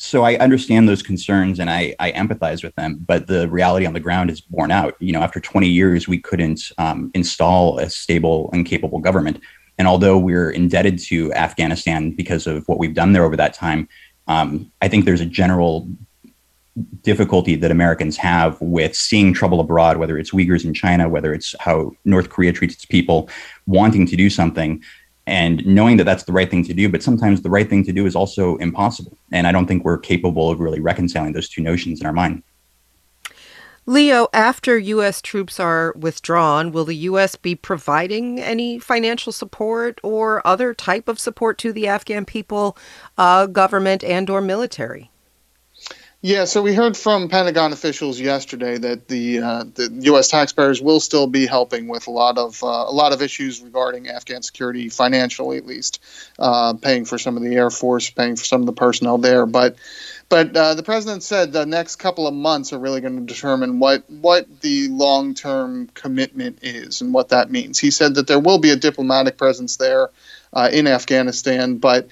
So 0.00 0.22
I 0.22 0.36
understand 0.36 0.88
those 0.88 1.02
concerns 1.02 1.58
and 1.58 1.68
I, 1.68 1.94
I 1.98 2.12
empathize 2.12 2.62
with 2.62 2.74
them, 2.76 2.98
but 3.04 3.26
the 3.26 3.48
reality 3.48 3.84
on 3.84 3.94
the 3.94 4.00
ground 4.00 4.30
is 4.30 4.40
borne 4.40 4.70
out. 4.70 4.94
You 5.00 5.12
know, 5.12 5.22
after 5.22 5.40
20 5.40 5.66
years, 5.66 6.06
we 6.06 6.20
couldn't 6.20 6.70
um, 6.78 7.10
install 7.14 7.80
a 7.80 7.90
stable 7.90 8.48
and 8.52 8.64
capable 8.64 9.00
government. 9.00 9.40
And 9.76 9.88
although 9.88 10.16
we're 10.16 10.50
indebted 10.50 11.00
to 11.00 11.32
Afghanistan 11.32 12.12
because 12.12 12.46
of 12.46 12.66
what 12.68 12.78
we've 12.78 12.94
done 12.94 13.12
there 13.12 13.24
over 13.24 13.36
that 13.36 13.54
time, 13.54 13.88
um, 14.28 14.70
I 14.80 14.86
think 14.86 15.04
there's 15.04 15.20
a 15.20 15.26
general 15.26 15.88
difficulty 17.02 17.56
that 17.56 17.72
Americans 17.72 18.16
have 18.18 18.60
with 18.60 18.94
seeing 18.94 19.32
trouble 19.32 19.58
abroad, 19.58 19.96
whether 19.96 20.16
it's 20.16 20.30
Uyghurs 20.30 20.64
in 20.64 20.74
China, 20.74 21.08
whether 21.08 21.34
it's 21.34 21.56
how 21.58 21.90
North 22.04 22.28
Korea 22.28 22.52
treats 22.52 22.74
its 22.74 22.84
people, 22.84 23.28
wanting 23.66 24.06
to 24.06 24.14
do 24.14 24.30
something 24.30 24.80
and 25.28 25.64
knowing 25.66 25.98
that 25.98 26.04
that's 26.04 26.24
the 26.24 26.32
right 26.32 26.50
thing 26.50 26.64
to 26.64 26.74
do 26.74 26.88
but 26.88 27.02
sometimes 27.02 27.42
the 27.42 27.50
right 27.50 27.68
thing 27.68 27.84
to 27.84 27.92
do 27.92 28.06
is 28.06 28.16
also 28.16 28.56
impossible. 28.56 29.16
And 29.32 29.46
i 29.46 29.52
don't 29.52 29.66
think 29.66 29.84
we're 29.84 29.98
capable 29.98 30.50
of 30.50 30.60
really 30.60 30.80
reconciling 30.80 31.32
those 31.32 31.48
two 31.48 31.62
notions 31.62 32.00
in 32.00 32.06
our 32.06 32.12
mind. 32.12 32.42
Leo 33.86 34.28
after 34.32 34.78
u.s 34.78 35.22
troops 35.22 35.60
are 35.60 35.94
withdrawn 35.96 36.72
will 36.72 36.84
the 36.84 36.96
u.s 36.96 37.36
be 37.36 37.54
providing 37.54 38.40
any 38.40 38.78
financial 38.78 39.32
support 39.32 40.00
or 40.02 40.46
other 40.46 40.74
type 40.74 41.08
of 41.08 41.18
support 41.18 41.58
to 41.58 41.72
the 41.72 41.86
afghan 41.86 42.24
people 42.24 42.76
uh, 43.16 43.46
government 43.46 44.02
and 44.04 44.28
or 44.30 44.40
military 44.40 45.10
yeah, 46.20 46.46
so 46.46 46.62
we 46.62 46.74
heard 46.74 46.96
from 46.96 47.28
Pentagon 47.28 47.72
officials 47.72 48.18
yesterday 48.18 48.76
that 48.76 49.06
the 49.06 49.38
uh, 49.38 49.64
the 49.72 49.88
U.S. 50.02 50.26
taxpayers 50.26 50.82
will 50.82 50.98
still 50.98 51.28
be 51.28 51.46
helping 51.46 51.86
with 51.86 52.08
a 52.08 52.10
lot 52.10 52.38
of 52.38 52.60
uh, 52.62 52.66
a 52.66 52.92
lot 52.92 53.12
of 53.12 53.22
issues 53.22 53.60
regarding 53.60 54.08
Afghan 54.08 54.42
security, 54.42 54.88
financially 54.88 55.58
at 55.58 55.66
least, 55.66 56.02
uh, 56.40 56.74
paying 56.74 57.04
for 57.04 57.18
some 57.18 57.36
of 57.36 57.44
the 57.44 57.54
Air 57.54 57.70
Force, 57.70 58.10
paying 58.10 58.34
for 58.34 58.44
some 58.44 58.60
of 58.60 58.66
the 58.66 58.72
personnel 58.72 59.18
there. 59.18 59.46
But 59.46 59.76
but 60.28 60.56
uh, 60.56 60.74
the 60.74 60.82
president 60.82 61.22
said 61.22 61.52
the 61.52 61.66
next 61.66 61.96
couple 61.96 62.26
of 62.26 62.34
months 62.34 62.72
are 62.72 62.80
really 62.80 63.00
going 63.00 63.24
to 63.24 63.32
determine 63.32 63.78
what 63.78 64.02
what 64.10 64.60
the 64.60 64.88
long 64.88 65.34
term 65.34 65.88
commitment 65.94 66.58
is 66.62 67.00
and 67.00 67.14
what 67.14 67.28
that 67.28 67.52
means. 67.52 67.78
He 67.78 67.92
said 67.92 68.16
that 68.16 68.26
there 68.26 68.40
will 68.40 68.58
be 68.58 68.70
a 68.70 68.76
diplomatic 68.76 69.36
presence 69.36 69.76
there 69.76 70.10
uh, 70.52 70.68
in 70.72 70.88
Afghanistan, 70.88 71.76
but 71.76 72.08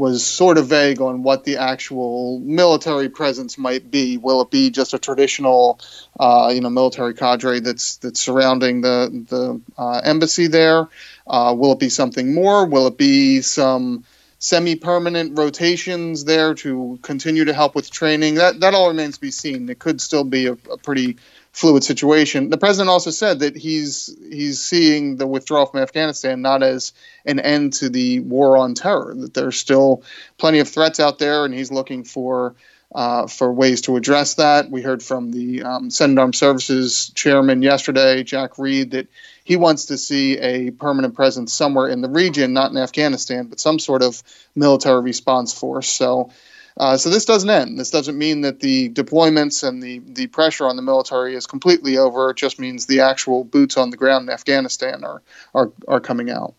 was 0.00 0.26
sort 0.26 0.56
of 0.56 0.66
vague 0.66 1.02
on 1.02 1.22
what 1.22 1.44
the 1.44 1.58
actual 1.58 2.40
military 2.40 3.10
presence 3.10 3.58
might 3.58 3.90
be. 3.90 4.16
Will 4.16 4.40
it 4.40 4.50
be 4.50 4.70
just 4.70 4.94
a 4.94 4.98
traditional, 4.98 5.78
uh, 6.18 6.50
you 6.54 6.62
know, 6.62 6.70
military 6.70 7.12
cadre 7.12 7.60
that's 7.60 7.98
that's 7.98 8.18
surrounding 8.18 8.80
the 8.80 9.26
the 9.28 9.60
uh, 9.76 10.00
embassy 10.02 10.46
there? 10.46 10.88
Uh, 11.26 11.54
will 11.56 11.72
it 11.72 11.78
be 11.78 11.90
something 11.90 12.32
more? 12.34 12.64
Will 12.64 12.86
it 12.86 12.96
be 12.96 13.42
some 13.42 14.04
semi-permanent 14.38 15.38
rotations 15.38 16.24
there 16.24 16.54
to 16.54 16.98
continue 17.02 17.44
to 17.44 17.52
help 17.52 17.74
with 17.74 17.90
training? 17.90 18.36
That 18.36 18.60
that 18.60 18.72
all 18.72 18.88
remains 18.88 19.16
to 19.16 19.20
be 19.20 19.30
seen. 19.30 19.68
It 19.68 19.80
could 19.80 20.00
still 20.00 20.24
be 20.24 20.46
a, 20.46 20.52
a 20.52 20.78
pretty 20.78 21.18
fluid 21.52 21.82
situation. 21.84 22.50
The 22.50 22.58
president 22.58 22.90
also 22.90 23.10
said 23.10 23.40
that 23.40 23.56
he's 23.56 24.14
he's 24.30 24.60
seeing 24.60 25.16
the 25.16 25.26
withdrawal 25.26 25.66
from 25.66 25.80
Afghanistan 25.80 26.42
not 26.42 26.62
as 26.62 26.92
an 27.24 27.40
end 27.40 27.74
to 27.74 27.88
the 27.88 28.20
war 28.20 28.56
on 28.56 28.74
terror. 28.74 29.14
That 29.16 29.34
there's 29.34 29.56
still 29.56 30.02
plenty 30.38 30.60
of 30.60 30.68
threats 30.68 31.00
out 31.00 31.18
there, 31.18 31.44
and 31.44 31.52
he's 31.52 31.72
looking 31.72 32.04
for 32.04 32.54
uh, 32.94 33.26
for 33.26 33.52
ways 33.52 33.82
to 33.82 33.96
address 33.96 34.34
that. 34.34 34.70
We 34.70 34.82
heard 34.82 35.02
from 35.02 35.30
the 35.30 35.62
um, 35.62 35.90
Senate 35.90 36.18
Armed 36.18 36.34
Services 36.34 37.10
Chairman 37.14 37.62
yesterday, 37.62 38.22
Jack 38.22 38.58
Reed, 38.58 38.92
that 38.92 39.08
he 39.44 39.56
wants 39.56 39.86
to 39.86 39.98
see 39.98 40.38
a 40.38 40.70
permanent 40.70 41.14
presence 41.14 41.52
somewhere 41.52 41.88
in 41.88 42.00
the 42.00 42.08
region, 42.08 42.52
not 42.52 42.70
in 42.70 42.76
Afghanistan, 42.76 43.46
but 43.46 43.60
some 43.60 43.78
sort 43.78 44.02
of 44.02 44.22
military 44.54 45.02
response 45.02 45.52
force. 45.52 45.88
So 45.88 46.30
uh, 46.76 46.96
so 46.96 47.10
this 47.10 47.24
doesn't 47.24 47.50
end. 47.50 47.78
This 47.78 47.90
doesn't 47.90 48.16
mean 48.16 48.42
that 48.42 48.60
the 48.60 48.88
deployments 48.90 49.66
and 49.66 49.82
the, 49.82 50.00
the 50.00 50.26
pressure 50.28 50.66
on 50.66 50.76
the 50.76 50.82
military 50.82 51.34
is 51.34 51.46
completely 51.46 51.98
over. 51.98 52.30
It 52.30 52.36
just 52.36 52.58
means 52.58 52.86
the 52.86 53.00
actual 53.00 53.44
boots 53.44 53.76
on 53.76 53.90
the 53.90 53.96
ground 53.96 54.28
in 54.28 54.34
Afghanistan 54.34 55.04
are, 55.04 55.22
are, 55.54 55.70
are 55.88 56.00
coming 56.00 56.30
out. 56.30 56.54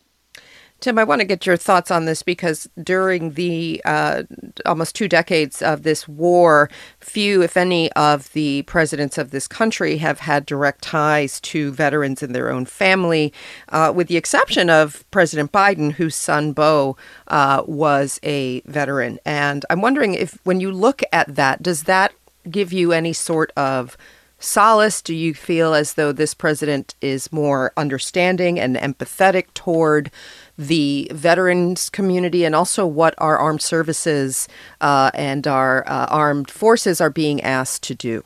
Tim, 0.82 0.98
I 0.98 1.04
want 1.04 1.20
to 1.20 1.24
get 1.24 1.46
your 1.46 1.56
thoughts 1.56 1.92
on 1.92 2.06
this 2.06 2.24
because 2.24 2.68
during 2.82 3.34
the 3.34 3.80
uh, 3.84 4.24
almost 4.66 4.96
two 4.96 5.06
decades 5.06 5.62
of 5.62 5.84
this 5.84 6.08
war, 6.08 6.68
few, 6.98 7.40
if 7.40 7.56
any, 7.56 7.92
of 7.92 8.32
the 8.32 8.62
presidents 8.62 9.16
of 9.16 9.30
this 9.30 9.46
country 9.46 9.98
have 9.98 10.18
had 10.18 10.44
direct 10.44 10.82
ties 10.82 11.40
to 11.42 11.70
veterans 11.70 12.20
in 12.20 12.32
their 12.32 12.50
own 12.50 12.64
family, 12.64 13.32
uh, 13.68 13.92
with 13.94 14.08
the 14.08 14.16
exception 14.16 14.68
of 14.68 15.08
President 15.12 15.52
Biden, 15.52 15.92
whose 15.92 16.16
son 16.16 16.52
Beau 16.52 16.96
uh, 17.28 17.62
was 17.64 18.18
a 18.24 18.60
veteran. 18.62 19.20
And 19.24 19.64
I'm 19.70 19.82
wondering 19.82 20.14
if, 20.14 20.36
when 20.42 20.58
you 20.58 20.72
look 20.72 21.04
at 21.12 21.32
that, 21.32 21.62
does 21.62 21.84
that 21.84 22.12
give 22.50 22.72
you 22.72 22.90
any 22.90 23.12
sort 23.12 23.52
of 23.56 23.96
solace? 24.40 25.00
Do 25.00 25.14
you 25.14 25.32
feel 25.32 25.74
as 25.74 25.94
though 25.94 26.10
this 26.10 26.34
president 26.34 26.96
is 27.00 27.32
more 27.32 27.72
understanding 27.76 28.58
and 28.58 28.74
empathetic 28.74 29.54
toward? 29.54 30.10
The 30.58 31.10
veterans 31.12 31.90
community 31.90 32.44
and 32.44 32.54
also 32.54 32.86
what 32.86 33.14
our 33.18 33.38
armed 33.38 33.62
services 33.62 34.48
uh, 34.80 35.10
and 35.14 35.46
our 35.46 35.84
uh, 35.88 36.06
armed 36.06 36.50
forces 36.50 37.00
are 37.00 37.10
being 37.10 37.40
asked 37.40 37.82
to 37.84 37.94
do? 37.94 38.22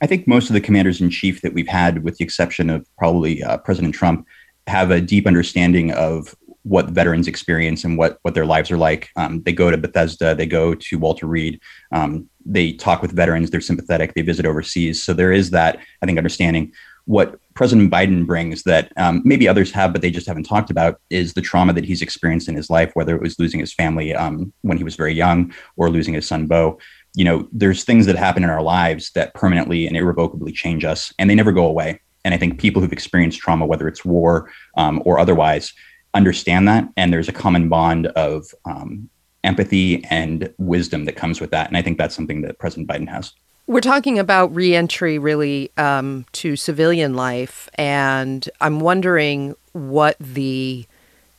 I 0.00 0.06
think 0.06 0.26
most 0.26 0.50
of 0.50 0.54
the 0.54 0.60
commanders 0.60 1.00
in 1.00 1.10
chief 1.10 1.42
that 1.42 1.54
we've 1.54 1.68
had, 1.68 2.02
with 2.02 2.18
the 2.18 2.24
exception 2.24 2.68
of 2.68 2.84
probably 2.96 3.42
uh, 3.42 3.58
President 3.58 3.94
Trump, 3.94 4.26
have 4.66 4.90
a 4.90 5.00
deep 5.00 5.26
understanding 5.26 5.92
of 5.92 6.34
what 6.64 6.90
veterans 6.90 7.26
experience 7.26 7.84
and 7.84 7.98
what 7.98 8.18
what 8.22 8.34
their 8.34 8.46
lives 8.46 8.70
are 8.70 8.78
like. 8.78 9.10
Um, 9.16 9.42
they 9.42 9.52
go 9.52 9.70
to 9.70 9.76
Bethesda, 9.76 10.34
they 10.34 10.46
go 10.46 10.74
to 10.74 10.98
Walter 10.98 11.26
Reed, 11.26 11.60
um, 11.90 12.28
they 12.44 12.72
talk 12.72 13.02
with 13.02 13.12
veterans, 13.12 13.50
they're 13.50 13.60
sympathetic, 13.60 14.14
they 14.14 14.22
visit 14.22 14.46
overseas. 14.46 15.02
So 15.02 15.12
there 15.12 15.32
is 15.32 15.50
that 15.50 15.78
I 16.02 16.06
think 16.06 16.18
understanding 16.18 16.72
what 17.04 17.38
President 17.54 17.90
Biden 17.90 18.26
brings 18.26 18.62
that 18.62 18.92
um, 18.96 19.22
maybe 19.24 19.48
others 19.48 19.72
have, 19.72 19.92
but 19.92 20.02
they 20.02 20.10
just 20.10 20.26
haven't 20.26 20.44
talked 20.44 20.70
about 20.70 21.00
is 21.10 21.34
the 21.34 21.40
trauma 21.40 21.72
that 21.72 21.84
he's 21.84 22.02
experienced 22.02 22.48
in 22.48 22.56
his 22.56 22.70
life, 22.70 22.92
whether 22.94 23.14
it 23.14 23.22
was 23.22 23.38
losing 23.38 23.60
his 23.60 23.74
family 23.74 24.14
um, 24.14 24.52
when 24.62 24.78
he 24.78 24.84
was 24.84 24.96
very 24.96 25.12
young 25.12 25.52
or 25.76 25.90
losing 25.90 26.14
his 26.14 26.26
son, 26.26 26.46
Beau. 26.46 26.78
You 27.14 27.24
know, 27.24 27.48
there's 27.52 27.84
things 27.84 28.06
that 28.06 28.16
happen 28.16 28.44
in 28.44 28.50
our 28.50 28.62
lives 28.62 29.10
that 29.12 29.34
permanently 29.34 29.86
and 29.86 29.96
irrevocably 29.96 30.52
change 30.52 30.84
us, 30.84 31.12
and 31.18 31.28
they 31.28 31.34
never 31.34 31.52
go 31.52 31.66
away. 31.66 32.00
And 32.24 32.32
I 32.32 32.38
think 32.38 32.60
people 32.60 32.80
who've 32.80 32.92
experienced 32.92 33.40
trauma, 33.40 33.66
whether 33.66 33.88
it's 33.88 34.04
war 34.04 34.50
um, 34.76 35.02
or 35.04 35.18
otherwise, 35.18 35.74
understand 36.14 36.68
that. 36.68 36.88
And 36.96 37.12
there's 37.12 37.28
a 37.28 37.32
common 37.32 37.68
bond 37.68 38.06
of 38.08 38.46
um, 38.64 39.10
empathy 39.44 40.04
and 40.04 40.52
wisdom 40.58 41.04
that 41.04 41.16
comes 41.16 41.40
with 41.40 41.50
that. 41.50 41.68
And 41.68 41.76
I 41.76 41.82
think 41.82 41.98
that's 41.98 42.14
something 42.14 42.42
that 42.42 42.58
President 42.58 42.88
Biden 42.88 43.08
has. 43.08 43.32
We're 43.66 43.80
talking 43.80 44.18
about 44.18 44.54
reentry 44.54 45.18
really 45.18 45.70
um, 45.76 46.26
to 46.32 46.56
civilian 46.56 47.14
life, 47.14 47.68
and 47.76 48.48
I'm 48.60 48.80
wondering 48.80 49.54
what 49.72 50.16
the 50.18 50.84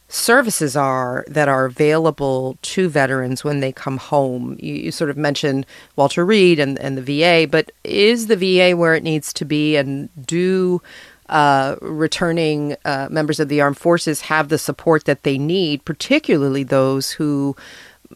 services 0.07 0.78
are 0.78 1.26
that 1.28 1.49
are 1.49 1.65
available 1.65 2.57
to 2.61 2.88
veterans 2.88 3.43
when 3.43 3.59
they 3.59 3.71
come 3.71 3.97
home. 3.97 4.55
You, 4.59 4.76
you, 4.76 4.91
sort 4.91 5.09
of 5.09 5.17
mentioned 5.17 5.65
Walter 5.95 6.26
Reed 6.26 6.59
and, 6.59 6.80
and 6.80 6.97
the 6.97 7.01
VA, 7.01 7.47
but 7.49 7.71
is 7.84 8.28
the 8.28 8.38
VA 8.38 8.78
where 8.78 8.93
it 8.93 9.03
needs 9.03 9.34
to 9.34 9.43
be, 9.43 9.76
and 9.76 10.09
do 10.26 10.82
uh, 11.28 11.76
returning 11.82 12.78
uh, 12.86 13.07
members 13.11 13.39
of 13.39 13.49
the 13.49 13.59
armed 13.59 13.78
forces 13.78 14.21
have 14.21 14.47
the 14.47 14.57
support 14.57 15.05
that 15.05 15.24
they 15.24 15.38
need, 15.38 15.84
particularly 15.84 16.63
those 16.63 17.11
who 17.11 17.55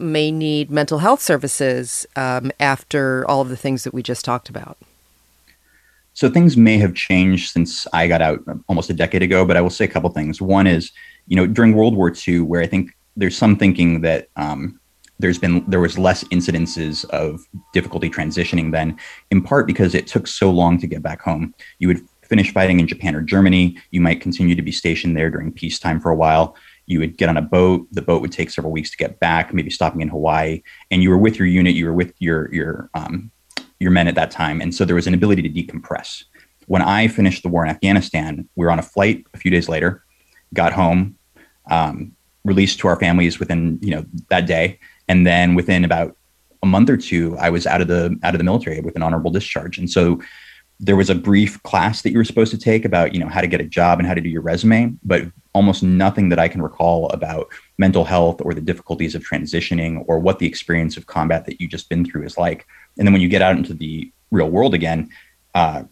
may 0.00 0.30
need 0.30 0.70
mental 0.70 0.98
health 0.98 1.20
services 1.20 2.06
um, 2.16 2.50
after 2.60 3.28
all 3.28 3.40
of 3.40 3.48
the 3.48 3.56
things 3.56 3.84
that 3.84 3.94
we 3.94 4.02
just 4.02 4.24
talked 4.24 4.48
about? 4.48 4.78
So 6.14 6.28
things 6.28 6.56
may 6.56 6.78
have 6.78 6.94
changed 6.94 7.52
since 7.52 7.86
I 7.92 8.08
got 8.08 8.20
out 8.20 8.40
almost 8.68 8.90
a 8.90 8.94
decade 8.94 9.22
ago, 9.22 9.44
but 9.44 9.56
I 9.56 9.60
will 9.60 9.70
say 9.70 9.84
a 9.84 9.88
couple 9.88 10.10
things. 10.10 10.42
One 10.42 10.66
is, 10.66 10.90
you 11.28 11.36
know, 11.36 11.46
during 11.46 11.74
World 11.74 11.94
War 11.94 12.12
II, 12.12 12.40
where 12.40 12.60
I 12.60 12.66
think 12.66 12.90
there's 13.16 13.36
some 13.36 13.56
thinking 13.56 14.00
that 14.00 14.28
um, 14.34 14.80
there's 15.20 15.38
been 15.38 15.64
there 15.68 15.78
was 15.80 15.96
less 15.96 16.24
incidences 16.24 17.08
of 17.10 17.40
difficulty 17.72 18.10
transitioning 18.10 18.72
then, 18.72 18.96
in 19.30 19.42
part 19.42 19.66
because 19.66 19.94
it 19.94 20.06
took 20.06 20.26
so 20.26 20.50
long 20.50 20.78
to 20.80 20.88
get 20.88 21.02
back 21.02 21.20
home. 21.20 21.54
You 21.78 21.88
would 21.88 22.00
finish 22.22 22.52
fighting 22.52 22.80
in 22.80 22.88
Japan 22.88 23.14
or 23.14 23.22
Germany. 23.22 23.78
You 23.92 24.00
might 24.00 24.20
continue 24.20 24.54
to 24.56 24.62
be 24.62 24.72
stationed 24.72 25.16
there 25.16 25.30
during 25.30 25.52
peacetime 25.52 26.00
for 26.00 26.10
a 26.10 26.16
while 26.16 26.56
you 26.88 26.98
would 26.98 27.16
get 27.16 27.28
on 27.28 27.36
a 27.36 27.42
boat 27.42 27.86
the 27.92 28.02
boat 28.02 28.20
would 28.20 28.32
take 28.32 28.50
several 28.50 28.72
weeks 28.72 28.90
to 28.90 28.96
get 28.96 29.20
back 29.20 29.54
maybe 29.54 29.70
stopping 29.70 30.00
in 30.00 30.08
hawaii 30.08 30.60
and 30.90 31.02
you 31.02 31.10
were 31.10 31.18
with 31.18 31.38
your 31.38 31.46
unit 31.46 31.74
you 31.74 31.84
were 31.84 31.94
with 31.94 32.12
your 32.18 32.52
your 32.52 32.90
um, 32.94 33.30
your 33.78 33.90
men 33.90 34.08
at 34.08 34.14
that 34.14 34.30
time 34.30 34.60
and 34.60 34.74
so 34.74 34.84
there 34.84 34.96
was 34.96 35.06
an 35.06 35.14
ability 35.14 35.42
to 35.42 35.50
decompress. 35.50 36.24
When 36.66 36.82
i 36.82 37.06
finished 37.08 37.42
the 37.42 37.48
war 37.48 37.64
in 37.64 37.70
afghanistan 37.70 38.48
we 38.56 38.64
were 38.64 38.72
on 38.72 38.78
a 38.78 38.82
flight 38.82 39.24
a 39.34 39.38
few 39.38 39.50
days 39.50 39.68
later 39.68 40.04
got 40.54 40.72
home 40.72 41.16
um, 41.70 42.12
released 42.44 42.78
to 42.80 42.88
our 42.88 42.98
families 42.98 43.38
within 43.38 43.78
you 43.82 43.90
know 43.90 44.04
that 44.30 44.46
day 44.46 44.78
and 45.08 45.26
then 45.26 45.54
within 45.54 45.84
about 45.84 46.16
a 46.62 46.66
month 46.66 46.90
or 46.90 46.96
two 46.96 47.36
i 47.38 47.50
was 47.50 47.66
out 47.66 47.80
of 47.80 47.88
the 47.88 48.18
out 48.22 48.34
of 48.34 48.38
the 48.38 48.44
military 48.44 48.80
with 48.80 48.96
an 48.96 49.02
honorable 49.02 49.30
discharge 49.30 49.78
and 49.78 49.90
so 49.90 50.20
there 50.80 50.96
was 50.96 51.10
a 51.10 51.14
brief 51.14 51.60
class 51.64 52.02
that 52.02 52.12
you 52.12 52.18
were 52.18 52.24
supposed 52.24 52.52
to 52.52 52.58
take 52.58 52.84
about 52.84 53.12
you 53.12 53.20
know 53.20 53.28
how 53.28 53.40
to 53.40 53.46
get 53.46 53.60
a 53.60 53.64
job 53.64 53.98
and 53.98 54.06
how 54.06 54.14
to 54.14 54.20
do 54.20 54.28
your 54.28 54.42
resume 54.42 54.92
but 55.02 55.22
almost 55.52 55.82
nothing 55.82 56.28
that 56.28 56.38
i 56.38 56.48
can 56.48 56.62
recall 56.62 57.08
about 57.10 57.48
mental 57.78 58.04
health 58.04 58.40
or 58.44 58.52
the 58.54 58.60
difficulties 58.60 59.14
of 59.14 59.22
transitioning 59.22 60.04
or 60.06 60.18
what 60.18 60.38
the 60.38 60.46
experience 60.46 60.96
of 60.96 61.06
combat 61.06 61.46
that 61.46 61.60
you 61.60 61.68
just 61.68 61.88
been 61.88 62.04
through 62.04 62.24
is 62.24 62.36
like. 62.36 62.66
And 62.98 63.06
then 63.06 63.12
when 63.12 63.22
you 63.22 63.28
get 63.28 63.42
out 63.42 63.56
into 63.56 63.72
the 63.72 64.12
real 64.30 64.50
world 64.50 64.74
again 64.74 65.10
uh, 65.54 65.84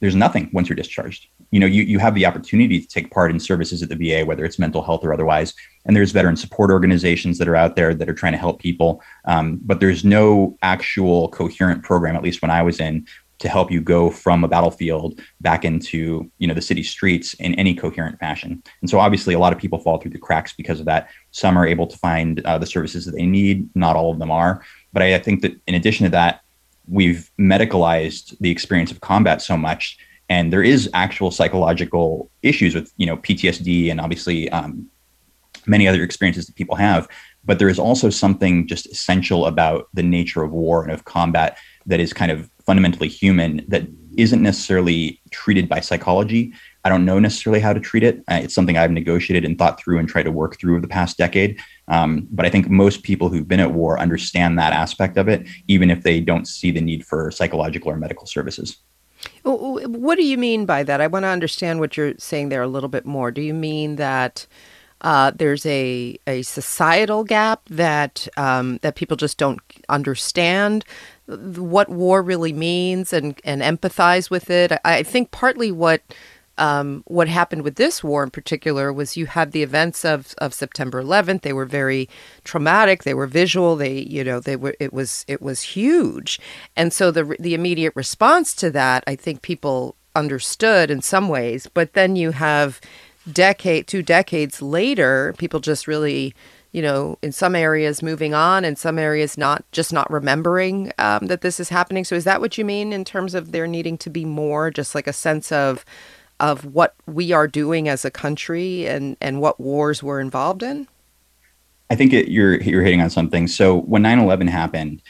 there's 0.00 0.14
nothing 0.14 0.50
once 0.52 0.68
you're 0.68 0.76
discharged. 0.76 1.28
You 1.50 1.60
know 1.60 1.66
you, 1.66 1.82
you 1.82 1.98
have 1.98 2.14
the 2.14 2.26
opportunity 2.26 2.80
to 2.80 2.88
take 2.88 3.10
part 3.10 3.30
in 3.30 3.38
services 3.38 3.82
at 3.82 3.88
the 3.88 3.96
va 3.96 4.26
whether 4.26 4.44
it's 4.44 4.58
mental 4.58 4.82
health 4.82 5.04
or 5.04 5.12
otherwise. 5.12 5.54
And 5.84 5.94
there's 5.94 6.12
veteran 6.12 6.36
support 6.36 6.70
organizations 6.70 7.38
that 7.38 7.48
are 7.48 7.56
out 7.56 7.76
there 7.76 7.94
that 7.94 8.08
are 8.08 8.14
trying 8.14 8.32
to 8.32 8.38
help 8.38 8.60
people. 8.60 9.00
Um, 9.24 9.60
but 9.62 9.78
there's 9.78 10.04
no 10.04 10.58
actual 10.62 11.28
coherent 11.28 11.82
program 11.82 12.16
at 12.16 12.22
least 12.22 12.42
when 12.42 12.50
i 12.50 12.62
was 12.62 12.80
in 12.80 13.06
to 13.38 13.48
help 13.48 13.70
you 13.70 13.80
go 13.80 14.10
from 14.10 14.44
a 14.44 14.48
battlefield 14.48 15.20
back 15.40 15.64
into 15.64 16.30
you 16.38 16.46
know 16.46 16.54
the 16.54 16.62
city 16.62 16.82
streets 16.82 17.34
in 17.34 17.54
any 17.54 17.74
coherent 17.74 18.18
fashion. 18.18 18.62
And 18.80 18.90
so 18.90 18.98
obviously 18.98 19.34
a 19.34 19.38
lot 19.38 19.52
of 19.52 19.58
people 19.58 19.78
fall 19.78 19.98
through 19.98 20.12
the 20.12 20.18
cracks 20.18 20.52
because 20.52 20.80
of 20.80 20.86
that. 20.86 21.08
Some 21.30 21.56
are 21.56 21.66
able 21.66 21.86
to 21.86 21.98
find 21.98 22.40
uh, 22.40 22.58
the 22.58 22.66
services 22.66 23.04
that 23.04 23.12
they 23.12 23.26
need. 23.26 23.68
Not 23.74 23.96
all 23.96 24.10
of 24.10 24.18
them 24.18 24.30
are. 24.30 24.64
But 24.92 25.02
I, 25.02 25.14
I 25.16 25.18
think 25.18 25.42
that 25.42 25.52
in 25.66 25.74
addition 25.74 26.04
to 26.04 26.10
that 26.10 26.40
we've 26.88 27.30
medicalized 27.38 28.36
the 28.40 28.50
experience 28.50 28.90
of 28.90 29.00
combat 29.00 29.42
so 29.42 29.56
much 29.56 29.98
and 30.28 30.52
there 30.52 30.62
is 30.62 30.88
actual 30.94 31.30
psychological 31.30 32.30
issues 32.42 32.74
with 32.74 32.92
you 32.96 33.06
know 33.06 33.16
ptsd 33.16 33.90
and 33.90 34.00
obviously 34.00 34.48
um, 34.50 34.88
many 35.66 35.88
other 35.88 36.02
experiences 36.02 36.46
that 36.46 36.54
people 36.54 36.76
have. 36.76 37.08
But 37.44 37.58
there 37.58 37.68
is 37.68 37.78
also 37.78 38.10
something 38.10 38.66
just 38.66 38.86
essential 38.86 39.46
about 39.46 39.88
the 39.94 40.02
nature 40.02 40.42
of 40.42 40.52
war 40.52 40.82
and 40.82 40.92
of 40.92 41.04
combat 41.04 41.58
that 41.86 42.00
is 42.00 42.12
kind 42.12 42.32
of 42.32 42.50
fundamentally 42.66 43.08
human 43.08 43.64
that 43.68 43.86
isn't 44.16 44.42
necessarily 44.42 45.20
treated 45.30 45.68
by 45.68 45.80
psychology. 45.80 46.52
I 46.84 46.88
don't 46.88 47.04
know 47.04 47.18
necessarily 47.18 47.60
how 47.60 47.72
to 47.72 47.80
treat 47.80 48.02
it. 48.02 48.18
Uh, 48.30 48.40
it's 48.42 48.54
something 48.54 48.76
I've 48.76 48.90
negotiated 48.90 49.44
and 49.44 49.58
thought 49.58 49.80
through 49.80 49.98
and 49.98 50.08
tried 50.08 50.24
to 50.24 50.32
work 50.32 50.58
through 50.58 50.74
over 50.74 50.80
the 50.80 50.88
past 50.88 51.18
decade. 51.18 51.60
Um, 51.88 52.26
but 52.30 52.46
I 52.46 52.50
think 52.50 52.68
most 52.68 53.02
people 53.02 53.28
who've 53.28 53.46
been 53.46 53.60
at 53.60 53.72
war 53.72 53.98
understand 53.98 54.58
that 54.58 54.72
aspect 54.72 55.16
of 55.16 55.28
it, 55.28 55.46
even 55.68 55.90
if 55.90 56.02
they 56.02 56.20
don't 56.20 56.46
see 56.46 56.70
the 56.70 56.80
need 56.80 57.06
for 57.06 57.30
psychological 57.30 57.90
or 57.90 57.96
medical 57.96 58.26
services. 58.26 58.78
What 59.42 60.16
do 60.16 60.24
you 60.24 60.38
mean 60.38 60.66
by 60.66 60.82
that? 60.84 61.00
I 61.00 61.06
want 61.06 61.24
to 61.24 61.28
understand 61.28 61.80
what 61.80 61.96
you're 61.96 62.14
saying 62.18 62.48
there 62.48 62.62
a 62.62 62.68
little 62.68 62.88
bit 62.88 63.04
more. 63.04 63.30
Do 63.30 63.40
you 63.40 63.54
mean 63.54 63.96
that 63.96 64.46
uh, 65.00 65.32
there's 65.34 65.66
a, 65.66 66.18
a 66.26 66.42
societal 66.42 67.24
gap 67.24 67.62
that 67.68 68.28
um, 68.36 68.78
that 68.82 68.94
people 68.94 69.16
just 69.16 69.38
don't 69.38 69.60
understand 69.88 70.84
what 71.26 71.88
war 71.88 72.22
really 72.22 72.52
means 72.52 73.12
and, 73.12 73.40
and 73.44 73.62
empathize 73.62 74.30
with 74.30 74.50
it. 74.50 74.72
I 74.84 75.02
think 75.02 75.30
partly 75.30 75.72
what 75.72 76.02
um, 76.58 77.02
what 77.06 77.28
happened 77.28 77.62
with 77.62 77.76
this 77.76 78.02
war 78.02 78.22
in 78.22 78.30
particular 78.30 78.92
was 78.92 79.16
you 79.16 79.26
had 79.26 79.52
the 79.52 79.62
events 79.62 80.04
of, 80.04 80.34
of 80.38 80.54
September 80.54 81.02
11th. 81.02 81.42
They 81.42 81.52
were 81.52 81.66
very 81.66 82.08
traumatic. 82.44 83.02
They 83.02 83.14
were 83.14 83.26
visual. 83.26 83.76
They, 83.76 83.98
you 83.98 84.24
know, 84.24 84.40
they 84.40 84.56
were. 84.56 84.74
It 84.80 84.92
was 84.92 85.24
it 85.28 85.42
was 85.42 85.60
huge, 85.62 86.40
and 86.74 86.92
so 86.92 87.10
the 87.10 87.36
the 87.38 87.54
immediate 87.54 87.92
response 87.94 88.54
to 88.54 88.70
that, 88.70 89.04
I 89.06 89.16
think 89.16 89.42
people 89.42 89.96
understood 90.14 90.90
in 90.90 91.02
some 91.02 91.28
ways. 91.28 91.66
But 91.66 91.92
then 91.92 92.16
you 92.16 92.30
have 92.30 92.80
decade, 93.30 93.86
two 93.86 94.02
decades 94.02 94.62
later, 94.62 95.34
people 95.36 95.60
just 95.60 95.86
really 95.86 96.34
you 96.76 96.82
know, 96.82 97.18
in 97.22 97.32
some 97.32 97.56
areas 97.56 98.02
moving 98.02 98.34
on, 98.34 98.62
in 98.62 98.76
some 98.76 98.98
areas 98.98 99.38
not 99.38 99.64
just 99.72 99.94
not 99.94 100.10
remembering 100.10 100.92
um, 100.98 101.24
that 101.28 101.40
this 101.40 101.58
is 101.58 101.70
happening. 101.70 102.04
So 102.04 102.14
is 102.14 102.24
that 102.24 102.38
what 102.38 102.58
you 102.58 102.66
mean 102.66 102.92
in 102.92 103.02
terms 103.02 103.34
of 103.34 103.50
there 103.50 103.66
needing 103.66 103.96
to 103.96 104.10
be 104.10 104.26
more, 104.26 104.70
just 104.70 104.94
like 104.94 105.06
a 105.06 105.12
sense 105.14 105.50
of 105.50 105.86
of 106.38 106.66
what 106.66 106.94
we 107.06 107.32
are 107.32 107.48
doing 107.48 107.88
as 107.88 108.04
a 108.04 108.10
country 108.10 108.86
and 108.86 109.16
and 109.22 109.40
what 109.40 109.58
wars 109.58 110.02
we're 110.02 110.20
involved 110.20 110.62
in? 110.62 110.86
I 111.88 111.94
think 111.94 112.12
it, 112.12 112.28
you're 112.28 112.60
you're 112.60 112.82
hitting 112.82 113.00
on 113.00 113.08
something. 113.08 113.48
So 113.48 113.80
when 113.80 114.02
9/11 114.02 114.46
happened, 114.50 115.00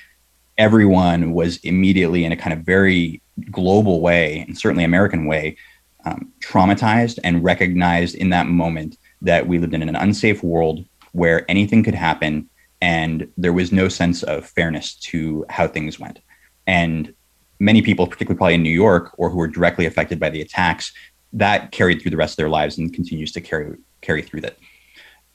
everyone 0.58 1.32
was 1.32 1.56
immediately 1.64 2.24
in 2.24 2.30
a 2.30 2.36
kind 2.36 2.52
of 2.52 2.60
very 2.60 3.20
global 3.50 4.00
way, 4.00 4.44
and 4.46 4.56
certainly 4.56 4.84
American 4.84 5.26
way, 5.26 5.56
um, 6.04 6.32
traumatized 6.38 7.18
and 7.24 7.42
recognized 7.42 8.14
in 8.14 8.30
that 8.30 8.46
moment 8.46 8.98
that 9.20 9.48
we 9.48 9.58
lived 9.58 9.74
in 9.74 9.82
an 9.82 9.96
unsafe 9.96 10.44
world 10.44 10.84
where 11.16 11.50
anything 11.50 11.82
could 11.82 11.94
happen 11.94 12.48
and 12.82 13.26
there 13.38 13.54
was 13.54 13.72
no 13.72 13.88
sense 13.88 14.22
of 14.22 14.46
fairness 14.46 14.94
to 14.96 15.46
how 15.48 15.66
things 15.66 15.98
went. 15.98 16.20
And 16.66 17.14
many 17.58 17.80
people, 17.80 18.06
particularly 18.06 18.36
probably 18.36 18.54
in 18.54 18.62
New 18.62 18.70
York 18.70 19.14
or 19.16 19.30
who 19.30 19.38
were 19.38 19.48
directly 19.48 19.86
affected 19.86 20.20
by 20.20 20.28
the 20.28 20.42
attacks, 20.42 20.92
that 21.32 21.72
carried 21.72 22.02
through 22.02 22.10
the 22.10 22.16
rest 22.18 22.34
of 22.34 22.36
their 22.36 22.50
lives 22.50 22.76
and 22.76 22.92
continues 22.92 23.32
to 23.32 23.40
carry 23.40 23.76
carry 24.02 24.22
through 24.22 24.42
that. 24.42 24.58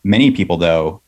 Many 0.04 0.32
people, 0.32 0.58
though, 0.58 1.02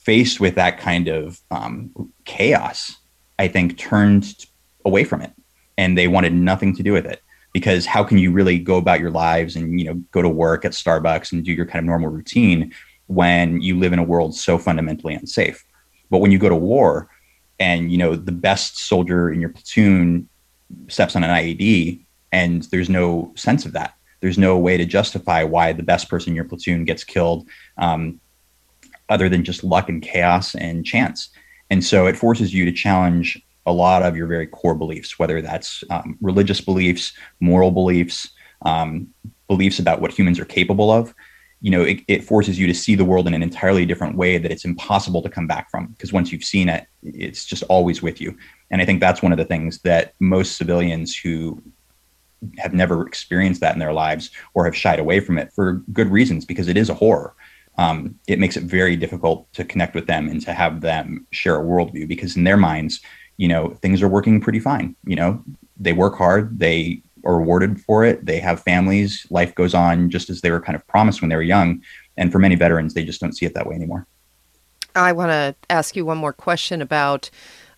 faced 0.00 0.40
with 0.40 0.54
that 0.54 0.78
kind 0.78 1.08
of 1.08 1.40
um, 1.50 2.12
chaos, 2.24 2.96
I 3.38 3.48
think 3.48 3.76
turned 3.76 4.46
away 4.84 5.04
from 5.04 5.20
it 5.20 5.32
and 5.76 5.96
they 5.96 6.08
wanted 6.08 6.32
nothing 6.32 6.74
to 6.76 6.82
do 6.82 6.92
with 6.92 7.06
it 7.06 7.22
because 7.52 7.86
how 7.86 8.02
can 8.02 8.18
you 8.18 8.32
really 8.32 8.58
go 8.58 8.76
about 8.76 9.00
your 9.00 9.10
lives 9.10 9.56
and 9.56 9.78
you 9.78 9.86
know 9.86 9.94
go 10.10 10.22
to 10.22 10.28
work 10.28 10.64
at 10.64 10.72
Starbucks 10.72 11.32
and 11.32 11.44
do 11.44 11.52
your 11.52 11.66
kind 11.66 11.80
of 11.80 11.84
normal 11.84 12.08
routine 12.08 12.72
when 13.08 13.60
you 13.60 13.78
live 13.78 13.92
in 13.92 13.98
a 13.98 14.04
world 14.04 14.34
so 14.34 14.58
fundamentally 14.58 15.14
unsafe. 15.14 15.64
But 16.10 16.18
when 16.18 16.30
you 16.30 16.38
go 16.38 16.48
to 16.48 16.56
war 16.56 17.08
and 17.58 17.90
you 17.90 17.98
know 17.98 18.14
the 18.14 18.32
best 18.32 18.78
soldier 18.78 19.30
in 19.30 19.40
your 19.40 19.50
platoon 19.50 20.28
steps 20.88 21.16
on 21.16 21.24
an 21.24 21.30
IED 21.30 22.04
and 22.32 22.62
there's 22.64 22.88
no 22.88 23.32
sense 23.34 23.64
of 23.64 23.72
that. 23.72 23.94
There's 24.20 24.38
no 24.38 24.58
way 24.58 24.76
to 24.76 24.84
justify 24.84 25.42
why 25.44 25.72
the 25.72 25.82
best 25.82 26.08
person 26.08 26.30
in 26.30 26.36
your 26.36 26.44
platoon 26.44 26.84
gets 26.84 27.04
killed 27.04 27.48
um, 27.78 28.20
other 29.08 29.28
than 29.28 29.44
just 29.44 29.64
luck 29.64 29.88
and 29.88 30.02
chaos 30.02 30.54
and 30.54 30.84
chance. 30.84 31.30
And 31.70 31.84
so 31.84 32.06
it 32.06 32.16
forces 32.16 32.52
you 32.52 32.64
to 32.64 32.72
challenge 32.72 33.40
a 33.64 33.72
lot 33.72 34.02
of 34.02 34.16
your 34.16 34.26
very 34.26 34.46
core 34.46 34.74
beliefs, 34.74 35.18
whether 35.18 35.40
that's 35.40 35.84
um, 35.90 36.16
religious 36.20 36.60
beliefs, 36.60 37.12
moral 37.40 37.70
beliefs, 37.70 38.30
um, 38.62 39.08
beliefs 39.46 39.78
about 39.78 40.00
what 40.00 40.10
humans 40.10 40.38
are 40.38 40.44
capable 40.44 40.90
of 40.90 41.14
you 41.60 41.70
know 41.70 41.82
it, 41.82 42.00
it, 42.08 42.24
forces 42.24 42.58
you 42.58 42.66
to 42.66 42.74
see 42.74 42.94
the 42.94 43.04
world 43.04 43.26
in 43.26 43.34
an 43.34 43.42
entirely 43.42 43.84
different 43.84 44.16
way 44.16 44.38
that 44.38 44.50
it's 44.50 44.64
impossible 44.64 45.22
to 45.22 45.28
come 45.28 45.46
back 45.46 45.70
from 45.70 45.86
because 45.88 46.12
once 46.12 46.30
you've 46.30 46.44
seen 46.44 46.68
it 46.68 46.86
it's 47.02 47.44
just 47.44 47.62
always 47.64 48.02
with 48.02 48.20
you. 48.20 48.36
And 48.70 48.80
i 48.82 48.84
think 48.84 49.00
that's 49.00 49.22
one 49.22 49.32
of 49.32 49.38
the 49.38 49.44
things 49.44 49.80
that 49.82 50.14
most 50.20 50.56
civilians 50.56 51.16
who 51.16 51.62
have 52.58 52.72
never 52.72 53.06
experienced 53.06 53.60
that 53.60 53.72
in 53.72 53.80
their 53.80 53.92
lives 53.92 54.30
or 54.54 54.64
have 54.64 54.76
shied 54.76 55.00
away 55.00 55.18
from 55.20 55.38
it 55.38 55.52
for 55.52 55.82
good 55.92 56.08
reasons 56.08 56.44
because 56.44 56.68
it 56.68 56.76
is 56.76 56.88
a 56.88 56.94
horror. 56.94 57.34
Um, 57.78 58.16
it 58.28 58.38
makes 58.38 58.56
it 58.56 58.62
very 58.62 58.96
difficult 58.96 59.52
to 59.54 59.64
connect 59.64 59.94
with 59.94 60.06
them 60.06 60.28
and 60.28 60.40
to 60.42 60.52
have 60.52 60.80
them 60.80 61.26
share 61.32 61.60
a 61.60 61.64
worldview 61.64 62.06
because 62.06 62.36
in 62.36 62.44
their 62.44 62.56
minds 62.56 63.00
you 63.38 63.48
know 63.48 63.70
things 63.82 64.02
are 64.02 64.08
working 64.08 64.40
pretty 64.40 64.60
fine. 64.60 64.94
You 65.04 65.16
know 65.16 65.42
they 65.80 65.92
work 65.92 66.16
hard 66.16 66.58
they 66.58 67.02
are 67.24 67.38
rewarded 67.38 67.80
for 67.80 68.04
it. 68.04 68.24
They 68.24 68.38
have 68.40 68.62
families. 68.62 69.26
Life 69.30 69.54
goes 69.54 69.74
on 69.74 70.10
just 70.10 70.30
as 70.30 70.40
they 70.40 70.50
were 70.50 70.60
kind 70.60 70.76
of 70.76 70.86
promised 70.86 71.20
when 71.20 71.28
they 71.28 71.36
were 71.36 71.42
young. 71.42 71.82
And 72.16 72.32
for 72.32 72.38
many 72.38 72.54
veterans, 72.54 72.94
they 72.94 73.04
just 73.04 73.20
don't 73.20 73.36
see 73.36 73.46
it 73.46 73.54
that 73.54 73.66
way 73.66 73.74
anymore. 73.74 74.06
I 74.94 75.12
want 75.12 75.30
to 75.30 75.54
ask 75.70 75.94
you 75.94 76.04
one 76.04 76.18
more 76.18 76.32
question 76.32 76.82
about 76.82 77.30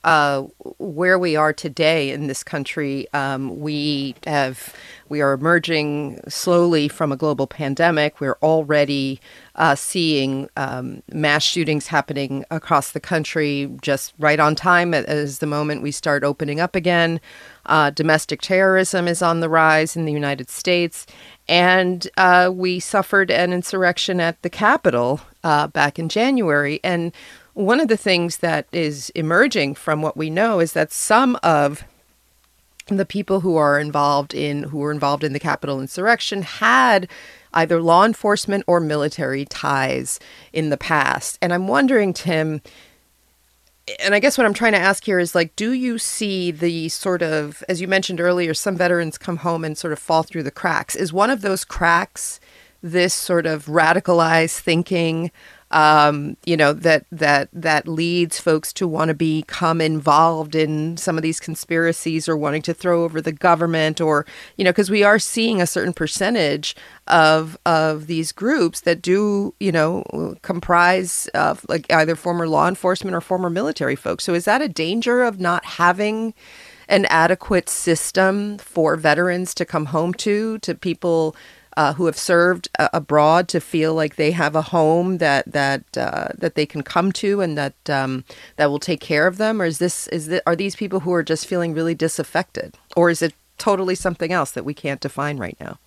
uh, 0.05 0.43
where 0.79 1.19
we 1.19 1.37
are 1.37 1.53
today 1.53 2.11
in 2.11 2.27
this 2.27 2.43
country. 2.43 3.07
Um, 3.13 3.61
we 3.61 4.15
have 4.27 4.75
we 5.09 5.21
are 5.21 5.33
emerging 5.33 6.21
slowly 6.29 6.87
from 6.87 7.11
a 7.11 7.17
global 7.17 7.49
pandemic. 7.49 8.21
We're 8.21 8.39
already 8.43 9.21
uh, 9.57 9.75
seeing 9.75 10.49
um, 10.57 11.03
mass 11.13 11.43
shootings 11.43 11.89
happening 11.89 12.45
across 12.51 12.93
the 12.93 13.01
country, 13.01 13.69
just 13.83 14.15
right 14.21 14.39
on 14.39 14.55
time 14.55 14.95
as 14.95 15.41
the 15.41 15.47
moment 15.47 15.83
we 15.83 15.91
start 15.91 16.23
opening 16.23 16.61
up 16.61 16.77
again. 16.77 17.21
Uh, 17.67 17.91
domestic 17.91 18.41
terrorism 18.41 19.09
is 19.09 19.21
on 19.21 19.41
the 19.41 19.49
rise 19.49 19.97
in 19.97 20.05
the 20.05 20.13
United 20.13 20.49
States, 20.49 21.07
and 21.49 22.09
uh, 22.17 22.51
we 22.55 22.79
suffered 22.79 23.31
an 23.31 23.53
insurrection 23.53 24.21
at 24.21 24.41
the 24.43 24.51
Capitol 24.51 25.21
uh, 25.43 25.67
back 25.67 25.99
in 25.99 26.09
January. 26.09 26.81
And 26.85 27.13
one 27.61 27.81
of 27.81 27.89
the 27.89 27.97
things 27.97 28.39
that 28.39 28.67
is 28.73 29.11
emerging 29.11 29.75
from 29.75 30.03
what 30.03 30.17
we 30.17 30.31
know 30.31 30.61
is 30.61 30.73
that 30.73 30.93
some 30.93 31.39
of 31.43 31.85
the 32.87 33.07
people 33.07 33.41
who 33.41 33.57
are 33.57 33.79
involved 33.79 34.35
in 34.35 34.65
who 34.65 34.79
were 34.79 34.91
involved 34.91 35.23
in 35.23 35.33
the 35.33 35.39
Capitol 35.39 35.81
insurrection 35.81 36.43
had 36.43 37.09
either 37.53 37.81
law 37.81 38.05
enforcement 38.05 38.65
or 38.67 38.81
military 38.81 39.45
ties 39.45 40.19
in 40.53 40.71
the 40.71 40.77
past. 40.77 41.39
And 41.41 41.53
I'm 41.53 41.69
wondering, 41.69 42.13
Tim, 42.13 42.63
and 44.01 44.15
I 44.15 44.21
guess 44.21 44.39
what 44.39 44.47
I'm 44.47 44.55
trying 44.55 44.73
to 44.73 44.79
ask 44.79 45.05
here 45.05 45.19
is 45.19 45.35
like, 45.35 45.55
do 45.57 45.73
you 45.73 45.99
see 45.99 46.51
the 46.51 46.89
sort 46.89 47.23
of, 47.23 47.63
as 47.69 47.81
you 47.81 47.89
mentioned 47.89 48.21
earlier, 48.21 48.55
some 48.55 48.77
veterans 48.77 49.19
come 49.19 49.39
home 49.39 49.65
and 49.65 49.77
sort 49.77 49.93
of 49.93 49.99
fall 49.99 50.23
through 50.23 50.45
the 50.45 50.51
cracks? 50.51 50.95
Is 50.97 51.13
one 51.13 51.31
of 51.31 51.43
those 51.43 51.65
cracks 51.65 52.41
this 52.83 53.13
sort 53.13 53.47
of 53.47 53.67
radicalized 53.67 54.59
thinking 54.61 55.31
um, 55.71 56.37
you 56.45 56.57
know 56.57 56.73
that 56.73 57.07
that 57.13 57.49
that 57.53 57.87
leads 57.87 58.41
folks 58.41 58.73
to 58.73 58.89
want 58.89 59.09
to 59.09 59.15
become 59.15 59.81
involved 59.81 60.55
in 60.55 60.97
some 60.97 61.17
of 61.17 61.23
these 61.23 61.39
conspiracies 61.39 62.29
or 62.29 62.37
wanting 62.37 62.63
to 62.63 62.75
throw 62.75 63.05
over 63.05 63.21
the 63.21 63.33
government 63.33 64.01
or 64.01 64.27
you 64.57 64.65
know 64.65 64.71
because 64.71 64.91
we 64.91 65.05
are 65.05 65.19
seeing 65.19 65.61
a 65.61 65.67
certain 65.67 65.93
percentage 65.93 66.75
of 67.07 67.57
of 67.65 68.07
these 68.09 68.33
groups 68.33 68.81
that 68.81 69.01
do 69.01 69.55
you 69.61 69.71
know 69.71 70.37
comprise 70.43 71.29
of 71.35 71.65
like 71.69 71.91
either 71.93 72.17
former 72.17 72.49
law 72.49 72.67
enforcement 72.67 73.15
or 73.15 73.21
former 73.21 73.51
military 73.51 73.97
folks. 73.97 74.25
So 74.25 74.35
is 74.35 74.47
that 74.47 74.63
a 74.63 74.69
danger 74.69 75.23
of 75.23 75.39
not 75.39 75.65
having 75.65 76.35
an 76.89 77.07
adequate 77.07 77.69
system 77.69 78.59
for 78.59 78.97
veterans 78.97 79.55
to 79.55 79.65
come 79.65 79.87
home 79.87 80.13
to 80.15 80.59
to 80.59 80.75
people 80.75 81.37
uh, 81.77 81.95
who 81.95 82.07
have 82.07 82.17
served 82.17 82.69
uh, 82.79 82.89
abroad 82.93 83.49
to 83.49 83.61
feel 83.61 83.95
like 83.95 84.17
they 84.17 84.31
have 84.33 84.57
a 84.57 84.63
home 84.63 85.19
that 85.19 85.51
that 85.53 85.85
uh, 85.97 86.29
that 86.37 86.55
they 86.55 86.67
can 86.67 86.83
come 86.83 87.13
to 87.13 87.41
and 87.41 87.57
that 87.57 87.91
um, 87.91 88.25
that 88.57 88.71
will 88.71 88.79
take 88.79 89.01
care 89.01 89.27
of 89.27 89.37
them, 89.37 89.61
or 89.61 89.65
is 89.65 89.79
this 89.79 90.09
is 90.09 90.29
this, 90.29 90.41
are 90.47 90.57
these 90.57 90.77
people 90.77 91.01
who 91.01 91.13
are 91.13 91.23
just 91.23 91.47
feeling 91.47 91.75
really 91.75 91.95
disaffected, 91.95 92.77
or 92.97 93.11
is 93.11 93.23
it 93.23 93.35
totally 93.59 93.95
something 93.95 94.33
else 94.33 94.51
that 94.53 94.65
we 94.65 94.75
can't 94.75 95.01
define 95.01 95.37
right 95.39 95.57
now? 95.61 95.79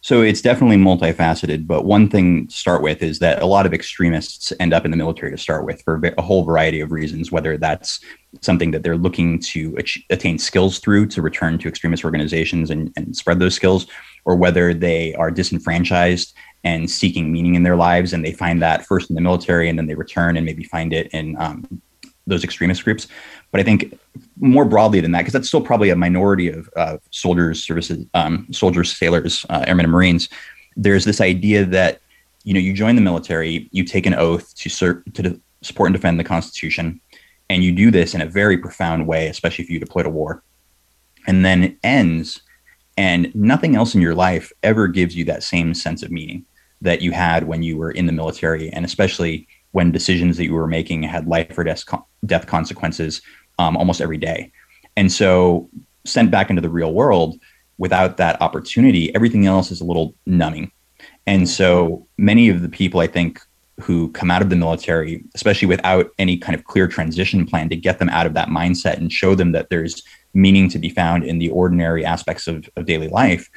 So 0.00 0.22
it's 0.22 0.40
definitely 0.40 0.76
multifaceted, 0.76 1.66
but 1.66 1.84
one 1.84 2.08
thing 2.08 2.46
to 2.46 2.54
start 2.54 2.82
with 2.82 3.02
is 3.02 3.18
that 3.18 3.42
a 3.42 3.46
lot 3.46 3.66
of 3.66 3.74
extremists 3.74 4.52
end 4.60 4.72
up 4.72 4.84
in 4.84 4.92
the 4.92 4.96
military 4.96 5.32
to 5.32 5.36
start 5.36 5.66
with 5.66 5.82
for 5.82 6.00
a 6.16 6.22
whole 6.22 6.44
variety 6.44 6.80
of 6.80 6.92
reasons, 6.92 7.32
whether 7.32 7.56
that's 7.56 7.98
something 8.40 8.70
that 8.70 8.84
they're 8.84 8.96
looking 8.96 9.40
to 9.40 9.76
attain 10.10 10.38
skills 10.38 10.78
through 10.78 11.06
to 11.08 11.20
return 11.20 11.58
to 11.58 11.68
extremist 11.68 12.04
organizations 12.04 12.70
and, 12.70 12.92
and 12.96 13.16
spread 13.16 13.40
those 13.40 13.54
skills, 13.54 13.88
or 14.24 14.36
whether 14.36 14.72
they 14.72 15.14
are 15.16 15.32
disenfranchised 15.32 16.32
and 16.62 16.88
seeking 16.88 17.32
meaning 17.32 17.56
in 17.56 17.64
their 17.64 17.76
lives 17.76 18.12
and 18.12 18.24
they 18.24 18.32
find 18.32 18.62
that 18.62 18.86
first 18.86 19.10
in 19.10 19.16
the 19.16 19.22
military 19.22 19.68
and 19.68 19.78
then 19.78 19.86
they 19.86 19.94
return 19.96 20.36
and 20.36 20.46
maybe 20.46 20.62
find 20.62 20.92
it 20.92 21.08
in 21.12 21.36
um, 21.40 21.66
those 22.28 22.44
extremist 22.44 22.84
groups. 22.84 23.08
But 23.50 23.60
I 23.60 23.64
think 23.64 23.98
more 24.40 24.64
broadly 24.64 25.00
than 25.00 25.12
that, 25.12 25.20
because 25.20 25.32
that's 25.32 25.48
still 25.48 25.60
probably 25.60 25.90
a 25.90 25.96
minority 25.96 26.48
of 26.48 26.68
uh, 26.76 26.98
soldiers, 27.10 27.64
services, 27.64 28.04
um, 28.14 28.46
soldiers, 28.52 28.96
sailors, 28.96 29.46
uh, 29.48 29.64
airmen, 29.66 29.86
and 29.86 29.92
Marines. 29.92 30.28
There's 30.76 31.04
this 31.04 31.20
idea 31.20 31.64
that 31.64 32.00
you 32.44 32.54
know 32.54 32.60
you 32.60 32.72
join 32.72 32.94
the 32.94 33.02
military, 33.02 33.68
you 33.72 33.84
take 33.84 34.06
an 34.06 34.14
oath 34.14 34.54
to 34.56 34.68
serve 34.68 35.02
to 35.14 35.40
support 35.62 35.88
and 35.88 35.94
defend 35.94 36.20
the 36.20 36.24
Constitution, 36.24 37.00
and 37.48 37.64
you 37.64 37.72
do 37.72 37.90
this 37.90 38.14
in 38.14 38.20
a 38.20 38.26
very 38.26 38.58
profound 38.58 39.06
way, 39.06 39.28
especially 39.28 39.64
if 39.64 39.70
you 39.70 39.80
deploy 39.80 40.02
to 40.02 40.10
war, 40.10 40.42
and 41.26 41.44
then 41.44 41.64
it 41.64 41.76
ends, 41.82 42.42
and 42.96 43.34
nothing 43.34 43.76
else 43.76 43.94
in 43.94 44.02
your 44.02 44.14
life 44.14 44.52
ever 44.62 44.86
gives 44.88 45.16
you 45.16 45.24
that 45.24 45.42
same 45.42 45.74
sense 45.74 46.02
of 46.02 46.10
meaning 46.10 46.44
that 46.80 47.02
you 47.02 47.12
had 47.12 47.48
when 47.48 47.62
you 47.62 47.76
were 47.76 47.90
in 47.90 48.06
the 48.06 48.12
military, 48.12 48.70
and 48.70 48.84
especially 48.84 49.48
when 49.72 49.90
decisions 49.90 50.36
that 50.36 50.44
you 50.44 50.54
were 50.54 50.66
making 50.66 51.02
had 51.02 51.26
life 51.26 51.56
or 51.58 51.64
death, 51.64 51.84
death 52.24 52.46
consequences 52.46 53.20
um, 53.58 53.76
almost 53.76 54.00
every 54.00 54.18
day. 54.18 54.52
And 54.96 55.10
so, 55.10 55.68
sent 56.04 56.30
back 56.30 56.48
into 56.50 56.62
the 56.62 56.70
real 56.70 56.92
world 56.92 57.38
without 57.76 58.16
that 58.16 58.40
opportunity, 58.40 59.14
everything 59.14 59.46
else 59.46 59.70
is 59.70 59.80
a 59.80 59.84
little 59.84 60.14
numbing. 60.26 60.70
And 61.26 61.48
so, 61.48 62.06
many 62.16 62.48
of 62.48 62.62
the 62.62 62.68
people 62.68 63.00
I 63.00 63.06
think 63.06 63.40
who 63.80 64.10
come 64.12 64.30
out 64.30 64.42
of 64.42 64.50
the 64.50 64.56
military, 64.56 65.22
especially 65.34 65.68
without 65.68 66.10
any 66.18 66.36
kind 66.36 66.54
of 66.54 66.64
clear 66.64 66.88
transition 66.88 67.46
plan 67.46 67.68
to 67.68 67.76
get 67.76 67.98
them 67.98 68.08
out 68.08 68.26
of 68.26 68.34
that 68.34 68.48
mindset 68.48 68.96
and 68.96 69.12
show 69.12 69.34
them 69.34 69.52
that 69.52 69.70
there's 69.70 70.02
meaning 70.34 70.68
to 70.70 70.78
be 70.78 70.88
found 70.88 71.24
in 71.24 71.38
the 71.38 71.50
ordinary 71.50 72.04
aspects 72.04 72.46
of, 72.46 72.68
of 72.76 72.86
daily 72.86 73.08
life, 73.08 73.48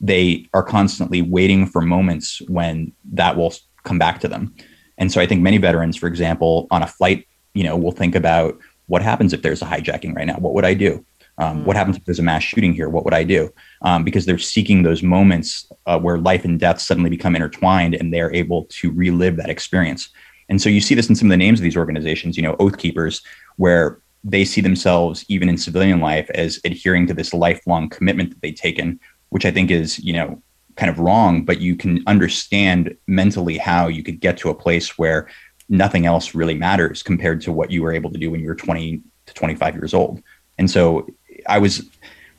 they 0.00 0.46
are 0.54 0.62
constantly 0.62 1.22
waiting 1.22 1.66
for 1.66 1.80
moments 1.80 2.40
when 2.42 2.92
that 3.12 3.36
will 3.36 3.54
come 3.84 3.98
back 3.98 4.20
to 4.20 4.28
them. 4.28 4.54
And 4.98 5.10
so 5.10 5.20
I 5.20 5.26
think 5.26 5.42
many 5.42 5.58
veterans, 5.58 5.96
for 5.96 6.06
example, 6.06 6.66
on 6.70 6.82
a 6.82 6.86
flight, 6.86 7.26
you 7.54 7.64
know, 7.64 7.76
will 7.76 7.92
think 7.92 8.14
about 8.14 8.58
what 8.86 9.02
happens 9.02 9.32
if 9.32 9.42
there's 9.42 9.62
a 9.62 9.66
hijacking 9.66 10.14
right 10.14 10.26
now? 10.26 10.36
What 10.36 10.54
would 10.54 10.64
I 10.64 10.74
do? 10.74 11.04
Um, 11.38 11.62
mm. 11.62 11.64
What 11.64 11.76
happens 11.76 11.96
if 11.96 12.04
there's 12.04 12.18
a 12.18 12.22
mass 12.22 12.42
shooting 12.42 12.72
here? 12.72 12.88
What 12.88 13.04
would 13.04 13.14
I 13.14 13.24
do? 13.24 13.52
Um, 13.82 14.04
because 14.04 14.26
they're 14.26 14.38
seeking 14.38 14.82
those 14.82 15.02
moments 15.02 15.70
uh, 15.86 15.98
where 15.98 16.18
life 16.18 16.44
and 16.44 16.60
death 16.60 16.80
suddenly 16.80 17.10
become 17.10 17.34
intertwined 17.34 17.94
and 17.94 18.12
they're 18.12 18.34
able 18.34 18.64
to 18.66 18.90
relive 18.92 19.36
that 19.36 19.50
experience. 19.50 20.10
And 20.48 20.60
so 20.60 20.68
you 20.68 20.80
see 20.80 20.94
this 20.94 21.08
in 21.08 21.16
some 21.16 21.28
of 21.28 21.30
the 21.30 21.36
names 21.36 21.58
of 21.58 21.64
these 21.64 21.76
organizations, 21.76 22.36
you 22.36 22.42
know, 22.42 22.56
Oath 22.60 22.78
Keepers, 22.78 23.22
where 23.56 24.00
they 24.22 24.44
see 24.44 24.60
themselves, 24.60 25.24
even 25.28 25.48
in 25.48 25.58
civilian 25.58 26.00
life, 26.00 26.30
as 26.34 26.60
adhering 26.64 27.06
to 27.06 27.14
this 27.14 27.34
lifelong 27.34 27.88
commitment 27.88 28.30
that 28.30 28.42
they've 28.42 28.54
taken, 28.54 29.00
which 29.30 29.44
I 29.44 29.50
think 29.50 29.70
is, 29.70 29.98
you 29.98 30.12
know, 30.12 30.42
kind 30.76 30.90
of 30.90 30.98
wrong, 30.98 31.44
but 31.44 31.60
you 31.60 31.76
can 31.76 32.02
understand 32.06 32.96
mentally 33.06 33.58
how 33.58 33.86
you 33.86 34.02
could 34.02 34.20
get 34.20 34.36
to 34.38 34.50
a 34.50 34.54
place 34.54 34.98
where 34.98 35.28
nothing 35.68 36.06
else 36.06 36.34
really 36.34 36.54
matters 36.54 37.02
compared 37.02 37.40
to 37.42 37.52
what 37.52 37.70
you 37.70 37.82
were 37.82 37.92
able 37.92 38.10
to 38.10 38.18
do 38.18 38.30
when 38.30 38.40
you 38.40 38.46
were 38.46 38.54
20 38.54 39.00
to 39.26 39.34
25 39.34 39.74
years 39.74 39.94
old. 39.94 40.22
And 40.58 40.70
so 40.70 41.06
I 41.48 41.58
was 41.58 41.88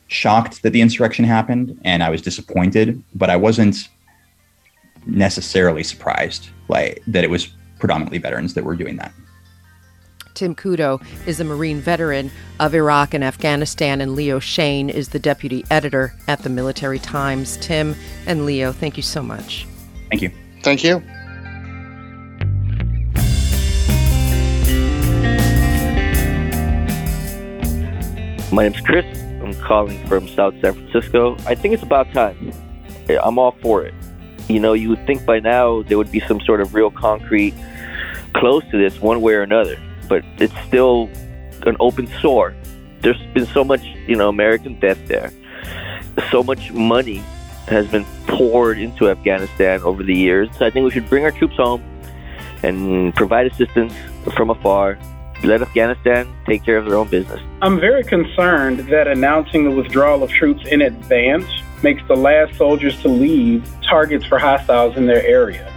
shocked 0.07 0.61
that 0.63 0.71
the 0.71 0.82
insurrection 0.82 1.26
happened 1.26 1.80
and 1.84 2.03
I 2.03 2.09
was 2.09 2.21
disappointed, 2.21 3.01
but 3.15 3.30
I 3.30 3.36
wasn't 3.36 3.89
necessarily 5.05 5.84
surprised 5.84 6.49
like 6.67 7.01
that 7.07 7.23
it 7.23 7.30
was 7.30 7.47
predominantly 7.80 8.17
veterans 8.17 8.53
that 8.53 8.63
were 8.63 8.76
doing 8.76 8.97
that. 8.97 9.13
Tim 10.34 10.53
Kudo 10.53 11.01
is 11.26 11.39
a 11.39 11.45
Marine 11.45 11.80
veteran 11.80 12.30
of 12.59 12.76
Iraq 12.76 13.13
and 13.13 13.23
Afghanistan, 13.23 14.01
and 14.01 14.15
Leo 14.15 14.39
Shane 14.39 14.89
is 14.89 15.09
the 15.09 15.19
deputy 15.19 15.63
editor 15.71 16.13
at 16.28 16.39
the 16.43 16.49
Military 16.49 16.99
Times. 16.99 17.57
Tim 17.57 17.95
and 18.28 18.45
Leo, 18.45 18.73
thank 18.73 18.97
you 18.97 19.03
so 19.03 19.23
much. 19.23 19.65
Thank 20.09 20.21
you. 20.21 20.32
Thank 20.61 20.84
you. 20.84 21.01
My 28.56 28.70
name's 28.70 28.80
Chris. 28.80 29.06
I'm 29.43 29.53
calling 29.56 29.99
from 30.08 30.30
South 30.30 30.53
San 30.62 30.76
Francisco. 30.76 31.36
I 31.45 31.56
think 31.56 31.74
it's 31.74 31.84
about 31.84 32.10
time. 32.14 32.53
I'm 33.10 33.38
all 33.38 33.51
for 33.62 33.84
it. 33.84 33.93
You 34.47 34.62
know, 34.62 34.72
you 34.72 34.88
would 34.88 35.06
think 35.06 35.26
by 35.26 35.41
now 35.41 35.82
there 35.82 35.97
would 35.97 36.10
be 36.10 36.22
some 36.22 36.39
sort 36.39 36.62
of 36.62 36.74
real 36.74 36.89
concrete 36.89 37.53
close 38.34 38.64
to 38.72 38.78
this 38.78 39.01
one 39.01 39.20
way 39.20 39.34
or 39.34 39.41
another, 39.41 39.78
but 40.08 40.24
it's 40.38 40.58
still 40.68 41.10
an 41.66 41.76
open 41.82 42.08
sore. 42.22 42.56
There's 43.01 43.22
been 43.34 43.45
so 43.45 43.66
much, 43.66 43.84
you 44.08 44.16
know, 44.16 44.30
American 44.30 44.80
death 44.80 45.06
there. 45.06 45.34
So 46.32 46.41
much 46.41 46.72
money 46.72 47.18
has 47.68 47.86
been 47.88 48.06
poured 48.26 48.78
into 48.78 49.10
Afghanistan 49.10 49.82
over 49.82 50.01
the 50.01 50.16
years. 50.16 50.47
So 50.58 50.66
I 50.66 50.70
think 50.70 50.86
we 50.86 50.91
should 50.91 51.10
bring 51.10 51.26
our 51.26 51.32
troops 51.32 51.58
home 51.58 51.84
and 52.64 53.14
provide 53.16 53.47
assistance 53.47 53.93
from 54.34 54.49
afar 54.49 54.97
let 55.43 55.61
Afghanistan 55.61 56.33
take 56.45 56.63
care 56.63 56.77
of 56.77 56.86
their 56.86 56.95
own 56.95 57.07
business. 57.07 57.41
I'm 57.61 57.79
very 57.79 58.03
concerned 58.03 58.79
that 58.89 59.07
announcing 59.07 59.63
the 59.63 59.71
withdrawal 59.71 60.23
of 60.23 60.29
troops 60.31 60.65
in 60.67 60.81
advance 60.81 61.47
makes 61.83 62.01
the 62.07 62.15
last 62.15 62.55
soldiers 62.57 62.99
to 63.01 63.07
leave 63.07 63.69
targets 63.81 64.25
for 64.25 64.39
hostiles 64.39 64.97
in 64.97 65.05
their 65.05 65.23
area. 65.25 65.71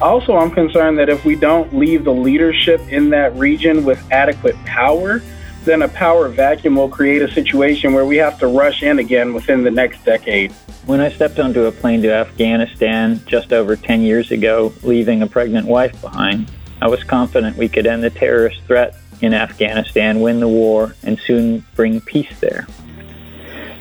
Also, 0.00 0.36
I'm 0.36 0.50
concerned 0.50 0.98
that 0.98 1.10
if 1.10 1.24
we 1.24 1.36
don't 1.36 1.74
leave 1.74 2.04
the 2.04 2.12
leadership 2.12 2.80
in 2.88 3.10
that 3.10 3.34
region 3.36 3.84
with 3.84 4.00
adequate 4.10 4.56
power, 4.64 5.20
then 5.64 5.82
a 5.82 5.88
power 5.88 6.28
vacuum 6.28 6.76
will 6.76 6.88
create 6.88 7.20
a 7.20 7.30
situation 7.30 7.92
where 7.92 8.06
we 8.06 8.16
have 8.16 8.38
to 8.38 8.46
rush 8.46 8.82
in 8.82 8.98
again 8.98 9.34
within 9.34 9.62
the 9.62 9.70
next 9.70 10.02
decade. 10.04 10.52
When 10.86 11.00
I 11.00 11.10
stepped 11.10 11.38
onto 11.38 11.66
a 11.66 11.72
plane 11.72 12.00
to 12.02 12.12
Afghanistan 12.12 13.20
just 13.26 13.52
over 13.52 13.76
10 13.76 14.00
years 14.00 14.30
ago, 14.30 14.72
leaving 14.82 15.20
a 15.20 15.26
pregnant 15.26 15.66
wife 15.66 16.00
behind, 16.00 16.50
I 16.82 16.88
was 16.88 17.04
confident 17.04 17.56
we 17.56 17.68
could 17.68 17.86
end 17.86 18.02
the 18.02 18.10
terrorist 18.10 18.62
threat 18.62 18.96
in 19.20 19.34
Afghanistan, 19.34 20.20
win 20.20 20.40
the 20.40 20.48
war, 20.48 20.94
and 21.02 21.18
soon 21.18 21.64
bring 21.74 22.00
peace 22.00 22.40
there. 22.40 22.66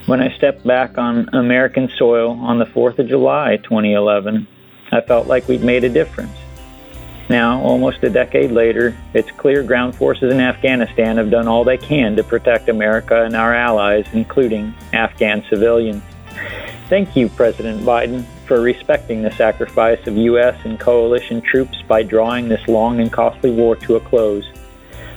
When 0.05 0.21
I 0.21 0.35
stepped 0.35 0.65
back 0.65 0.97
on 0.97 1.29
American 1.33 1.89
soil 1.97 2.31
on 2.31 2.59
the 2.59 2.65
4th 2.65 2.99
of 2.99 3.07
July 3.07 3.57
2011, 3.57 4.47
I 4.91 5.01
felt 5.01 5.27
like 5.27 5.47
we'd 5.47 5.63
made 5.63 5.83
a 5.83 5.89
difference. 5.89 6.35
Now, 7.29 7.61
almost 7.61 8.03
a 8.03 8.09
decade 8.09 8.51
later, 8.51 8.97
it's 9.13 9.29
clear 9.29 9.61
ground 9.61 9.95
forces 9.95 10.33
in 10.33 10.39
Afghanistan 10.39 11.17
have 11.17 11.29
done 11.29 11.47
all 11.47 11.63
they 11.63 11.77
can 11.77 12.15
to 12.15 12.23
protect 12.23 12.69
America 12.69 13.23
and 13.23 13.35
our 13.35 13.53
allies, 13.53 14.07
including 14.13 14.73
Afghan 14.93 15.43
civilians. 15.47 16.01
Thank 16.89 17.15
you, 17.15 17.29
President 17.29 17.83
Biden, 17.83 18.25
for 18.49 18.61
respecting 18.61 19.21
the 19.21 19.29
sacrifice 19.31 20.05
of 20.07 20.17
U.S. 20.17 20.59
and 20.65 20.79
coalition 20.79 21.39
troops 21.39 21.83
by 21.87 22.01
drawing 22.01 22.49
this 22.49 22.67
long 22.67 22.99
and 22.99 23.13
costly 23.13 23.51
war 23.51 23.75
to 23.75 23.95
a 23.95 23.99
close. 23.99 24.43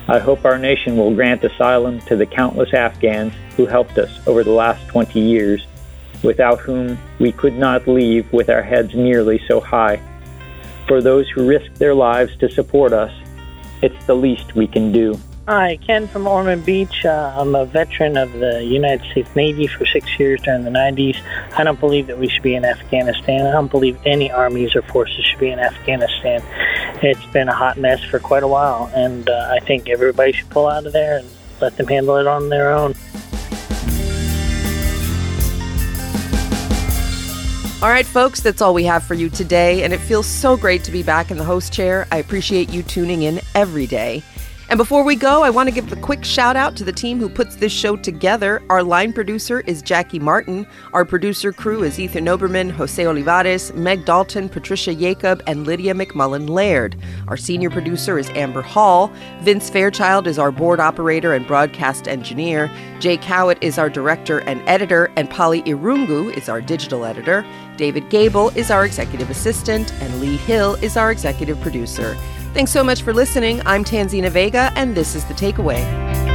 I 0.06 0.18
hope 0.18 0.44
our 0.44 0.58
nation 0.58 0.98
will 0.98 1.14
grant 1.14 1.42
asylum 1.42 2.02
to 2.02 2.14
the 2.14 2.26
countless 2.26 2.74
Afghans 2.74 3.32
who 3.56 3.64
helped 3.64 3.96
us 3.96 4.10
over 4.26 4.44
the 4.44 4.50
last 4.50 4.86
20 4.88 5.18
years, 5.18 5.66
without 6.22 6.60
whom 6.60 6.98
we 7.18 7.32
could 7.32 7.54
not 7.54 7.88
leave 7.88 8.30
with 8.34 8.50
our 8.50 8.62
heads 8.62 8.94
nearly 8.94 9.40
so 9.48 9.60
high. 9.60 9.98
For 10.86 11.00
those 11.00 11.26
who 11.30 11.48
risked 11.48 11.76
their 11.76 11.94
lives 11.94 12.36
to 12.36 12.50
support 12.50 12.92
us, 12.92 13.12
it's 13.80 14.04
the 14.04 14.14
least 14.14 14.54
we 14.54 14.66
can 14.66 14.92
do. 14.92 15.18
Hi, 15.48 15.76
Ken 15.84 16.06
from 16.06 16.28
Ormond 16.28 16.64
Beach. 16.64 17.04
Uh, 17.04 17.34
I'm 17.36 17.56
a 17.56 17.66
veteran 17.66 18.16
of 18.16 18.32
the 18.34 18.62
United 18.62 19.04
States 19.10 19.34
Navy 19.34 19.66
for 19.66 19.84
six 19.86 20.16
years 20.16 20.40
during 20.42 20.62
the 20.62 20.70
90s. 20.70 21.20
I 21.58 21.64
don't 21.64 21.80
believe 21.80 22.06
that 22.06 22.16
we 22.16 22.28
should 22.28 22.44
be 22.44 22.54
in 22.54 22.64
Afghanistan. 22.64 23.44
I 23.44 23.50
don't 23.50 23.68
believe 23.68 23.98
any 24.06 24.30
armies 24.30 24.76
or 24.76 24.82
forces 24.82 25.24
should 25.24 25.40
be 25.40 25.50
in 25.50 25.58
Afghanistan. 25.58 26.44
it's 27.02 27.26
been 27.32 27.48
a 27.48 27.54
hot 27.54 27.76
mess 27.76 28.00
for 28.04 28.20
quite 28.20 28.44
a 28.44 28.46
while, 28.46 28.88
and 28.94 29.28
uh, 29.28 29.48
I 29.50 29.58
think 29.58 29.88
everybody 29.88 30.30
should 30.30 30.48
pull 30.48 30.68
out 30.68 30.86
of 30.86 30.92
there 30.92 31.18
and 31.18 31.28
let 31.60 31.76
them 31.76 31.88
handle 31.88 32.18
it 32.18 32.28
on 32.28 32.48
their 32.48 32.70
own. 32.70 32.94
All 37.82 37.88
right, 37.88 38.06
folks, 38.06 38.40
that's 38.40 38.62
all 38.62 38.74
we 38.74 38.84
have 38.84 39.02
for 39.02 39.14
you 39.14 39.28
today, 39.28 39.82
and 39.82 39.92
it 39.92 39.98
feels 39.98 40.28
so 40.28 40.56
great 40.56 40.84
to 40.84 40.92
be 40.92 41.02
back 41.02 41.32
in 41.32 41.36
the 41.36 41.42
host 41.42 41.72
chair. 41.72 42.06
I 42.12 42.18
appreciate 42.18 42.70
you 42.70 42.84
tuning 42.84 43.22
in 43.22 43.40
every 43.56 43.88
day. 43.88 44.22
And 44.68 44.78
before 44.78 45.04
we 45.04 45.16
go, 45.16 45.42
I 45.42 45.50
want 45.50 45.68
to 45.68 45.74
give 45.74 45.92
a 45.92 45.96
quick 45.96 46.24
shout 46.24 46.56
out 46.56 46.76
to 46.76 46.84
the 46.84 46.92
team 46.92 47.18
who 47.18 47.28
puts 47.28 47.56
this 47.56 47.72
show 47.72 47.94
together. 47.94 48.62
Our 48.70 48.82
line 48.82 49.12
producer 49.12 49.60
is 49.60 49.82
Jackie 49.82 50.18
Martin. 50.18 50.66
Our 50.94 51.04
producer 51.04 51.52
crew 51.52 51.82
is 51.82 52.00
Ethan 52.00 52.24
Oberman, 52.24 52.70
Jose 52.70 53.04
Olivares, 53.04 53.74
Meg 53.74 54.06
Dalton, 54.06 54.48
Patricia 54.48 54.94
Jacob, 54.94 55.42
and 55.46 55.66
Lydia 55.66 55.92
McMullen 55.92 56.48
Laird. 56.48 56.96
Our 57.28 57.36
senior 57.36 57.68
producer 57.68 58.18
is 58.18 58.30
Amber 58.30 58.62
Hall. 58.62 59.12
Vince 59.40 59.68
Fairchild 59.68 60.26
is 60.26 60.38
our 60.38 60.50
board 60.50 60.80
operator 60.80 61.34
and 61.34 61.46
broadcast 61.46 62.08
engineer. 62.08 62.70
Jay 62.98 63.18
Cowit 63.18 63.58
is 63.60 63.78
our 63.78 63.90
director 63.90 64.38
and 64.38 64.66
editor, 64.66 65.10
and 65.16 65.28
Polly 65.28 65.62
Irungu 65.64 66.34
is 66.34 66.48
our 66.48 66.62
digital 66.62 67.04
editor. 67.04 67.44
David 67.76 68.08
Gable 68.08 68.48
is 68.50 68.70
our 68.70 68.86
executive 68.86 69.28
assistant, 69.28 69.92
and 69.94 70.20
Lee 70.20 70.36
Hill 70.36 70.76
is 70.76 70.96
our 70.96 71.10
executive 71.10 71.60
producer. 71.60 72.16
Thanks 72.52 72.70
so 72.70 72.84
much 72.84 73.02
for 73.02 73.14
listening. 73.14 73.62
I'm 73.64 73.82
Tanzina 73.82 74.30
Vega, 74.30 74.70
and 74.76 74.94
this 74.94 75.14
is 75.14 75.24
The 75.24 75.32
Takeaway. 75.32 76.31